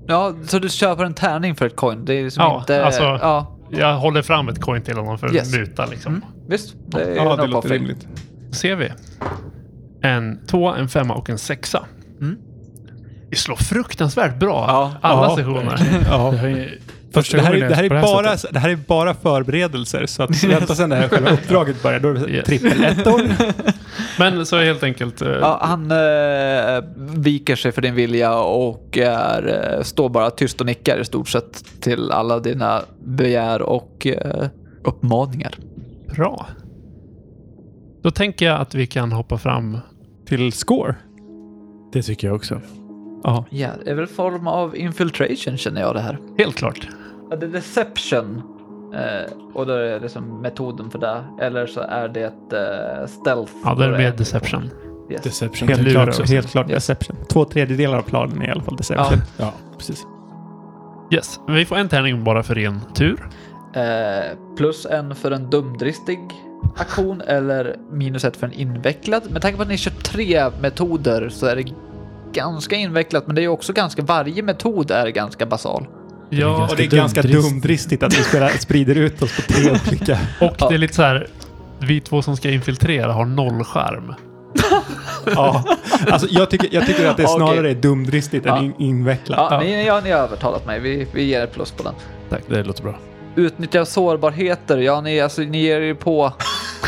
Ja, 0.08 0.34
så 0.46 0.60
du 0.60 0.70
köper 0.70 1.04
en 1.06 1.14
tärning 1.14 1.56
för 1.56 1.66
ett 1.66 1.76
coin? 1.76 2.06
Det 2.06 2.14
är 2.14 2.30
som 2.30 2.44
Ja, 2.44 2.60
inte... 2.60 2.86
alltså- 2.86 3.04
Ja, 3.04 3.58
Jag 3.72 3.98
håller 3.98 4.22
fram 4.22 4.50
ett 4.50 4.62
coin 4.62 4.82
till 4.82 4.98
honom 4.98 5.18
för 5.18 5.28
att 5.28 5.34
Yes. 5.34 5.54
muta 5.58 5.86
liksom. 5.86 6.14
Mm. 6.16 6.26
visst. 6.48 6.76
Det 6.88 7.02
är 7.04 7.16
Ja, 7.16 7.36
det 7.36 7.48
låter 7.48 7.70
rimligt. 7.70 8.08
Då 8.50 8.54
ser 8.54 8.76
vi. 8.76 8.92
En 10.02 10.46
tvåa, 10.48 10.78
en 10.78 10.90
femma 10.90 11.14
och 11.14 11.30
en 11.30 11.38
sexa. 11.38 11.86
Mm. 12.22 12.36
Vi 13.30 13.36
slår 13.36 13.56
fruktansvärt 13.56 14.40
bra 14.40 14.66
Ja. 14.68 14.94
alla 15.02 15.22
Ja, 15.30 15.36
sessioner. 15.36 16.06
Ja. 16.10 16.34
Det 17.14 17.20
här 17.20 17.22
är 17.22 17.24
Fast 17.24 17.28
första 17.32 17.38
det, 17.38 17.44
här 17.44 17.54
är, 17.54 17.70
det, 17.70 17.76
här 17.76 17.84
är 17.84 17.90
här 17.90 18.02
bara, 18.02 18.36
det 18.52 18.60
här 18.60 18.70
är 18.70 18.76
bara 18.76 19.14
förberedelser. 19.14 20.06
Så 20.06 20.24
att 20.24 20.44
vänta 20.44 20.76
sen 20.76 20.90
när 20.90 21.08
själva 21.10 21.30
uppdraget 21.32 21.84
börjar. 21.84 22.00
Då 22.00 22.10
är 22.10 22.14
det 22.14 22.30
Yes. 22.32 22.46
trippelettor. 22.46 23.22
Men 24.20 24.46
så 24.46 24.58
helt 24.58 24.84
enkelt. 24.84 25.22
eh, 25.22 25.30
Ja, 25.30 25.60
han 25.62 25.92
eh, 25.92 26.84
viker 27.18 27.56
sig 27.56 27.72
för 27.72 27.82
din 27.82 27.96
vilja 27.96 28.36
och 28.40 28.98
är, 28.98 29.74
eh, 29.78 29.84
står 29.84 30.10
bara 30.10 30.30
tyst 30.30 30.60
och 30.60 30.66
nickar 30.66 31.00
i 31.02 31.06
stort 31.06 31.30
sett 31.30 31.82
till 31.82 32.12
alla 32.12 32.40
dina 32.40 32.82
begär 33.06 33.62
och 33.62 34.08
eh, 34.08 34.48
uppmaningar. 34.84 35.56
Bra. 36.16 36.48
Då 38.04 38.12
tänker 38.12 38.46
jag 38.46 38.60
att 38.62 38.76
vi 38.76 38.88
kan 38.88 39.12
hoppa 39.12 39.38
fram. 39.38 39.78
Till 40.28 40.54
score. 40.54 40.96
Det 41.94 42.02
tycker 42.02 42.28
jag 42.28 42.36
också. 42.36 42.62
Ja. 43.24 43.46
Ja, 43.50 43.68
det 43.86 43.92
är 43.92 43.96
väl 43.96 44.08
form 44.08 44.48
av 44.48 44.78
infiltration 44.78 45.58
känner 45.58 45.82
jag 45.82 45.96
det 45.96 46.02
här. 46.02 46.18
Helt 46.38 46.56
klart. 46.56 46.88
Ja, 47.34 47.38
det 47.38 47.46
är 47.46 47.50
deception. 47.50 48.42
Eh, 48.94 49.34
och 49.54 49.66
då 49.66 49.74
är 49.74 49.80
det 49.84 50.00
liksom 50.00 50.42
metoden 50.42 50.92
för 50.92 51.00
det. 51.00 51.24
Eller 51.42 51.68
så 51.68 51.80
är 51.82 52.08
det 52.08 52.24
eh, 52.54 53.08
stealth. 53.08 53.54
Ja, 53.64 53.76
det 53.76 53.86
är 53.86 53.92
Då 53.92 53.98
mer 53.98 54.12
deception. 54.12 54.70
Yes. 55.10 55.22
Deception 55.22 55.68
Helt, 55.68 55.90
klart, 55.92 56.08
också. 56.10 56.24
helt 56.24 56.52
klart 56.52 56.70
Yes. 56.70 56.76
deception. 56.88 57.16
Två 57.30 57.46
tredjedelar 57.46 57.98
av 57.98 58.02
planen 58.02 58.42
är 58.42 58.48
i 58.48 58.52
alla 58.52 58.62
fall 58.64 58.76
deception. 58.76 59.18
Ja, 59.38 59.54
precis. 59.78 60.06
Yes. 61.12 61.40
Vi 61.48 61.66
får 61.66 61.76
en 61.76 61.90
tärning 61.90 62.24
bara 62.24 62.44
för 62.44 62.56
ren 62.56 62.80
tur. 62.96 63.28
Eh, 63.74 64.38
plus 64.58 64.86
en 64.86 65.16
för 65.16 65.32
en 65.32 65.50
dumdristig 65.50 66.20
aktion 66.78 67.22
eller 67.22 67.76
minus 67.92 68.26
ett 68.26 68.38
för 68.38 68.48
en 68.48 68.54
invecklad. 68.54 69.32
Med 69.32 69.42
tanke 69.42 69.58
på 69.58 69.64
att 69.64 69.70
ni 69.70 69.78
kör 69.78 69.92
tre 69.92 70.50
metoder 70.62 71.30
så 71.30 71.46
är 71.46 71.56
det 71.56 71.66
ganska 72.34 72.76
invecklat, 72.76 73.28
men 73.28 73.36
det 73.36 73.44
är 73.44 73.48
också 73.48 73.74
ganska, 73.74 74.02
varje 74.02 74.44
metod 74.44 74.92
är 74.92 75.08
ganska 75.08 75.46
basal. 75.46 75.88
Ja, 76.40 76.68
Och 76.70 76.76
det 76.76 76.84
är 76.84 76.88
Ganska 76.88 76.98
ganska 76.98 77.22
dumdristigt. 77.22 77.52
dumdristigt 77.54 78.04
att 78.04 78.14
vi 78.20 78.24
spelar, 78.24 78.50
sprider 78.50 78.96
ut 78.96 79.22
oss 79.22 79.36
på 79.36 79.42
tre 79.42 79.72
olika. 79.88 80.20
och 80.42 80.56
Ja. 80.60 80.70
det 80.70 80.76
är 80.76 80.78
lite 80.80 80.94
så 80.94 81.02
här. 81.02 81.28
Vi 81.80 82.02
två 82.02 82.22
som 82.22 82.38
ska 82.38 82.50
infiltrera 82.52 83.14
har 83.14 83.26
noll 83.26 83.64
skärm. 83.64 84.14
Ja. 85.36 85.64
Alltså, 86.08 86.28
jag, 86.32 86.50
tycker, 86.50 86.68
jag 86.72 86.86
tycker 86.86 87.06
att 87.08 87.18
det 87.18 87.28
snarare 87.38 87.70
är 87.70 87.76
dumdristigt 87.76 88.46
Ja. 88.46 88.58
än 88.58 88.64
in, 88.64 88.74
invecklat. 88.80 89.40
Ja, 89.40 89.48
Ja. 89.52 89.60
Ni, 89.60 89.86
ja, 89.86 90.02
ni 90.04 90.12
har 90.12 90.20
övertalat 90.20 90.66
mig. 90.66 90.80
Vi, 90.80 91.08
vi 91.14 91.24
ger 91.24 91.42
ett 91.44 91.54
plus 91.54 91.72
på 91.72 91.84
den. 91.84 91.94
Det 92.48 92.64
låter 92.64 92.84
bra. 92.84 92.96
Utnyttja 93.36 93.86
sårbarheter. 93.86 94.78
Ja, 94.78 95.02
ni, 95.02 95.20
alltså, 95.22 95.42
ni 95.42 95.62
ger 95.62 95.82
ju 95.82 95.96
på 95.96 96.34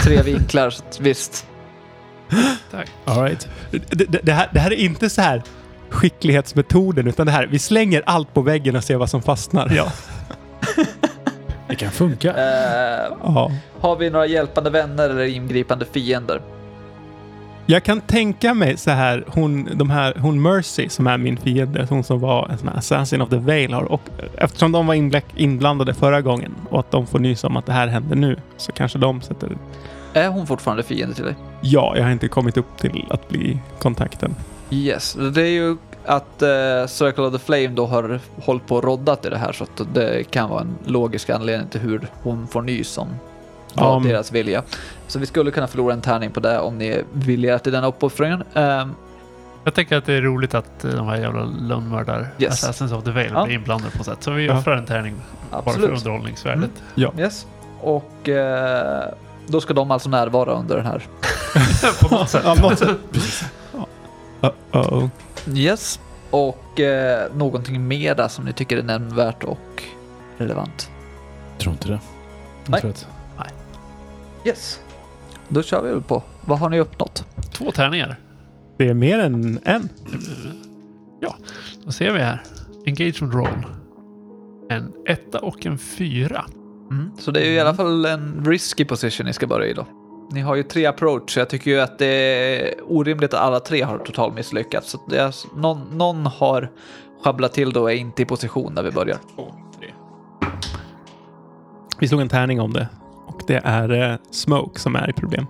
tre 0.04 0.22
vinklar, 0.22 0.70
så 0.70 0.84
visst. 1.00 1.46
Tack. 2.72 2.88
All 3.06 3.24
right. 3.24 3.48
Det, 3.72 4.10
det, 4.10 4.20
det, 4.24 4.32
här, 4.32 4.50
det 4.54 4.60
här 4.60 4.72
är 4.74 4.78
inte 4.78 5.10
så 5.10 5.22
här 5.22 5.44
skicklighetsmetoden, 5.96 7.08
utan 7.08 7.26
det 7.26 7.32
här, 7.32 7.48
vi 7.48 7.60
slänger 7.60 8.04
allt 8.06 8.34
på 8.34 8.42
väggen 8.42 8.76
och 8.76 8.84
ser 8.84 8.96
vad 8.96 9.10
som 9.10 9.22
fastnar. 9.22 9.72
Ja. 9.76 9.88
Det 11.68 11.76
kan 11.76 11.92
funka. 11.92 12.30
Eh, 12.30 13.12
Ja. 13.24 13.52
har 13.80 13.96
vi 13.96 14.10
några 14.10 14.26
hjälpande 14.26 14.70
vänner 14.70 15.10
eller 15.10 15.24
ingripande 15.24 15.86
fiender? 15.86 16.42
Jag 17.66 17.84
kan 17.84 18.02
tänka 18.02 18.54
mig 18.54 18.78
så 18.78 18.92
här, 18.92 19.24
hon, 19.28 19.70
de 19.74 19.90
här, 19.90 20.14
hon 20.20 20.42
Mercy 20.42 20.90
som 20.90 21.08
är 21.08 21.18
min 21.18 21.38
fiende, 21.38 21.88
hon 21.90 22.04
som 22.04 22.20
var 22.20 22.48
en 22.50 22.58
sån 22.58 22.68
här 22.68 22.78
Assassin 22.78 23.22
of 23.22 23.30
the 23.30 23.38
Veil 23.38 23.74
har, 23.74 23.84
och 23.84 24.02
eftersom 24.38 24.72
de 24.72 24.88
var 24.88 24.96
inbla- 24.96 25.22
inblandade 25.36 25.94
förra 25.94 26.22
gången 26.22 26.56
och 26.70 26.80
att 26.80 26.92
de 26.92 27.08
får 27.08 27.20
nys 27.20 27.44
om 27.44 27.58
att 27.58 27.66
det 27.66 27.74
här 27.74 27.88
händer 27.88 28.16
nu, 28.16 28.38
så 28.58 28.72
kanske 28.72 28.98
de 29.00 29.22
sätter... 29.22 29.50
Är 30.14 30.28
hon 30.28 30.48
fortfarande 30.48 30.84
fiende 30.84 31.16
till 31.16 31.24
dig? 31.26 31.36
Ja, 31.62 31.94
jag 31.98 32.04
har 32.04 32.12
inte 32.12 32.28
kommit 32.28 32.58
upp 32.58 32.78
till 32.78 33.06
att 33.10 33.30
bli 33.30 33.60
kontakten. 33.80 34.36
Yes, 34.70 35.14
det 35.34 35.42
är 35.42 35.46
ju 35.52 35.78
att 36.06 36.42
eh, 36.42 36.88
Circle 36.88 37.24
of 37.24 37.34
the 37.34 37.40
Flame 37.40 37.68
då 37.68 37.86
har 37.86 38.20
hållit 38.46 38.68
på 38.68 38.76
och 38.76 38.84
roddat 38.84 39.26
i 39.26 39.30
det 39.30 39.38
här 39.38 39.52
så 39.52 39.64
att 39.64 39.94
det 39.94 40.24
kan 40.32 40.50
vara 40.50 40.62
en 40.62 40.76
logisk 40.86 41.30
anledning 41.30 41.70
till 41.70 41.82
hur 41.82 42.08
hon 42.24 42.48
får 42.48 42.62
nys 42.62 42.98
om 42.98 43.08
Ja, 43.74 44.02
deras 44.06 44.32
vilja. 44.32 44.64
Så 45.08 45.20
vi 45.20 45.26
skulle 45.26 45.52
kunna 45.52 45.68
förlora 45.68 45.94
en 45.94 46.02
tärning 46.02 46.32
på 46.32 46.40
det 46.40 46.60
om 46.60 46.78
ni 46.78 46.88
är 46.88 47.04
villiga 47.14 47.60
till 47.60 47.72
den 47.72 47.84
uppoffringen. 47.84 48.44
Ehm, 48.54 48.94
Jag 49.64 49.74
tänker 49.74 49.98
att 49.98 50.06
det 50.06 50.14
är 50.14 50.22
roligt 50.22 50.54
att 50.54 50.84
eh, 50.86 50.92
de 50.92 51.08
här 51.08 51.18
jävla 51.18 51.44
lönnmördar 51.44 52.28
Yes. 52.40 52.52
Assassins 52.64 52.92
of 52.92 53.04
the 53.04 53.12
Veil 53.12 53.32
Ja. 53.34 53.46
blir 53.46 53.56
inblandade 53.56 53.98
på 53.98 54.04
sätt. 54.04 54.18
Så 54.24 54.32
vi 54.32 54.46
Ja. 54.46 54.58
offrar 54.58 54.78
en 54.78 54.86
tärning 54.86 55.16
bara 55.52 55.62
för 55.64 55.70
absolut. 55.70 55.98
underhållningsvärdet. 56.00 56.72
Yes. 57.18 57.46
Och 57.82 58.30
eh, 58.30 59.04
då 59.48 59.62
ska 59.62 59.74
de 59.74 59.92
alltså 59.92 60.10
närvara 60.10 60.52
under 60.54 60.76
den 60.78 60.86
här. 60.86 61.04
på 62.10 62.16
något 62.16 62.30
sätt. 62.30 62.44
Ja. 64.72 64.82
Uh-oh. 64.82 65.10
Yes. 65.56 66.00
Och 66.32 66.80
eh, 66.80 67.36
någonting 67.36 67.88
mer 67.88 68.16
där 68.16 68.28
som 68.28 68.46
ni 68.46 68.54
tycker 68.54 68.78
är 68.78 68.84
nämnvärt 68.84 69.44
och 69.44 69.84
relevant. 70.38 70.90
tror 71.58 71.74
inte 71.74 71.88
det. 71.88 72.00
Jag 72.64 72.72
Nej. 72.72 72.82
tror 72.82 72.92
att 72.92 73.08
Yes. 74.46 74.80
Då 75.48 75.64
kör 75.64 75.82
vi 75.82 75.90
väl 75.90 76.02
på. 76.02 76.24
Vad 76.46 76.60
har 76.60 76.70
ni 76.70 76.80
uppnått? 76.80 77.26
Två 77.54 77.72
tärningar. 77.72 78.16
Det 78.78 78.90
är 78.90 78.94
mer 78.94 79.20
än 79.20 79.60
en. 79.64 79.90
Då 81.86 81.92
ser 81.92 82.12
vi 82.12 82.20
här. 82.20 82.44
Engagement 82.86 83.34
roll. 83.34 83.66
En 84.70 84.94
etta 85.08 85.40
och 85.40 85.66
en 85.66 85.78
fyra. 85.78 86.46
Mm. 86.92 87.12
Så 87.20 87.32
det 87.32 87.42
är 87.42 87.46
ju 87.46 87.54
i 87.54 87.60
alla 87.60 87.74
fall 87.74 88.06
en 88.06 88.46
risky 88.46 88.86
position 88.86 89.26
ni 89.26 89.34
ska 89.34 89.48
börja 89.48 89.68
i 89.68 89.74
då. 89.74 89.88
Ni 90.32 90.42
har 90.42 90.56
ju 90.56 90.64
tre 90.64 90.86
approach, 90.86 91.34
så 91.34 91.40
jag 91.40 91.50
tycker 91.50 91.72
ju 91.72 91.80
att 91.80 92.00
det 92.00 92.06
är 92.06 92.74
orimligt 92.88 93.34
att 93.34 93.40
alla 93.40 93.60
tre 93.60 93.82
har 93.82 93.98
totalt 93.98 94.36
misslyckats. 94.36 94.90
Så 94.90 95.00
det 95.10 95.18
är, 95.18 95.36
någon, 95.60 95.98
någon 95.98 96.26
har 96.26 96.72
sjabblat 97.24 97.54
till 97.54 97.72
då 97.74 97.82
och 97.82 97.92
är 97.92 97.96
inte 97.96 98.22
i 98.22 98.26
position 98.26 98.74
när 98.74 98.84
vi 98.84 98.92
börjar. 98.92 99.18
Vi 102.00 102.08
slog 102.08 102.22
en 102.22 102.30
tärning 102.30 102.62
om 102.62 102.74
det. 102.74 102.88
Och 103.28 103.42
det 103.48 103.62
är 103.64 104.12
eh, 104.12 104.18
Smoke 104.32 104.80
som 104.80 104.96
är 104.96 105.10
i 105.10 105.14
problem. 105.14 105.46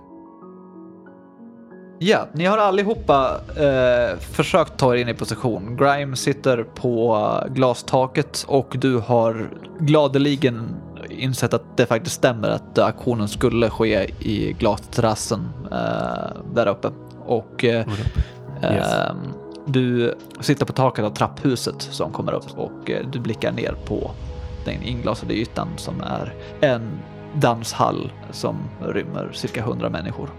Ja, 1.98 2.28
ni 2.34 2.44
har 2.44 2.58
allihopa 2.58 3.40
eh, 3.56 4.18
försökt 4.18 4.76
ta 4.76 4.94
er 4.94 4.98
in 4.98 5.08
i 5.08 5.14
position. 5.14 5.76
Grime 5.76 6.16
sitter 6.16 6.62
på 6.62 7.28
glastaket 7.50 8.44
och 8.48 8.76
du 8.78 8.98
har 8.98 9.50
gladeligen 9.80 10.76
insett 11.18 11.54
att 11.54 11.76
det 11.76 11.86
faktiskt 11.86 12.16
stämmer 12.16 12.48
att 12.48 12.78
aktionen 12.78 13.28
skulle 13.28 13.70
ske 13.70 14.10
i 14.20 14.52
glasterrassen 14.58 15.48
eh, 15.72 16.36
där 16.54 16.66
uppe. 16.66 16.88
Och 17.26 17.64
eh, 17.64 17.86
Yes. 18.62 18.92
ehm, 18.92 19.16
du 19.66 20.14
sitter 20.40 20.66
på 20.66 20.72
taket 20.72 21.04
av 21.04 21.10
trapphuset 21.10 21.82
som 21.82 22.12
kommer 22.12 22.32
upp 22.32 22.58
och 22.58 22.90
eh, 22.90 23.06
du 23.12 23.18
blickar 23.20 23.52
ner 23.52 23.74
på 23.86 24.10
den 24.64 24.82
inglasade 24.82 25.34
ytan 25.34 25.68
som 25.76 26.00
är 26.00 26.34
en 26.60 26.90
danshall 27.34 28.12
som 28.30 28.56
rymmer 28.80 29.30
cirka 29.32 29.60
100 29.60 29.90
människor. 29.90 30.30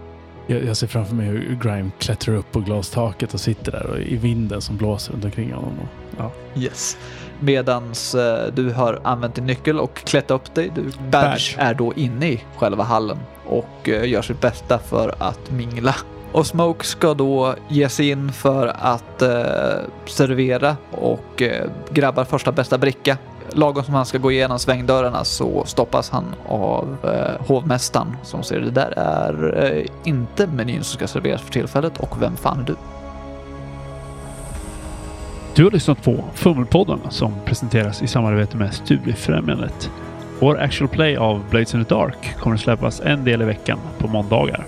jag, 0.46 0.64
jag 0.64 0.76
ser 0.76 0.86
framför 0.86 1.14
mig 1.14 1.26
hur 1.26 1.58
Grime 1.62 1.90
klättrar 1.98 2.34
upp 2.34 2.52
på 2.52 2.60
glastaket 2.60 3.34
och 3.34 3.40
sitter 3.40 3.72
där 3.72 3.86
och 3.86 3.98
i 3.98 4.16
vinden 4.16 4.60
som 4.60 4.76
blåser 4.76 5.12
runt 5.12 5.24
omkring 5.24 5.52
honom. 5.52 5.72
Och, 5.82 6.07
ja. 6.18 6.30
Yes. 6.56 6.96
Medans 7.40 8.14
eh, 8.14 8.52
du 8.52 8.72
har 8.72 9.00
använt 9.04 9.34
din 9.34 9.46
nyckel 9.46 9.80
och 9.80 9.94
klätt 9.94 10.30
upp 10.30 10.54
dig. 10.54 10.72
Du, 10.74 10.82
badge, 10.82 11.10
Badge. 11.10 11.56
är 11.58 11.74
då 11.74 11.92
inne 11.94 12.28
i 12.28 12.44
själva 12.56 12.84
hallen 12.84 13.18
och 13.46 13.88
eh, 13.88 14.08
gör 14.08 14.22
sitt 14.22 14.40
bästa 14.40 14.78
för 14.78 15.14
att 15.18 15.50
mingla. 15.50 15.94
Och 16.32 16.46
Smoke 16.46 16.86
ska 16.86 17.14
då 17.14 17.54
ge 17.68 17.88
sig 17.88 18.10
in 18.10 18.32
för 18.32 18.66
att 18.78 19.22
eh, 19.22 19.30
servera 20.06 20.76
och 20.90 21.42
eh, 21.42 21.70
grabbar 21.90 22.24
första 22.24 22.52
bästa 22.52 22.78
bricka. 22.78 23.18
Lagom 23.52 23.84
som 23.84 23.94
han 23.94 24.06
ska 24.06 24.18
gå 24.18 24.32
igenom 24.32 24.58
svängdörrarna 24.58 25.24
så 25.24 25.64
stoppas 25.66 26.10
han 26.10 26.24
av 26.48 26.96
eh, 27.04 27.46
hovmästaren 27.46 28.16
som 28.22 28.42
säger 28.42 28.62
det 28.62 28.70
där 28.70 28.92
är 28.96 29.64
eh, 29.64 29.86
inte 30.04 30.46
menyn 30.46 30.84
som 30.84 30.96
ska 30.96 31.06
serveras 31.06 31.42
för 31.42 31.52
tillfället 31.52 31.98
och 31.98 32.22
vem 32.22 32.36
fan 32.36 32.60
är 32.60 32.64
du? 32.64 32.76
Du 35.58 35.64
har 35.64 35.70
lyssnat 35.70 36.02
på 36.02 36.24
Fummelpodden 36.34 37.00
som 37.08 37.32
presenteras 37.44 38.02
i 38.02 38.06
samarbete 38.06 38.56
med 38.56 38.74
Studiefrämjandet. 38.74 39.90
Vår 40.40 40.58
actual 40.58 40.88
play 40.88 41.16
av 41.16 41.44
Blades 41.50 41.74
in 41.74 41.84
the 41.84 41.94
Dark 41.94 42.36
kommer 42.40 42.56
att 42.56 42.60
släppas 42.60 43.00
en 43.00 43.24
del 43.24 43.42
i 43.42 43.44
veckan 43.44 43.78
på 43.98 44.08
måndagar. 44.08 44.66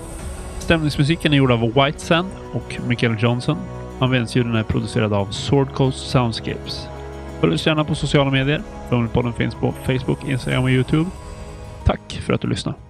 Stämningsmusiken 0.58 1.32
är 1.32 1.36
gjord 1.36 1.50
av 1.50 1.60
White 1.60 1.98
Sand 1.98 2.28
och 2.52 2.80
Michael 2.88 3.16
Johnson. 3.20 3.56
Användningsljuden 4.00 4.54
är 4.54 4.62
producerad 4.62 5.12
av 5.12 5.26
Sword 5.26 5.72
Coast 5.72 6.10
Soundscapes. 6.10 6.88
Följ 7.40 7.54
oss 7.54 7.66
gärna 7.66 7.84
på 7.84 7.94
sociala 7.94 8.30
medier. 8.30 8.62
Fummelpodden 8.88 9.32
finns 9.32 9.54
på 9.54 9.72
Facebook, 9.72 10.28
Instagram 10.28 10.64
och 10.64 10.70
Youtube. 10.70 11.10
Tack 11.84 12.20
för 12.26 12.32
att 12.32 12.40
du 12.40 12.48
lyssnade. 12.48 12.89